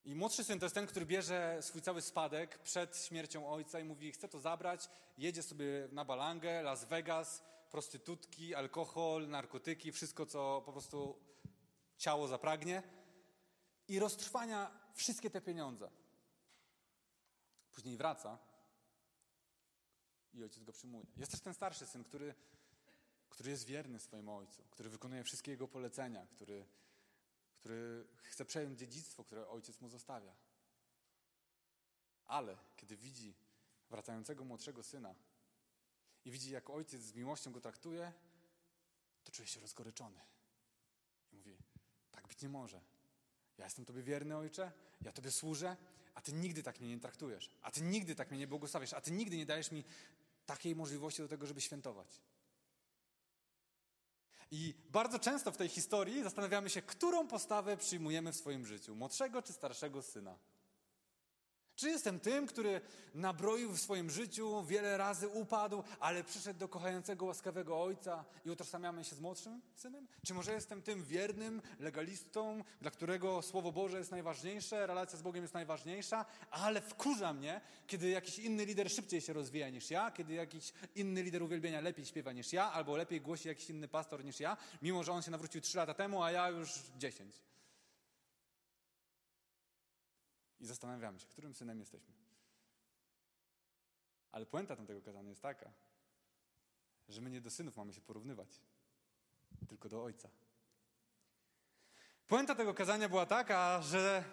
I 0.05 0.15
młodszy 0.15 0.45
syn 0.45 0.59
to 0.59 0.65
jest 0.65 0.75
ten, 0.75 0.87
który 0.87 1.07
bierze 1.07 1.59
swój 1.61 1.83
cały 1.83 2.03
spadek 2.03 2.59
przed 2.59 2.97
śmiercią 2.97 3.49
ojca 3.49 3.81
i 3.81 3.85
mówi: 3.85 4.13
Chcę 4.13 4.29
to 4.29 4.41
zabrać. 4.41 4.89
Jedzie 5.19 5.43
sobie 5.43 5.89
na 5.93 6.05
balangę, 6.05 6.63
Las 6.63 6.85
Vegas, 6.85 7.43
prostytutki, 7.71 8.55
alkohol, 8.55 9.29
narkotyki, 9.29 9.93
wszystko, 9.93 10.27
co 10.27 10.63
po 10.67 10.73
prostu 10.73 11.19
ciało 11.97 12.29
zapragnie. 12.29 12.83
I 13.89 13.99
roztrwania 13.99 14.71
wszystkie 14.95 15.31
te 15.31 15.41
pieniądze. 15.41 15.91
Później 17.73 17.97
wraca 17.97 18.39
i 20.35 20.43
ojciec 20.43 20.65
go 20.65 20.73
przyjmuje. 20.73 21.07
Jest 21.17 21.33
też 21.33 21.41
ten 21.41 21.55
starszy 21.55 21.87
syn, 21.87 22.05
który, 22.05 22.35
który 23.33 23.51
jest 23.51 23.65
wierny 23.65 23.99
swojemu 23.99 24.37
ojcu, 24.37 24.63
który 24.71 24.91
wykonuje 24.91 25.25
wszystkie 25.25 25.51
jego 25.51 25.69
polecenia, 25.69 26.27
który, 26.27 26.67
który 27.57 28.07
chce 28.23 28.45
przejąć 28.45 28.79
dziedzictwo, 28.79 29.25
które 29.25 29.49
ojciec 29.49 29.81
mu 29.81 29.89
zostawia. 29.89 30.35
Ale 32.25 32.57
kiedy 32.77 32.97
widzi 32.97 33.35
wracającego 33.91 34.45
młodszego 34.45 34.83
syna 34.83 35.15
i 36.25 36.31
widzi, 36.31 36.51
jak 36.51 36.71
ojciec 36.71 37.03
z 37.03 37.15
miłością 37.15 37.53
go 37.53 37.61
traktuje, 37.61 38.13
to 39.25 39.33
czuje 39.33 39.49
się 39.49 39.61
rozgoryczony. 39.61 40.21
I 41.33 41.37
mówi: 41.37 41.59
Tak 42.11 42.29
być 42.29 42.43
nie 42.43 42.49
może. 42.49 42.81
Ja 43.59 43.65
jestem 43.65 43.85
Tobie 43.85 44.03
wierny, 44.03 44.37
ojcze, 44.37 44.73
ja 45.01 45.13
Tobie 45.13 45.31
służę, 45.31 45.77
a 46.15 46.21
Ty 46.21 46.33
nigdy 46.33 46.63
tak 46.63 46.81
mnie 46.81 46.89
nie 46.89 47.01
traktujesz, 47.01 47.51
a 47.63 47.71
Ty 47.71 47.83
nigdy 47.83 48.15
tak 48.15 48.31
mnie 48.31 48.39
nie 48.39 48.47
błogosławiasz, 48.47 48.93
a 48.93 49.01
Ty 49.01 49.11
nigdy 49.11 49.37
nie 49.37 49.47
dajesz 49.47 49.71
mi 49.71 49.85
takiej 50.47 50.77
możliwości 50.77 51.23
do 51.23 51.29
tego, 51.29 51.47
żeby 51.47 51.61
świętować. 51.61 52.21
I 54.55 54.75
bardzo 54.91 55.19
często 55.19 55.53
w 55.53 55.57
tej 55.57 55.69
historii 55.69 56.23
zastanawiamy 56.23 56.71
się, 56.71 56.83
którą 56.83 57.29
postawę 57.29 57.77
przyjmujemy 57.77 58.33
w 58.33 58.37
swoim 58.37 58.67
życiu, 58.67 58.97
młodszego 58.97 59.43
czy 59.43 59.53
starszego 59.53 60.03
syna. 60.03 60.39
Czy 61.83 61.91
jestem 61.91 62.21
tym, 62.21 62.47
który 62.47 62.81
nabroił 63.15 63.73
w 63.73 63.81
swoim 63.81 64.11
życiu, 64.11 64.65
wiele 64.65 64.97
razy 64.97 65.29
upadł, 65.29 65.83
ale 66.01 66.25
przyszedł 66.25 66.61
do 66.61 66.69
kochającego, 66.69 67.25
łaskawego 67.25 67.83
ojca 67.83 68.25
i 68.45 68.51
utożsamiamy 68.51 69.05
się 69.05 69.17
z 69.17 69.21
młodszym 69.21 69.61
synem? 69.75 70.07
Czy 70.27 70.35
może 70.35 70.53
jestem 70.53 70.83
tym 70.83 71.05
wiernym 71.05 71.63
legalistą, 71.79 72.65
dla 72.81 72.91
którego 72.91 73.43
Słowo 73.43 73.73
Boże 73.73 73.99
jest 73.99 74.11
najważniejsze, 74.11 74.87
relacja 74.87 75.19
z 75.19 75.23
Bogiem 75.23 75.45
jest 75.45 75.55
najważniejsza, 75.55 76.25
ale 76.51 76.81
wkurza 76.81 77.33
mnie, 77.33 77.61
kiedy 77.87 78.09
jakiś 78.09 78.39
inny 78.39 78.65
lider 78.65 78.91
szybciej 78.91 79.21
się 79.21 79.33
rozwija 79.33 79.69
niż 79.69 79.91
ja, 79.91 80.11
kiedy 80.11 80.35
jakiś 80.35 80.73
inny 80.95 81.23
lider 81.23 81.43
uwielbienia 81.43 81.81
lepiej 81.81 82.07
śpiewa 82.07 82.33
niż 82.33 82.53
ja, 82.53 82.73
albo 82.73 82.97
lepiej 82.97 83.21
głosi 83.21 83.49
jakiś 83.49 83.71
inny 83.71 83.89
pastor 83.89 84.25
niż 84.25 84.41
ja, 84.41 84.57
mimo 84.83 85.05
że 85.05 85.13
on 85.13 85.23
się 85.23 85.31
nawrócił 85.31 85.61
trzy 85.61 85.77
lata 85.77 85.95
temu, 85.95 86.23
a 86.23 86.31
ja 86.31 86.49
już 86.49 86.71
dziesięć. 86.99 87.52
I 90.63 90.67
zastanawiamy 90.67 91.21
się, 91.21 91.27
którym 91.27 91.55
synem 91.55 91.81
jesteśmy. 91.81 92.15
Ale 94.33 94.47
puenta 94.47 94.77
tamtego 94.77 95.03
kazania 95.03 95.29
jest 95.29 95.43
taka, 95.43 95.73
że 97.09 97.21
my 97.21 97.31
nie 97.31 97.41
do 97.41 97.51
synów 97.51 97.77
mamy 97.77 97.93
się 97.93 98.01
porównywać, 98.01 98.61
tylko 99.69 99.89
do 99.89 100.05
Ojca. 100.05 100.29
Puenta 102.29 102.55
tego 102.55 102.75
kazania 102.75 103.09
była 103.09 103.27
taka, 103.27 103.83
że 103.83 104.25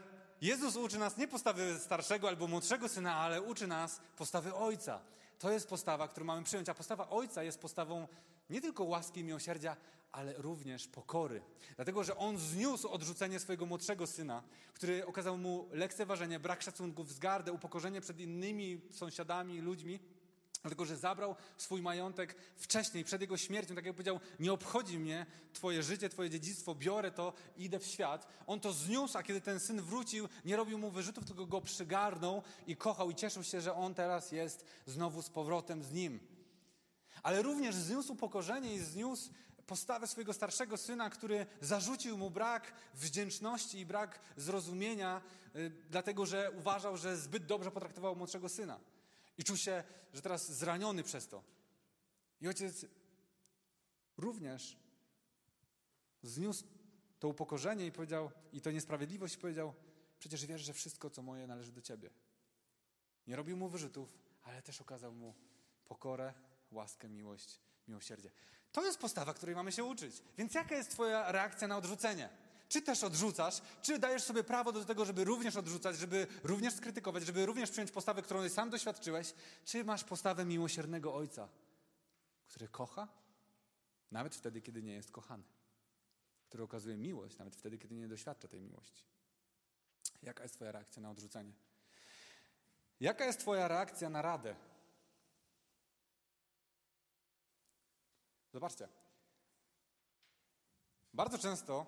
Jezus 0.41 0.75
uczy 0.75 0.99
nas 0.99 1.17
nie 1.17 1.27
postawy 1.27 1.79
starszego 1.79 2.27
albo 2.27 2.47
młodszego 2.47 2.89
syna, 2.89 3.15
ale 3.15 3.41
uczy 3.41 3.67
nas 3.67 4.01
postawy 4.17 4.55
Ojca. 4.55 5.01
To 5.39 5.51
jest 5.51 5.69
postawa, 5.69 6.07
którą 6.07 6.25
mamy 6.25 6.43
przyjąć, 6.43 6.69
a 6.69 6.73
postawa 6.73 7.09
Ojca 7.09 7.43
jest 7.43 7.59
postawą 7.59 8.07
nie 8.49 8.61
tylko 8.61 8.83
łaski 8.83 9.19
i 9.19 9.23
miłosierdzia, 9.23 9.77
ale 10.11 10.33
również 10.37 10.87
pokory. 10.87 11.41
Dlatego, 11.75 12.03
że 12.03 12.17
on 12.17 12.37
zniósł 12.37 12.89
odrzucenie 12.89 13.39
swojego 13.39 13.65
młodszego 13.65 14.07
syna, 14.07 14.43
który 14.73 15.05
okazał 15.05 15.37
mu 15.37 15.69
lekceważenie, 15.71 16.39
brak 16.39 16.61
szacunku, 16.61 17.03
wzgardę, 17.03 17.51
upokorzenie 17.51 18.01
przed 18.01 18.19
innymi 18.19 18.81
sąsiadami, 18.91 19.61
ludźmi. 19.61 19.99
Dlatego, 20.61 20.85
że 20.85 20.97
zabrał 20.97 21.35
swój 21.57 21.81
majątek 21.81 22.35
wcześniej, 22.55 23.03
przed 23.03 23.21
jego 23.21 23.37
śmiercią, 23.37 23.75
tak 23.75 23.85
jak 23.85 23.95
powiedział, 23.95 24.19
nie 24.39 24.53
obchodzi 24.53 24.99
mnie 24.99 25.25
twoje 25.53 25.83
życie, 25.83 26.09
twoje 26.09 26.29
dziedzictwo, 26.29 26.75
biorę 26.75 27.11
to 27.11 27.33
i 27.57 27.63
idę 27.63 27.79
w 27.79 27.85
świat. 27.85 28.27
On 28.47 28.59
to 28.59 28.73
zniósł, 28.73 29.17
a 29.17 29.23
kiedy 29.23 29.41
ten 29.41 29.59
syn 29.59 29.81
wrócił, 29.81 30.27
nie 30.45 30.55
robił 30.55 30.77
mu 30.77 30.91
wyrzutów, 30.91 31.25
tylko 31.25 31.45
go 31.45 31.61
przygarnął 31.61 32.43
i 32.67 32.75
kochał 32.75 33.11
i 33.11 33.15
cieszył 33.15 33.43
się, 33.43 33.61
że 33.61 33.73
on 33.75 33.93
teraz 33.93 34.31
jest 34.31 34.65
znowu 34.85 35.21
z 35.21 35.29
powrotem 35.29 35.83
z 35.83 35.91
nim. 35.91 36.19
Ale 37.23 37.41
również 37.41 37.75
zniósł 37.75 38.13
upokorzenie 38.13 38.73
i 38.73 38.79
zniósł 38.79 39.31
postawę 39.69 40.07
swojego 40.07 40.33
starszego 40.33 40.77
syna, 40.77 41.09
który 41.09 41.45
zarzucił 41.61 42.17
mu 42.17 42.31
brak 42.31 42.73
wdzięczności 42.93 43.79
i 43.79 43.85
brak 43.85 44.19
zrozumienia, 44.37 45.21
y, 45.55 45.71
dlatego 45.89 46.25
że 46.25 46.51
uważał, 46.51 46.97
że 46.97 47.17
zbyt 47.17 47.45
dobrze 47.45 47.71
potraktował 47.71 48.15
młodszego 48.15 48.49
syna. 48.49 48.79
I 49.37 49.43
czuł 49.43 49.57
się, 49.57 49.83
że 50.13 50.21
teraz 50.21 50.51
zraniony 50.51 51.03
przez 51.03 51.27
to. 51.27 51.43
I 52.41 52.47
ojciec 52.47 52.85
również 54.17 54.77
zniósł 56.23 56.63
to 57.19 57.27
upokorzenie 57.27 57.85
i 57.85 57.91
powiedział, 57.91 58.31
i 58.53 58.61
to 58.61 58.71
niesprawiedliwość, 58.71 59.37
powiedział: 59.37 59.73
Przecież 60.19 60.45
wiesz, 60.45 60.61
że 60.61 60.73
wszystko, 60.73 61.09
co 61.09 61.21
moje, 61.21 61.47
należy 61.47 61.71
do 61.71 61.81
ciebie. 61.81 62.09
Nie 63.27 63.35
robił 63.35 63.57
mu 63.57 63.69
wyrzutów, 63.69 64.17
ale 64.43 64.61
też 64.61 64.81
okazał 64.81 65.13
mu 65.13 65.35
pokorę, 65.87 66.33
łaskę, 66.71 67.09
miłość, 67.09 67.59
miłosierdzie. 67.87 68.31
To 68.71 68.85
jest 68.85 68.99
postawa, 68.99 69.33
której 69.33 69.55
mamy 69.55 69.71
się 69.71 69.83
uczyć. 69.83 70.23
Więc 70.37 70.53
jaka 70.53 70.75
jest 70.75 70.91
Twoja 70.91 71.31
reakcja 71.31 71.67
na 71.67 71.77
odrzucenie? 71.77 72.29
Czy 72.69 72.81
też 72.81 73.03
odrzucasz, 73.03 73.61
czy 73.81 73.99
dajesz 73.99 74.23
sobie 74.23 74.43
prawo 74.43 74.71
do 74.71 74.85
tego, 74.85 75.05
żeby 75.05 75.23
również 75.23 75.55
odrzucać, 75.55 75.97
żeby 75.97 76.27
również 76.43 76.73
skrytykować, 76.73 77.25
żeby 77.25 77.45
również 77.45 77.71
przyjąć 77.71 77.91
postawę, 77.91 78.21
którą 78.21 78.49
sam 78.49 78.69
doświadczyłeś, 78.69 79.33
czy 79.65 79.83
masz 79.83 80.03
postawę 80.03 80.45
miłosiernego 80.45 81.15
ojca, 81.15 81.47
który 82.47 82.67
kocha, 82.67 83.07
nawet 84.11 84.35
wtedy, 84.35 84.61
kiedy 84.61 84.83
nie 84.83 84.93
jest 84.93 85.11
kochany, 85.11 85.43
który 86.45 86.63
okazuje 86.63 86.97
miłość, 86.97 87.37
nawet 87.37 87.55
wtedy, 87.55 87.77
kiedy 87.77 87.95
nie 87.95 88.07
doświadcza 88.07 88.47
tej 88.47 88.61
miłości. 88.61 89.03
Jaka 90.23 90.43
jest 90.43 90.55
Twoja 90.55 90.71
reakcja 90.71 91.01
na 91.01 91.11
odrzucenie? 91.11 91.53
Jaka 92.99 93.25
jest 93.25 93.39
Twoja 93.39 93.67
reakcja 93.67 94.09
na 94.09 94.21
radę? 94.21 94.55
Zobaczcie. 98.53 98.87
Bardzo 101.13 101.37
często, 101.37 101.85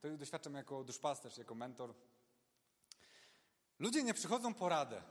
to 0.00 0.16
doświadczam 0.16 0.54
jako 0.54 0.84
duszpasterz, 0.84 1.38
jako 1.38 1.54
mentor, 1.54 1.94
ludzie 3.78 4.02
nie 4.02 4.14
przychodzą 4.14 4.54
po 4.54 4.68
radę. 4.68 5.02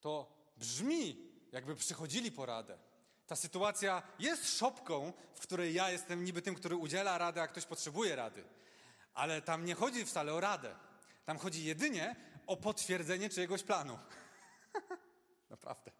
To 0.00 0.32
brzmi, 0.56 1.32
jakby 1.52 1.76
przychodzili 1.76 2.32
po 2.32 2.46
radę. 2.46 2.78
Ta 3.26 3.36
sytuacja 3.36 4.02
jest 4.18 4.58
szopką, 4.58 5.12
w 5.34 5.40
której 5.40 5.74
ja 5.74 5.90
jestem 5.90 6.24
niby 6.24 6.42
tym, 6.42 6.54
który 6.54 6.76
udziela 6.76 7.18
rady, 7.18 7.40
a 7.40 7.48
ktoś 7.48 7.66
potrzebuje 7.66 8.16
rady. 8.16 8.44
Ale 9.14 9.42
tam 9.42 9.64
nie 9.64 9.74
chodzi 9.74 10.04
wcale 10.04 10.34
o 10.34 10.40
radę. 10.40 10.76
Tam 11.24 11.38
chodzi 11.38 11.64
jedynie 11.64 12.16
o 12.46 12.56
potwierdzenie 12.56 13.30
czyjegoś 13.30 13.62
planu. 13.62 13.98
Naprawdę. 15.50 15.99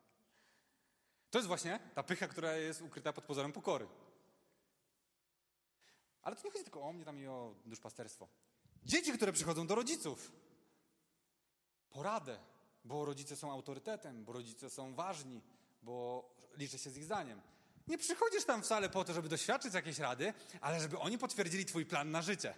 To 1.30 1.38
jest 1.38 1.48
właśnie 1.48 1.80
ta 1.94 2.02
pycha, 2.02 2.28
która 2.28 2.56
jest 2.56 2.82
ukryta 2.82 3.12
pod 3.12 3.24
pozorem 3.24 3.52
pokory. 3.52 3.88
Ale 6.22 6.36
to 6.36 6.44
nie 6.44 6.50
chodzi 6.50 6.64
tylko 6.64 6.82
o 6.82 6.92
mnie 6.92 7.04
tam 7.04 7.18
i 7.18 7.26
o 7.26 7.54
duszpasterstwo. 7.66 8.28
Dzieci, 8.84 9.12
które 9.12 9.32
przychodzą 9.32 9.66
do 9.66 9.74
rodziców. 9.74 10.32
Poradę, 11.90 12.38
bo 12.84 13.04
rodzice 13.04 13.36
są 13.36 13.52
autorytetem, 13.52 14.24
bo 14.24 14.32
rodzice 14.32 14.70
są 14.70 14.94
ważni, 14.94 15.42
bo 15.82 16.24
liczy 16.56 16.78
się 16.78 16.90
z 16.90 16.96
ich 16.96 17.04
zdaniem. 17.04 17.40
Nie 17.86 17.98
przychodzisz 17.98 18.44
tam 18.44 18.62
wcale 18.62 18.88
po 18.88 19.04
to, 19.04 19.12
żeby 19.12 19.28
doświadczyć 19.28 19.74
jakiejś 19.74 19.98
rady, 19.98 20.34
ale 20.60 20.80
żeby 20.80 20.98
oni 20.98 21.18
potwierdzili 21.18 21.64
twój 21.64 21.86
plan 21.86 22.10
na 22.10 22.22
życie. 22.22 22.54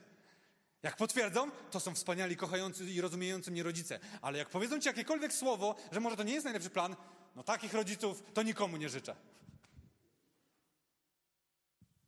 Jak 0.83 0.97
potwierdzą, 0.97 1.51
to 1.71 1.81
są 1.81 1.95
wspaniali, 1.95 2.37
kochający 2.37 2.85
i 2.85 3.01
rozumiejący 3.01 3.51
mnie 3.51 3.63
rodzice. 3.63 4.01
Ale 4.23 4.39
jak 4.39 4.49
powiedzą 4.49 4.81
ci 4.81 4.89
jakiekolwiek 4.89 5.33
słowo, 5.33 5.75
że 5.93 6.01
może 6.01 6.17
to 6.17 6.23
nie 6.23 6.33
jest 6.33 6.45
najlepszy 6.45 6.71
plan, 6.71 6.97
no 7.37 7.43
takich 7.43 7.75
rodziców 7.75 8.23
to 8.35 8.43
nikomu 8.43 8.77
nie 8.77 8.89
życzę. 8.89 9.17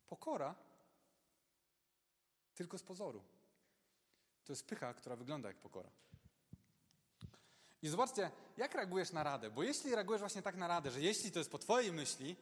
Pokora 0.07 0.55
tylko 2.55 2.79
z 2.79 2.83
pozoru. 2.83 3.23
To 4.45 4.53
jest 4.53 4.67
pycha, 4.67 4.95
która 4.95 5.17
wygląda 5.17 5.49
jak 5.49 5.57
pokora. 5.57 5.91
I 7.83 7.89
zobaczcie, 7.89 8.31
jak 8.57 8.75
reagujesz 8.75 9.13
na 9.13 9.23
radę. 9.23 9.51
Bo 9.51 9.63
jeśli 9.63 9.95
reagujesz 9.95 10.21
właśnie 10.21 10.43
tak 10.43 10.57
na 10.57 10.69
radę, 10.69 10.91
że 10.91 11.01
jeśli 11.01 11.33
to 11.33 11.39
jest 11.39 11.51
po 11.51 11.59
twojej 11.59 11.93
myśli, 11.93 12.37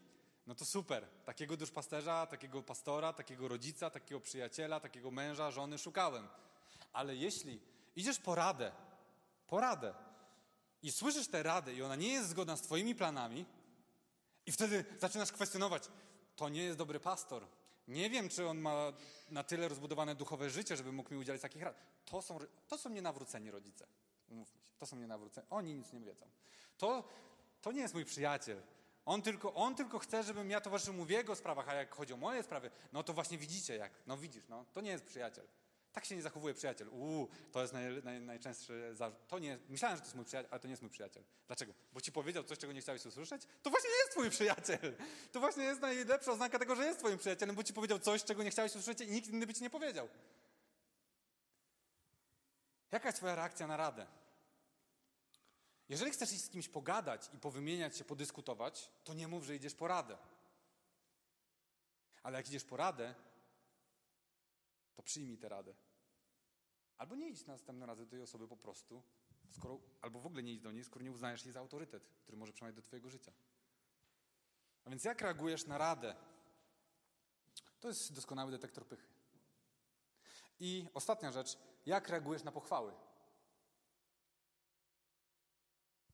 no 0.47 0.55
to 0.55 0.65
super. 0.65 1.09
Takiego 1.25 1.57
duszpasterza, 1.57 2.27
takiego 2.27 2.63
pastora, 2.63 3.13
takiego 3.13 3.49
rodzica, 3.49 3.91
takiego 3.91 4.21
przyjaciela, 4.21 4.81
takiego 4.81 5.11
męża, 5.11 5.51
żony 5.51 5.79
szukałem. 5.79 6.29
Ale 6.93 7.17
jeśli 7.17 7.61
idziesz 7.97 8.19
po 8.19 8.35
radę, 8.35 8.73
po 9.47 9.61
radę 9.61 9.95
i 10.83 10.93
słyszysz 10.93 11.29
tę 11.29 11.43
radę 11.43 11.75
i 11.75 11.83
ona 11.83 11.97
nie 11.97 12.13
jest 12.13 12.29
zgodna 12.29 12.57
z 12.57 12.63
twoimi 12.63 12.95
planami 12.95 13.45
i 14.47 14.53
wtedy 14.53 14.85
zaczynasz 14.99 15.33
kwestionować, 15.33 15.89
to 16.37 16.49
nie 16.49 16.63
jest 16.63 16.79
dobry 16.79 17.01
pastor. 17.01 17.47
Nie 17.89 18.11
wiem, 18.11 18.29
czy 18.29 18.49
on 18.49 18.59
ma 18.59 18.93
na 19.31 19.45
tyle 19.45 19.69
rozbudowane 19.69 20.15
duchowe 20.15 20.51
życie, 20.51 20.77
żeby 20.77 20.93
mógł 20.93 21.15
mi 21.15 21.21
udzielić 21.21 21.43
takich 21.43 21.63
rad. 21.63 21.77
To 22.05 22.23
są, 22.23 22.39
to 22.69 22.79
są 22.79 22.91
nienawróceni 22.91 23.51
rodzice. 23.51 23.87
Umówmy 24.29 24.61
się. 24.61 24.69
To 24.79 24.87
są 24.87 24.97
nienawróceni. 24.97 25.47
Oni 25.51 25.75
nic 25.75 25.93
nie 25.93 26.01
wiedzą. 26.01 26.27
To, 26.79 27.05
to 27.63 27.73
nie 27.73 27.81
jest 27.81 27.95
mój 27.95 28.05
przyjaciel. 28.05 28.63
On 29.05 29.23
tylko, 29.23 29.55
on 29.55 29.75
tylko 29.75 29.99
chce, 29.99 30.23
żebym 30.23 30.51
ja 30.51 30.61
towarzyszył 30.61 30.95
mu 30.95 31.05
w 31.05 31.11
jego 31.11 31.37
sprawach, 31.37 31.69
a 31.69 31.75
jak 31.75 31.95
chodzi 31.95 32.13
o 32.13 32.17
moje 32.17 32.43
sprawy, 32.43 32.71
no 32.93 33.03
to 33.03 33.13
właśnie 33.13 33.39
widzicie 33.39 33.77
jak. 33.77 33.93
No 34.07 34.17
widzisz, 34.17 34.45
no 34.49 34.65
to 34.73 34.81
nie 34.81 34.91
jest 34.91 35.05
przyjaciel. 35.05 35.47
Tak 35.93 36.05
się 36.05 36.17
nie 36.17 36.23
zachowuje 36.23 36.55
przyjaciel. 36.55 36.89
Uuu, 36.89 37.29
to 37.53 37.61
jest 37.61 37.73
naj, 37.73 38.03
naj, 38.03 38.21
najczęstszy 38.21 38.95
zarzut. 38.95 39.27
To 39.29 39.39
nie, 39.39 39.59
myślałem, 39.69 39.97
że 39.97 40.01
to 40.01 40.07
jest 40.07 40.17
mój 40.17 40.25
przyjaciel, 40.25 40.49
ale 40.51 40.61
to 40.61 40.67
nie 40.67 40.73
jest 40.73 40.83
mój 40.83 40.91
przyjaciel. 40.91 41.25
Dlaczego? 41.47 41.73
Bo 41.93 42.01
ci 42.01 42.13
powiedział 42.13 42.45
coś, 42.45 42.59
czego 42.59 42.73
nie 42.73 42.81
chciałeś 42.81 43.07
usłyszeć? 43.07 43.43
To 43.63 43.71
właśnie 43.71 43.91
nie 43.91 43.97
jest 43.97 44.11
twój 44.11 44.31
przyjaciel. 44.31 44.97
To 45.33 45.41
właśnie 45.41 45.65
jest 45.65 45.81
najlepsza 45.81 46.33
oznaka 46.33 46.59
tego, 46.59 46.77
że 46.77 46.85
jest 46.85 46.99
twoim 46.99 47.19
przyjacielem, 47.19 47.57
bo 47.57 47.63
ci 47.63 47.73
powiedział 47.73 47.99
coś, 47.99 48.25
czego 48.25 48.43
nie 48.43 48.51
chciałeś 48.51 48.73
usłyszeć 48.73 49.01
i 49.01 49.11
nikt 49.13 49.29
inny 49.29 49.47
by 49.47 49.55
ci 49.55 49.63
nie 49.63 49.71
powiedział. 49.71 50.09
Jaka 52.93 53.09
jest 53.09 53.19
twoja 53.19 53.35
reakcja 53.35 53.67
na 53.67 53.77
radę? 53.77 54.07
Jeżeli 55.89 56.11
chcesz 56.11 56.33
iść 56.33 56.45
z 56.45 56.49
kimś 56.49 56.69
pogadać 56.69 57.31
i 57.35 57.39
powymieniać 57.39 57.97
się, 57.97 58.05
podyskutować, 58.05 58.91
to 59.05 59.15
nie 59.15 59.29
mów, 59.29 59.45
że 59.45 59.57
idziesz 59.57 59.75
po 59.75 59.89
radę. 59.89 60.17
Ale 62.23 62.39
jak 62.39 62.49
idziesz 62.49 62.65
po 62.65 62.77
radę, 62.77 63.15
to 64.95 65.03
przyjmij 65.03 65.39
tę 65.39 65.49
radę. 65.49 65.75
Albo 66.99 67.15
nie 67.15 67.29
idź 67.29 67.47
następnym 67.47 67.89
razem 67.89 68.05
do 68.05 68.11
tej 68.11 68.21
osoby 68.21 68.49
po 68.49 68.57
prostu, 68.57 69.03
skoro, 69.51 69.81
albo 70.01 70.21
w 70.21 70.27
ogóle 70.27 70.43
nie 70.43 70.53
idź 70.53 70.61
do 70.61 70.73
niej, 70.73 70.85
skoro 70.85 71.05
nie 71.05 71.13
uznajesz 71.13 71.45
jej 71.45 71.53
za 71.53 71.61
autorytet, 71.61 72.09
który 72.23 72.39
może 72.39 72.53
przemawiać 72.53 72.77
do 72.77 72.83
twojego 72.83 73.11
życia. 73.11 73.33
A 74.85 74.91
więc 74.91 75.05
jak 75.05 75.21
reagujesz 75.21 75.67
na 75.67 75.79
radę? 75.79 76.17
To 77.81 77.89
jest 77.89 78.13
doskonały 78.13 78.51
detektor 78.51 78.87
pychy. 78.87 79.07
I 80.61 80.89
ostatnia 80.95 81.33
rzecz, 81.33 81.59
jak 81.87 82.09
reagujesz 82.09 82.43
na 82.43 82.53
pochwały? 82.53 82.93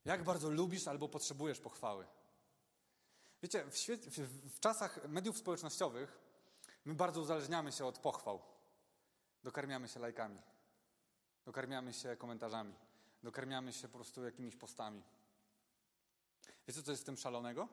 Jak 0.04 0.24
bardzo 0.24 0.50
lubisz 0.50 0.88
albo 0.88 1.08
potrzebujesz 1.08 1.60
pochwały? 1.60 2.06
Wiecie, 3.42 3.64
w, 3.64 3.74
w, 3.74 4.54
w, 4.56 4.60
czasach 4.60 5.08
mediów 5.08 5.38
społecznościowych 5.38 6.18
my 6.84 6.94
bardzo 6.94 7.20
uzależniamy 7.20 7.72
się 7.72 7.86
od 7.86 7.98
pochwał. 7.98 8.42
Dokarmiamy 9.42 9.88
się 9.88 10.00
lajkami, 10.00 10.42
dokarmiamy 11.44 11.92
się 11.92 12.16
komentarzami, 12.16 12.74
dokarmiamy 13.22 13.72
się 13.72 13.88
po 13.88 13.98
prostu 13.98 14.24
jakimiś 14.24 14.56
postami. 14.56 15.02
Wiecie, 16.68 16.82
co 16.82 16.90
jest 16.90 17.02
w 17.02 17.06
tym 17.06 17.16
szalonego? 17.16 17.68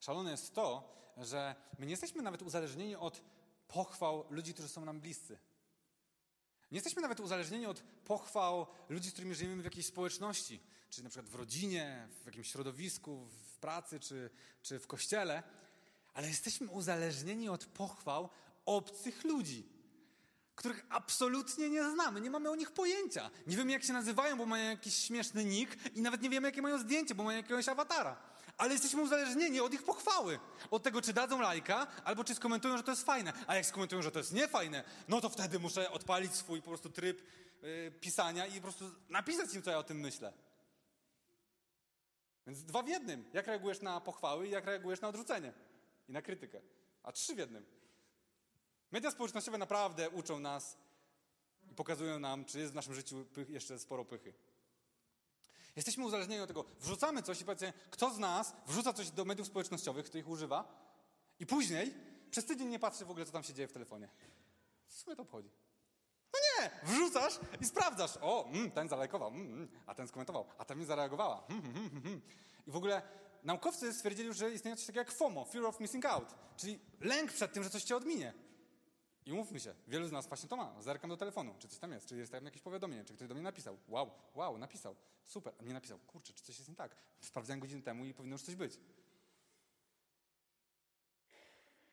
Szalone 0.00 0.30
jest 0.30 0.54
to, 0.54 0.94
że 1.16 1.54
my 1.78 1.86
nie 1.86 1.90
jesteśmy 1.90 2.22
nawet 2.22 2.42
uzależnieni 2.42 2.96
od 2.96 3.22
pochwał 3.68 4.26
ludzi, 4.30 4.54
którzy 4.54 4.68
są 4.68 4.84
nam 4.84 5.00
bliscy. 5.00 5.38
Nie 6.70 6.76
jesteśmy 6.76 7.02
nawet 7.02 7.20
uzależnieni 7.20 7.66
od 7.66 7.82
pochwał 8.04 8.66
ludzi, 8.88 9.10
z 9.10 9.12
którymi 9.12 9.34
żyjemy 9.34 9.62
w 9.62 9.64
jakiejś 9.64 9.86
społeczności, 9.86 10.60
czy 10.90 11.04
na 11.04 11.10
przykład 11.10 11.30
w 11.30 11.34
rodzinie, 11.34 12.08
w 12.22 12.26
jakimś 12.26 12.50
środowisku, 12.50 13.26
w 13.26 13.58
pracy, 13.58 14.00
czy, 14.00 14.30
czy 14.62 14.78
w 14.78 14.86
kościele, 14.86 15.42
ale 16.14 16.28
jesteśmy 16.28 16.70
uzależnieni 16.70 17.48
od 17.48 17.66
pochwał 17.66 18.28
obcych 18.66 19.24
ludzi, 19.24 19.73
których 20.54 20.86
absolutnie 20.88 21.70
nie 21.70 21.90
znamy, 21.90 22.20
nie 22.20 22.30
mamy 22.30 22.50
o 22.50 22.54
nich 22.54 22.70
pojęcia. 22.70 23.30
Nie 23.46 23.56
wiemy, 23.56 23.72
jak 23.72 23.84
się 23.84 23.92
nazywają, 23.92 24.36
bo 24.36 24.46
mają 24.46 24.70
jakiś 24.70 24.94
śmieszny 24.94 25.44
nick 25.44 25.96
i 25.96 26.02
nawet 26.02 26.22
nie 26.22 26.30
wiemy, 26.30 26.48
jakie 26.48 26.62
mają 26.62 26.78
zdjęcie, 26.78 27.14
bo 27.14 27.24
mają 27.24 27.36
jakiegoś 27.36 27.68
awatara. 27.68 28.16
Ale 28.56 28.72
jesteśmy 28.72 29.02
uzależnieni 29.02 29.60
od 29.60 29.74
ich 29.74 29.82
pochwały. 29.82 30.38
Od 30.70 30.82
tego, 30.82 31.02
czy 31.02 31.12
dadzą 31.12 31.40
lajka, 31.40 31.86
albo 32.04 32.24
czy 32.24 32.34
skomentują, 32.34 32.76
że 32.76 32.82
to 32.82 32.90
jest 32.90 33.04
fajne. 33.04 33.32
A 33.46 33.54
jak 33.54 33.66
skomentują, 33.66 34.02
że 34.02 34.10
to 34.10 34.18
jest 34.18 34.32
niefajne, 34.32 34.84
no 35.08 35.20
to 35.20 35.28
wtedy 35.28 35.58
muszę 35.58 35.90
odpalić 35.90 36.34
swój 36.34 36.62
po 36.62 36.68
prostu 36.68 36.90
tryb 36.90 37.22
yy, 37.62 37.92
pisania 38.00 38.46
i 38.46 38.54
po 38.54 38.62
prostu 38.62 38.90
napisać 39.08 39.54
im, 39.54 39.62
co 39.62 39.70
ja 39.70 39.78
o 39.78 39.82
tym 39.82 40.00
myślę. 40.00 40.32
Więc 42.46 42.64
dwa 42.64 42.82
w 42.82 42.88
jednym. 42.88 43.24
Jak 43.32 43.46
reagujesz 43.46 43.80
na 43.80 44.00
pochwały 44.00 44.48
i 44.48 44.50
jak 44.50 44.64
reagujesz 44.64 45.00
na 45.00 45.08
odrzucenie 45.08 45.52
i 46.08 46.12
na 46.12 46.22
krytykę. 46.22 46.60
A 47.02 47.12
trzy 47.12 47.34
w 47.34 47.38
jednym. 47.38 47.66
Media 48.94 49.10
społecznościowe 49.10 49.58
naprawdę 49.58 50.10
uczą 50.10 50.40
nas 50.40 50.76
i 51.70 51.74
pokazują 51.74 52.18
nam, 52.18 52.44
czy 52.44 52.58
jest 52.58 52.72
w 52.72 52.74
naszym 52.74 52.94
życiu 52.94 53.24
jeszcze 53.48 53.78
sporo 53.78 54.04
pychy. 54.04 54.34
Jesteśmy 55.76 56.04
uzależnieni 56.04 56.42
od 56.42 56.48
tego, 56.48 56.64
wrzucamy 56.80 57.22
coś 57.22 57.40
i 57.40 57.44
powiedzmy, 57.44 57.72
kto 57.90 58.14
z 58.14 58.18
nas 58.18 58.52
wrzuca 58.66 58.92
coś 58.92 59.10
do 59.10 59.24
mediów 59.24 59.46
społecznościowych, 59.46 60.06
kto 60.06 60.18
ich 60.18 60.28
używa 60.28 60.64
i 61.40 61.46
później 61.46 61.94
przez 62.30 62.44
tydzień 62.44 62.68
nie 62.68 62.78
patrzy 62.78 63.04
w 63.04 63.10
ogóle, 63.10 63.26
co 63.26 63.32
tam 63.32 63.42
się 63.42 63.54
dzieje 63.54 63.68
w 63.68 63.72
telefonie. 63.72 64.08
Co 64.88 64.98
sobie 64.98 65.16
to 65.16 65.22
obchodzi? 65.22 65.50
No 66.32 66.38
nie, 66.48 66.70
wrzucasz 66.82 67.40
i 67.60 67.64
sprawdzasz. 67.64 68.18
O, 68.20 68.46
mm, 68.46 68.70
ten 68.70 68.88
zalajkował, 68.88 69.28
mm, 69.28 69.46
mm, 69.46 69.68
a 69.86 69.94
ten 69.94 70.08
skomentował, 70.08 70.46
a 70.58 70.64
ta 70.64 70.74
mi 70.74 70.84
zareagowała. 70.84 71.46
Mm. 71.48 72.22
I 72.66 72.70
w 72.70 72.76
ogóle 72.76 73.02
naukowcy 73.44 73.92
stwierdzili, 73.92 74.34
że 74.34 74.50
istnieje 74.50 74.76
coś 74.76 74.86
takiego 74.86 75.00
jak 75.00 75.12
FOMO, 75.12 75.44
Fear 75.44 75.64
of 75.64 75.80
Missing 75.80 76.06
Out, 76.06 76.34
czyli 76.56 76.80
lęk 77.00 77.32
przed 77.32 77.52
tym, 77.52 77.64
że 77.64 77.70
coś 77.70 77.82
cię 77.82 77.96
odminie. 77.96 78.43
I 79.26 79.32
mówmy 79.32 79.60
się, 79.60 79.74
wielu 79.88 80.08
z 80.08 80.12
nas 80.12 80.26
właśnie 80.26 80.48
to 80.48 80.56
ma. 80.56 80.82
Zerkam 80.82 81.10
do 81.10 81.16
telefonu, 81.16 81.54
czy 81.58 81.68
coś 81.68 81.78
tam 81.78 81.92
jest, 81.92 82.08
czy 82.08 82.16
jest 82.16 82.32
tam 82.32 82.44
jakieś 82.44 82.62
powiadomienie, 82.62 83.04
czy 83.04 83.14
ktoś 83.14 83.28
do 83.28 83.34
mnie 83.34 83.42
napisał. 83.42 83.78
Wow, 83.88 84.10
wow, 84.34 84.58
napisał. 84.58 84.96
Super, 85.24 85.54
a 85.60 85.62
nie 85.62 85.72
napisał. 85.72 85.98
Kurczę, 85.98 86.32
czy 86.32 86.44
coś 86.44 86.58
jest 86.58 86.68
nie 86.68 86.76
tak? 86.76 86.96
Sprawdzałem 87.20 87.60
godzinę 87.60 87.82
temu 87.82 88.04
i 88.04 88.14
powinno 88.14 88.34
już 88.34 88.42
coś 88.42 88.54
być. 88.54 88.80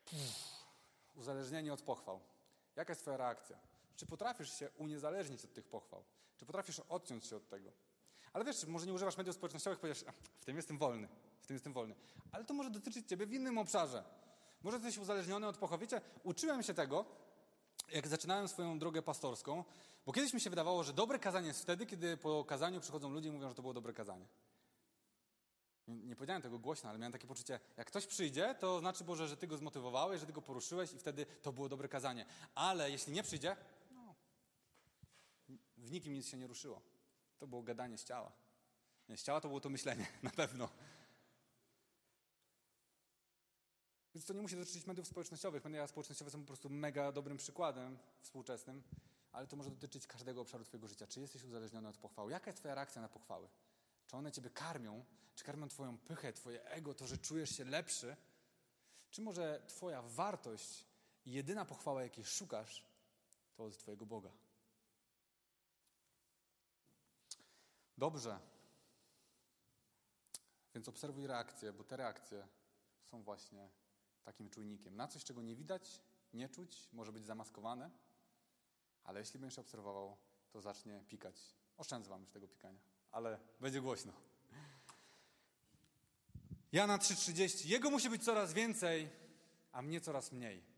Pff, 0.04 0.64
uzależnienie 1.14 1.72
od 1.72 1.82
pochwał. 1.82 2.20
Jaka 2.76 2.90
jest 2.90 3.02
twoja 3.02 3.16
reakcja? 3.16 3.58
Czy 3.96 4.06
potrafisz 4.06 4.58
się 4.58 4.70
uniezależnić 4.70 5.44
od 5.44 5.52
tych 5.52 5.68
pochwał? 5.68 6.04
Czy 6.36 6.46
potrafisz 6.46 6.80
odciąć 6.80 7.26
się 7.26 7.36
od 7.36 7.48
tego? 7.48 7.72
Ale 8.32 8.44
wiesz, 8.44 8.66
może 8.66 8.86
nie 8.86 8.92
używasz 8.92 9.16
mediów 9.16 9.36
społecznościowych, 9.36 9.80
powiesz, 9.80 10.04
w 10.38 10.44
tym 10.44 10.56
jestem 10.56 10.78
wolny, 10.78 11.08
w 11.40 11.46
tym 11.46 11.54
jestem 11.54 11.72
wolny. 11.72 11.94
Ale 12.32 12.44
to 12.44 12.54
może 12.54 12.70
dotyczyć 12.70 13.08
ciebie 13.08 13.26
w 13.26 13.32
innym 13.32 13.58
obszarze. 13.58 14.04
Może 14.62 14.76
jesteś 14.76 14.98
uzależniony 14.98 15.46
od 15.46 15.56
pochwał. 15.56 15.78
Wiecie, 15.78 16.00
uczyłem 16.22 16.62
się 16.62 16.74
tego, 16.74 17.04
jak 17.92 18.08
zaczynałem 18.08 18.48
swoją 18.48 18.78
drogę 18.78 19.02
pastorską, 19.02 19.64
bo 20.06 20.12
kiedyś 20.12 20.34
mi 20.34 20.40
się 20.40 20.50
wydawało, 20.50 20.84
że 20.84 20.92
dobre 20.92 21.18
kazanie 21.18 21.48
jest 21.48 21.62
wtedy, 21.62 21.86
kiedy 21.86 22.16
po 22.16 22.44
kazaniu 22.44 22.80
przychodzą 22.80 23.10
ludzie 23.10 23.28
i 23.28 23.32
mówią, 23.32 23.48
że 23.48 23.54
to 23.54 23.62
było 23.62 23.74
dobre 23.74 23.92
kazanie. 23.92 24.26
Nie 25.88 26.16
powiedziałem 26.16 26.42
tego 26.42 26.58
głośno, 26.58 26.90
ale 26.90 26.98
miałem 26.98 27.12
takie 27.12 27.26
poczucie, 27.26 27.60
jak 27.76 27.86
ktoś 27.86 28.06
przyjdzie, 28.06 28.54
to 28.60 28.80
znaczy 28.80 29.04
Boże, 29.04 29.28
że 29.28 29.36
Ty 29.36 29.46
go 29.46 29.56
zmotywowałeś, 29.56 30.20
że 30.20 30.26
Ty 30.26 30.32
go 30.32 30.42
poruszyłeś 30.42 30.92
i 30.92 30.98
wtedy 30.98 31.26
to 31.42 31.52
było 31.52 31.68
dobre 31.68 31.88
kazanie. 31.88 32.26
Ale 32.54 32.90
jeśli 32.90 33.12
nie 33.12 33.22
przyjdzie, 33.22 33.56
no, 33.90 34.14
w 35.76 35.90
nikim 35.90 36.12
nic 36.12 36.28
się 36.28 36.36
nie 36.36 36.46
ruszyło. 36.46 36.82
To 37.38 37.46
było 37.46 37.62
gadanie 37.62 37.98
z 37.98 38.04
ciała. 38.04 38.32
Z 39.16 39.22
ciała 39.22 39.40
to 39.40 39.48
było 39.48 39.60
to 39.60 39.68
myślenie, 39.68 40.06
na 40.22 40.30
pewno. 40.30 40.68
Więc 44.14 44.26
to 44.26 44.34
nie 44.34 44.42
musi 44.42 44.56
dotyczyć 44.56 44.86
mediów 44.86 45.06
społecznościowych. 45.06 45.64
Media 45.64 45.86
społecznościowe 45.86 46.30
są 46.30 46.40
po 46.40 46.46
prostu 46.46 46.70
mega 46.70 47.12
dobrym 47.12 47.36
przykładem 47.36 47.98
współczesnym, 48.20 48.82
ale 49.32 49.46
to 49.46 49.56
może 49.56 49.70
dotyczyć 49.70 50.06
każdego 50.06 50.40
obszaru 50.40 50.64
Twojego 50.64 50.88
życia. 50.88 51.06
Czy 51.06 51.20
jesteś 51.20 51.44
uzależniony 51.44 51.88
od 51.88 51.96
pochwały? 51.96 52.32
Jaka 52.32 52.50
jest 52.50 52.58
Twoja 52.58 52.74
reakcja 52.74 53.02
na 53.02 53.08
pochwały? 53.08 53.48
Czy 54.06 54.16
one 54.16 54.32
Ciebie 54.32 54.50
karmią? 54.50 55.04
Czy 55.34 55.44
karmią 55.44 55.68
Twoją 55.68 55.98
pychę, 55.98 56.32
Twoje 56.32 56.64
ego, 56.64 56.94
to, 56.94 57.06
że 57.06 57.18
czujesz 57.18 57.56
się 57.56 57.64
lepszy? 57.64 58.16
Czy 59.10 59.22
może 59.22 59.62
Twoja 59.68 60.02
wartość 60.02 60.86
i 61.24 61.32
jedyna 61.32 61.64
pochwała, 61.64 62.02
jakiej 62.02 62.24
szukasz, 62.24 62.84
to 63.54 63.64
od 63.64 63.78
Twojego 63.78 64.06
Boga? 64.06 64.30
Dobrze. 67.98 68.38
Więc 70.74 70.88
obserwuj 70.88 71.26
reakcje, 71.26 71.72
bo 71.72 71.84
te 71.84 71.96
reakcje 71.96 72.48
są 73.02 73.22
właśnie 73.22 73.68
takim 74.24 74.50
czujnikiem. 74.50 74.96
Na 74.96 75.08
coś, 75.08 75.24
czego 75.24 75.42
nie 75.42 75.56
widać, 75.56 76.02
nie 76.32 76.48
czuć, 76.48 76.88
może 76.92 77.12
być 77.12 77.24
zamaskowane, 77.24 77.90
ale 79.04 79.20
jeśli 79.20 79.40
będziesz 79.40 79.58
obserwował, 79.58 80.16
to 80.50 80.60
zacznie 80.60 81.04
pikać. 81.08 81.54
Oszczędzę 81.76 82.10
wam 82.10 82.20
już 82.20 82.30
tego 82.30 82.48
pikania, 82.48 82.80
ale 83.10 83.38
będzie 83.60 83.80
głośno. 83.80 84.12
Jana 86.72 86.98
3,30. 86.98 87.66
Jego 87.66 87.90
musi 87.90 88.10
być 88.10 88.24
coraz 88.24 88.52
więcej, 88.52 89.08
a 89.72 89.82
mnie 89.82 90.00
coraz 90.00 90.32
mniej. 90.32 90.71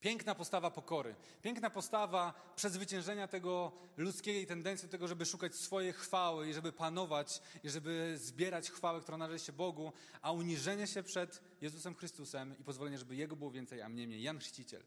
Piękna 0.00 0.34
postawa 0.34 0.70
pokory, 0.70 1.14
piękna 1.42 1.70
postawa 1.70 2.34
przezwyciężenia 2.56 3.28
tego 3.28 3.72
ludzkiej 3.96 4.46
tendencji 4.46 4.88
do 4.88 4.92
tego, 4.92 5.08
żeby 5.08 5.26
szukać 5.26 5.54
swojej 5.54 5.92
chwały 5.92 6.48
i 6.48 6.54
żeby 6.54 6.72
panować 6.72 7.40
i 7.64 7.70
żeby 7.70 8.18
zbierać 8.18 8.70
chwałę, 8.70 9.00
która 9.00 9.18
należy 9.18 9.44
się 9.44 9.52
Bogu, 9.52 9.92
a 10.22 10.32
uniżenie 10.32 10.86
się 10.86 11.02
przed 11.02 11.42
Jezusem 11.60 11.94
Chrystusem 11.94 12.58
i 12.58 12.64
pozwolenie, 12.64 12.98
żeby 12.98 13.16
Jego 13.16 13.36
było 13.36 13.50
więcej, 13.50 13.82
a 13.82 13.88
mnie 13.88 14.06
mniej. 14.06 14.22
Jan 14.22 14.38
Chrzciciel. 14.38 14.82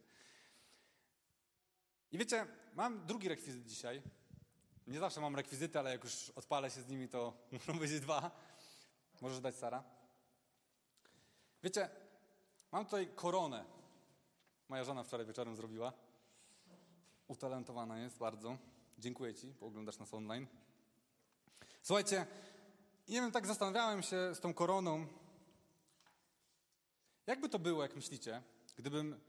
I 2.12 2.18
wiecie, 2.18 2.48
mam 2.74 3.06
drugi 3.06 3.30
rekwizyt 3.30 3.66
dzisiaj. 3.66 4.02
Nie 4.88 5.00
zawsze 5.00 5.22
mam 5.22 5.36
rekwizyty, 5.36 5.80
ale 5.80 5.92
jak 5.92 6.04
już 6.04 6.30
odpalę 6.30 6.72
się 6.72 6.82
z 6.82 6.88
nimi, 6.88 7.08
to 7.08 7.34
muszą 7.52 7.80
być 7.80 8.00
dwa. 8.00 8.32
Możesz 9.22 9.40
dać 9.40 9.56
Sara. 9.56 9.84
Wiecie, 11.64 11.90
mam 12.72 12.86
tutaj 12.86 13.10
koronę 13.16 13.79
Moja 14.70 14.84
żona 14.84 15.04
wczoraj 15.04 15.26
wieczorem 15.26 15.56
zrobiła. 15.56 15.94
Utalentowana 17.28 18.00
jest 18.00 18.18
bardzo. 18.18 18.58
Dziękuję 18.98 19.34
Ci, 19.34 19.54
bo 19.60 19.66
oglądasz 19.66 20.00
nas 20.00 20.14
online. 20.14 20.48
Słuchajcie, 21.82 22.26
nie 23.08 23.22
wiem, 23.22 23.32
tak 23.32 23.48
zastanawiałem 23.48 24.04
się 24.04 24.36
z 24.36 24.40
tą 24.40 24.54
koroną. 24.54 25.08
Jakby 27.28 27.50
to 27.50 27.60
było, 27.60 27.82
jak 27.82 27.96
myślicie, 27.96 28.42
gdybym 28.78 29.20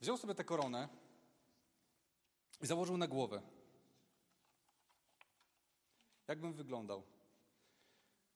wziął 0.00 0.16
sobie 0.16 0.34
tę 0.34 0.44
koronę 0.44 0.88
i 2.60 2.66
założył 2.66 2.96
na 2.96 3.06
głowę? 3.06 3.42
Jakbym 6.28 6.52
wyglądał? 6.52 7.02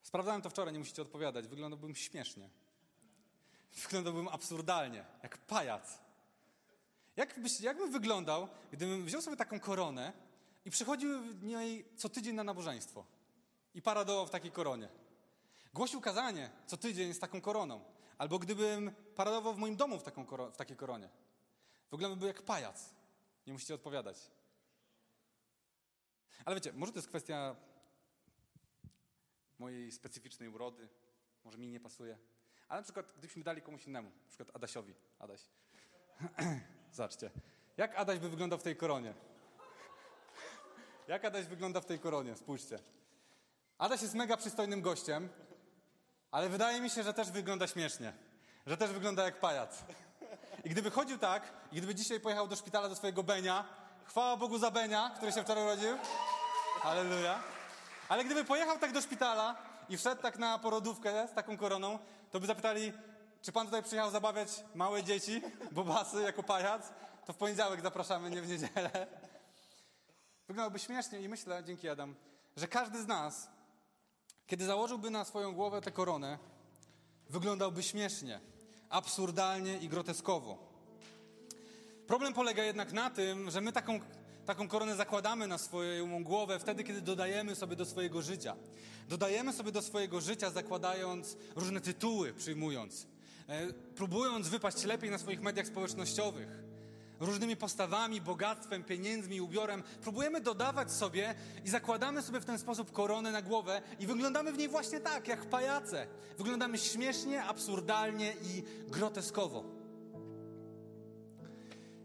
Sprawdzałem 0.02 0.42
to 0.42 0.50
wczoraj, 0.50 0.72
nie 0.72 0.78
musicie 0.78 1.02
odpowiadać. 1.02 1.48
Wyglądałbym 1.48 1.94
śmiesznie. 1.94 2.50
Wyglądałbym 3.82 4.28
absurdalnie, 4.28 5.04
jak 5.22 5.38
pajac. 5.38 6.09
Jak 7.20 7.40
byś, 7.40 7.60
jakbym 7.60 7.92
wyglądał, 7.92 8.48
gdybym 8.72 9.04
wziął 9.04 9.22
sobie 9.22 9.36
taką 9.36 9.60
koronę 9.60 10.12
i 10.64 10.70
przychodził 10.70 11.22
w 11.22 11.42
niej 11.42 11.84
co 11.96 12.08
tydzień 12.08 12.34
na 12.34 12.44
nabożeństwo 12.44 13.06
i 13.74 13.82
paradował 13.82 14.26
w 14.26 14.30
takiej 14.30 14.50
koronie? 14.50 14.88
Głosił 15.74 16.00
kazanie 16.00 16.50
co 16.66 16.76
tydzień 16.76 17.14
z 17.14 17.18
taką 17.18 17.40
koroną. 17.40 17.84
Albo 18.18 18.38
gdybym 18.38 18.92
paradował 19.14 19.54
w 19.54 19.58
moim 19.58 19.76
domu 19.76 19.98
w, 19.98 20.02
taką 20.02 20.26
w 20.52 20.56
takiej 20.56 20.76
koronie. 20.76 21.08
Wyglądałby 21.90 22.26
jak 22.26 22.42
pajac. 22.42 22.94
Nie 23.46 23.52
musicie 23.52 23.74
odpowiadać. 23.74 24.16
Ale 26.44 26.56
wiecie, 26.56 26.72
może 26.72 26.92
to 26.92 26.98
jest 26.98 27.08
kwestia 27.08 27.56
mojej 29.58 29.92
specyficznej 29.92 30.48
urody. 30.48 30.88
Może 31.44 31.58
mi 31.58 31.68
nie 31.68 31.80
pasuje. 31.80 32.18
Ale 32.68 32.80
na 32.80 32.84
przykład, 32.84 33.12
gdybyśmy 33.18 33.44
dali 33.44 33.62
komuś 33.62 33.86
innemu, 33.86 34.10
na 34.10 34.28
przykład 34.28 34.56
Adasiowi. 34.56 34.94
Adaś. 35.18 35.40
Zobaczcie. 36.92 37.30
Jak 37.76 37.96
Adaś 37.96 38.18
by 38.18 38.28
wyglądał 38.28 38.58
w 38.58 38.62
tej 38.62 38.76
koronie? 38.76 39.14
Jak 41.08 41.24
Adaś 41.24 41.44
wygląda 41.46 41.80
w 41.80 41.86
tej 41.86 41.98
koronie? 41.98 42.36
Spójrzcie. 42.36 42.78
Adaś 43.78 44.02
jest 44.02 44.14
mega 44.14 44.36
przystojnym 44.36 44.82
gościem, 44.82 45.28
ale 46.30 46.48
wydaje 46.48 46.80
mi 46.80 46.90
się, 46.90 47.02
że 47.02 47.14
też 47.14 47.30
wygląda 47.30 47.66
śmiesznie. 47.66 48.12
Że 48.66 48.76
też 48.76 48.90
wygląda 48.90 49.24
jak 49.24 49.40
pajac. 49.40 49.84
I 50.64 50.70
gdyby 50.70 50.90
chodził 50.90 51.18
tak, 51.18 51.52
i 51.72 51.76
gdyby 51.76 51.94
dzisiaj 51.94 52.20
pojechał 52.20 52.48
do 52.48 52.56
szpitala 52.56 52.88
do 52.88 52.96
swojego 52.96 53.22
Benia, 53.22 53.64
chwała 54.04 54.36
Bogu 54.36 54.58
za 54.58 54.70
Benia, 54.70 55.10
który 55.16 55.32
się 55.32 55.42
wczoraj 55.42 55.64
urodził. 55.64 55.96
Halleluja. 56.80 57.42
Ale 58.08 58.24
gdyby 58.24 58.44
pojechał 58.44 58.78
tak 58.78 58.92
do 58.92 59.00
szpitala 59.00 59.56
i 59.88 59.96
wszedł 59.96 60.22
tak 60.22 60.38
na 60.38 60.58
porodówkę 60.58 61.28
z 61.28 61.34
taką 61.34 61.56
koroną, 61.56 61.98
to 62.30 62.40
by 62.40 62.46
zapytali, 62.46 62.92
czy 63.42 63.52
pan 63.52 63.66
tutaj 63.66 63.82
przyjechał 63.82 64.10
zabawiać 64.10 64.48
małe 64.74 65.04
dzieci, 65.04 65.42
bobasy, 65.72 66.22
jako 66.22 66.42
pajac? 66.42 66.92
To 67.26 67.32
w 67.32 67.36
poniedziałek 67.36 67.80
zapraszamy, 67.80 68.30
nie 68.30 68.42
w 68.42 68.48
niedzielę. 68.48 69.06
Wyglądałby 70.48 70.78
śmiesznie 70.78 71.20
i 71.20 71.28
myślę, 71.28 71.64
dzięki 71.64 71.88
Adam, 71.88 72.14
że 72.56 72.68
każdy 72.68 73.02
z 73.02 73.06
nas, 73.06 73.48
kiedy 74.46 74.64
założyłby 74.64 75.10
na 75.10 75.24
swoją 75.24 75.54
głowę 75.54 75.80
tę 75.80 75.90
koronę, 75.90 76.38
wyglądałby 77.28 77.82
śmiesznie, 77.82 78.40
absurdalnie 78.88 79.78
i 79.78 79.88
groteskowo. 79.88 80.58
Problem 82.06 82.34
polega 82.34 82.64
jednak 82.64 82.92
na 82.92 83.10
tym, 83.10 83.50
że 83.50 83.60
my 83.60 83.72
taką, 83.72 84.00
taką 84.46 84.68
koronę 84.68 84.96
zakładamy 84.96 85.46
na 85.46 85.58
swoją 85.58 86.24
głowę 86.24 86.58
wtedy, 86.58 86.84
kiedy 86.84 87.00
dodajemy 87.00 87.56
sobie 87.56 87.76
do 87.76 87.84
swojego 87.84 88.22
życia. 88.22 88.56
Dodajemy 89.08 89.52
sobie 89.52 89.72
do 89.72 89.82
swojego 89.82 90.20
życia, 90.20 90.50
zakładając 90.50 91.36
różne 91.56 91.80
tytuły, 91.80 92.32
przyjmując. 92.34 93.06
E, 93.50 93.72
próbując 93.72 94.48
wypaść 94.48 94.84
lepiej 94.84 95.10
na 95.10 95.18
swoich 95.18 95.42
mediach 95.42 95.66
społecznościowych, 95.66 96.48
różnymi 97.20 97.56
postawami, 97.56 98.20
bogactwem, 98.20 98.84
pieniędzmi, 98.84 99.40
ubiorem, 99.40 99.82
próbujemy 100.02 100.40
dodawać 100.40 100.92
sobie 100.92 101.34
i 101.64 101.70
zakładamy 101.70 102.22
sobie 102.22 102.40
w 102.40 102.44
ten 102.44 102.58
sposób 102.58 102.92
koronę 102.92 103.32
na 103.32 103.42
głowę 103.42 103.82
i 104.00 104.06
wyglądamy 104.06 104.52
w 104.52 104.58
niej 104.58 104.68
właśnie 104.68 105.00
tak, 105.00 105.28
jak 105.28 105.46
pajace. 105.46 106.06
Wyglądamy 106.38 106.78
śmiesznie, 106.78 107.44
absurdalnie 107.44 108.32
i 108.42 108.62
groteskowo. 108.90 109.64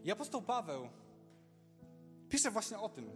I 0.04 0.10
apostoł 0.10 0.42
Paweł 0.42 0.88
pisze 2.28 2.50
właśnie 2.50 2.78
o 2.78 2.88
tym, 2.88 3.10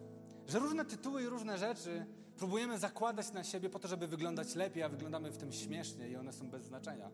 że 0.47 0.59
różne 0.59 0.85
tytuły 0.85 1.23
i 1.23 1.27
różne 1.27 1.59
rzeczy 1.59 2.07
próbujemy 2.37 2.79
zakładać 2.79 3.33
na 3.33 3.45
siebie 3.45 3.71
po 3.71 3.79
to, 3.79 3.89
żeby 3.89 4.07
wyglądać 4.07 4.55
lepiej, 4.55 4.83
a 4.83 4.89
wyglądamy 4.89 5.31
w 5.31 5.37
tym 5.37 5.53
śmiesznie 5.53 6.09
i 6.09 6.17
one 6.17 6.33
są 6.33 6.51
bez 6.51 6.63
znaczenia. 6.63 7.11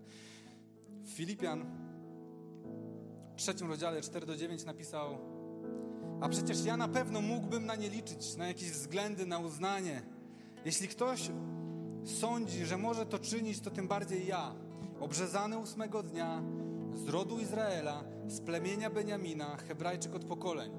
Filipian 1.07 1.65
w 3.37 3.37
trzecim 3.37 3.69
rozdziale 3.69 4.01
4 4.01 4.27
do 4.27 4.37
9 4.37 4.65
napisał 4.65 5.19
a 6.21 6.29
przecież 6.29 6.65
ja 6.65 6.77
na 6.77 6.89
pewno 6.89 7.21
mógłbym 7.21 7.67
na 7.67 7.77
nie 7.77 7.89
liczyć, 7.89 8.37
na 8.37 8.49
jakieś 8.49 8.71
względy, 8.71 9.27
na 9.27 9.39
uznanie. 9.39 10.03
Jeśli 10.65 10.89
ktoś 10.89 11.31
sądzi, 12.05 12.67
że 12.67 12.79
może 12.79 13.07
to 13.07 13.19
czynić, 13.19 13.61
to 13.61 13.71
tym 13.71 13.89
bardziej 13.89 14.27
ja, 14.27 14.55
obrzezany 15.01 15.59
ósmego 15.59 16.03
dnia, 16.03 16.43
z 16.95 17.09
rodu 17.09 17.39
Izraela, 17.39 18.05
z 18.27 18.41
plemienia 18.41 18.91
Beniamina, 18.91 19.57
Hebrajczyk 19.57 20.15
od 20.15 20.25
pokoleń. 20.25 20.73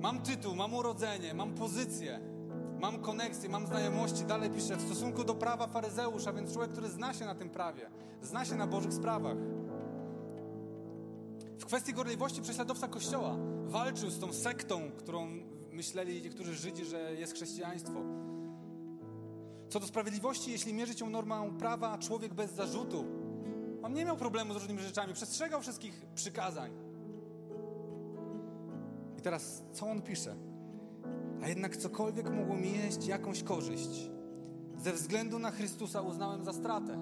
Mam 0.00 0.22
tytuł, 0.22 0.54
mam 0.54 0.74
urodzenie, 0.74 1.34
mam 1.34 1.54
pozycję, 1.54 2.20
mam 2.80 2.98
koneksję, 2.98 3.48
mam 3.48 3.66
znajomości. 3.66 4.24
Dalej 4.24 4.50
pisze, 4.50 4.76
w 4.76 4.82
stosunku 4.82 5.24
do 5.24 5.34
prawa 5.34 5.66
faryzeusza, 5.66 6.32
więc 6.32 6.52
człowiek, 6.52 6.72
który 6.72 6.88
zna 6.88 7.14
się 7.14 7.24
na 7.24 7.34
tym 7.34 7.50
prawie, 7.50 7.90
zna 8.22 8.44
się 8.44 8.54
na 8.54 8.66
Bożych 8.66 8.94
sprawach. 8.94 9.36
kwestii 11.70 11.94
gorliwości 11.94 12.42
prześladowca 12.42 12.88
Kościoła 12.88 13.36
walczył 13.66 14.10
z 14.10 14.18
tą 14.18 14.32
sektą, 14.32 14.90
którą 14.98 15.28
myśleli 15.72 16.22
niektórzy 16.22 16.54
Żydzi, 16.54 16.84
że 16.84 17.14
jest 17.14 17.34
chrześcijaństwo. 17.34 18.00
Co 19.68 19.80
do 19.80 19.86
sprawiedliwości, 19.86 20.50
jeśli 20.50 20.74
mierzyć 20.74 21.00
ją 21.00 21.10
normą 21.10 21.58
prawa, 21.58 21.98
człowiek 21.98 22.34
bez 22.34 22.52
zarzutu, 22.52 23.04
on 23.82 23.92
nie 23.92 24.04
miał 24.04 24.16
problemu 24.16 24.52
z 24.52 24.56
różnymi 24.56 24.80
rzeczami, 24.80 25.14
przestrzegał 25.14 25.60
wszystkich 25.60 26.06
przykazań. 26.14 26.72
I 29.18 29.22
teraz, 29.22 29.62
co 29.72 29.86
on 29.86 30.02
pisze? 30.02 30.49
A 31.42 31.48
jednak 31.48 31.76
cokolwiek 31.76 32.30
mogło 32.30 32.56
mi 32.56 32.72
jeść 32.72 33.06
jakąś 33.06 33.42
korzyść, 33.42 34.10
ze 34.78 34.92
względu 34.92 35.38
na 35.38 35.50
Chrystusa 35.50 36.00
uznałem 36.00 36.44
za 36.44 36.52
stratę. 36.52 36.98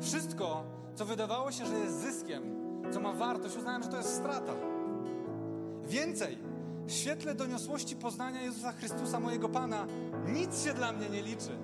Wszystko, 0.00 0.64
co 0.94 1.04
wydawało 1.04 1.52
się, 1.52 1.66
że 1.66 1.78
jest 1.78 2.00
zyskiem, 2.00 2.42
co 2.92 3.00
ma 3.00 3.12
wartość, 3.12 3.56
uznałem, 3.56 3.82
że 3.82 3.88
to 3.88 3.96
jest 3.96 4.14
strata. 4.16 4.52
Więcej, 5.84 6.38
w 6.86 6.92
świetle 6.92 7.34
doniosłości 7.34 7.96
poznania 7.96 8.42
Jezusa 8.42 8.72
Chrystusa, 8.72 9.20
mojego 9.20 9.48
Pana, 9.48 9.86
nic 10.26 10.64
się 10.64 10.74
dla 10.74 10.92
mnie 10.92 11.08
nie 11.08 11.22
liczy. 11.22 11.58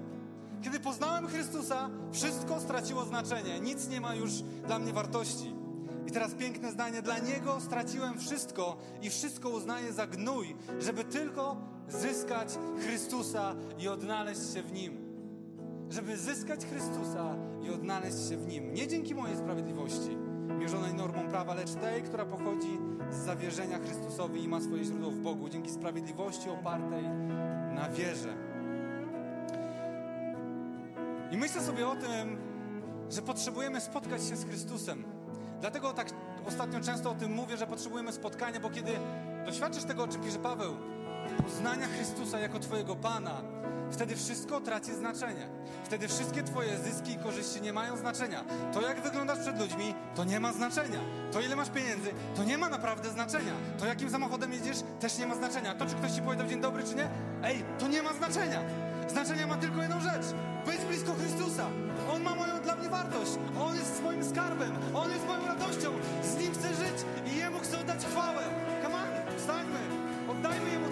Kiedy 0.63 0.81
poznałem 0.81 1.27
Chrystusa, 1.27 1.91
wszystko 2.13 2.61
straciło 2.61 3.05
znaczenie, 3.05 3.61
nic 3.61 3.89
nie 3.89 4.01
ma 4.01 4.15
już 4.15 4.33
dla 4.67 4.79
mnie 4.79 4.93
wartości. 4.93 5.64
I 6.07 6.11
teraz 6.11 6.35
piękne 6.35 6.73
zdanie: 6.73 7.03
Dla 7.03 7.19
Niego 7.19 7.61
straciłem 7.61 8.19
wszystko 8.19 8.77
i 9.03 9.11
wszystko 9.11 9.49
uznaję 9.49 9.93
za 9.93 10.07
gnój, 10.07 10.57
żeby 10.81 11.05
tylko 11.05 11.57
zyskać 11.89 12.49
Chrystusa 12.81 13.55
i 13.79 13.89
odnaleźć 13.89 14.55
się 14.55 14.63
w 14.63 14.73
Nim. 14.73 15.05
Żeby 15.91 16.17
zyskać 16.17 16.67
Chrystusa 16.67 17.37
i 17.63 17.71
odnaleźć 17.71 18.29
się 18.29 18.37
w 18.37 18.47
Nim. 18.47 18.75
Nie 18.75 18.89
dzięki 18.89 19.15
mojej 19.15 19.37
sprawiedliwości, 19.37 20.17
mierzonej 20.59 20.95
normą 20.95 21.29
prawa, 21.29 21.55
lecz 21.55 21.73
tej, 21.75 22.03
która 22.03 22.25
pochodzi 22.25 22.79
z 23.11 23.17
zawierzenia 23.17 23.79
Chrystusowi 23.79 24.45
i 24.45 24.49
ma 24.49 24.61
swoje 24.61 24.85
źródło 24.85 25.11
w 25.11 25.19
Bogu, 25.19 25.49
dzięki 25.49 25.71
sprawiedliwości 25.71 26.51
opartej 26.51 27.09
na 27.75 27.89
wierze. 27.89 28.37
I 31.31 31.37
myślę 31.37 31.63
sobie 31.63 31.89
o 31.89 31.97
tym, 31.97 32.37
że 33.11 33.23
potrzebujemy 33.23 33.81
spotkać 33.81 34.25
się 34.25 34.37
z 34.37 34.45
Chrystusem. 34.45 35.14
Dlatego 35.65 35.93
tak 35.93 36.09
ostatnio 36.47 36.81
często 36.81 37.11
o 37.11 37.15
tym 37.15 37.33
mówię, 37.33 37.57
że 37.57 37.67
potrzebujemy 37.67 38.13
spotkania, 38.13 38.61
bo 38.61 38.71
kiedy 38.71 38.93
doświadczysz 39.47 39.85
tego, 39.85 40.05
o 40.05 40.09
czym 40.09 40.23
pisze 40.23 40.39
Paweł, 40.39 40.77
poznania 41.43 41.87
Chrystusa 41.87 42.39
jako 42.39 42.59
Twojego 42.59 42.97
Pana, 42.97 43.43
wtedy 43.91 44.17
wszystko 44.17 44.61
traci 44.61 44.95
znaczenie. 44.95 45.49
Wtedy 45.85 46.09
wszystkie 46.09 46.43
Twoje 46.43 46.79
zyski 46.79 47.13
i 47.13 47.19
korzyści 47.19 47.61
nie 47.61 47.73
mają 47.73 47.97
znaczenia. 47.97 48.45
To, 48.73 48.81
jak 48.81 49.01
wyglądasz 49.01 49.39
przed 49.39 49.61
ludźmi, 49.61 49.95
to 50.15 50.25
nie 50.25 50.41
ma 50.41 50.53
znaczenia. 50.53 51.01
To, 51.33 51.41
ile 51.41 51.57
masz 51.57 51.71
pieniędzy, 51.71 52.11
to 52.37 52.45
nie 52.45 52.59
ma 52.59 52.69
naprawdę 52.69 53.11
znaczenia. 53.11 53.53
To, 53.79 53.87
jakim 53.87 54.11
samochodem 54.11 54.53
jedziesz, 54.53 54.79
też 55.01 55.19
nie 55.19 55.27
ma 55.27 55.35
znaczenia. 55.35 55.75
To, 55.75 55.87
czy 55.87 55.95
ktoś 55.95 56.13
Ci 56.13 56.23
powiedział 56.23 56.47
dzień 56.47 56.61
dobry, 56.61 56.83
czy 56.83 56.95
nie, 56.95 57.09
ej, 57.43 57.65
to 57.79 57.89
nie 57.89 58.03
ma 58.03 58.13
znaczenia. 58.13 58.61
Znaczenia 59.09 59.47
ma 59.47 59.57
tylko 59.57 59.83
jedną 59.83 60.01
rzecz. 60.01 60.27
Być 60.67 60.81
blisko 60.81 61.15
Chrystusa. 61.15 61.67
On 62.15 62.23
ma 62.23 62.34
wartość. 63.05 63.33
On 63.61 63.77
jest 63.77 63.97
swoim 63.97 64.25
skarbem, 64.25 64.73
On 64.95 65.11
jest 65.11 65.27
moją 65.27 65.47
radością. 65.47 65.91
Z 66.23 66.37
Nim 66.39 66.53
chcę 66.53 66.69
żyć 66.69 66.99
i 67.27 67.37
Jemu 67.39 67.59
chcę 67.59 67.81
oddać 67.81 68.05
chwałę. 68.05 68.43
Come 68.83 68.95
on, 68.95 69.39
wstańmy, 69.39 69.79
oddajmy 70.29 70.71
Jemu 70.71 70.84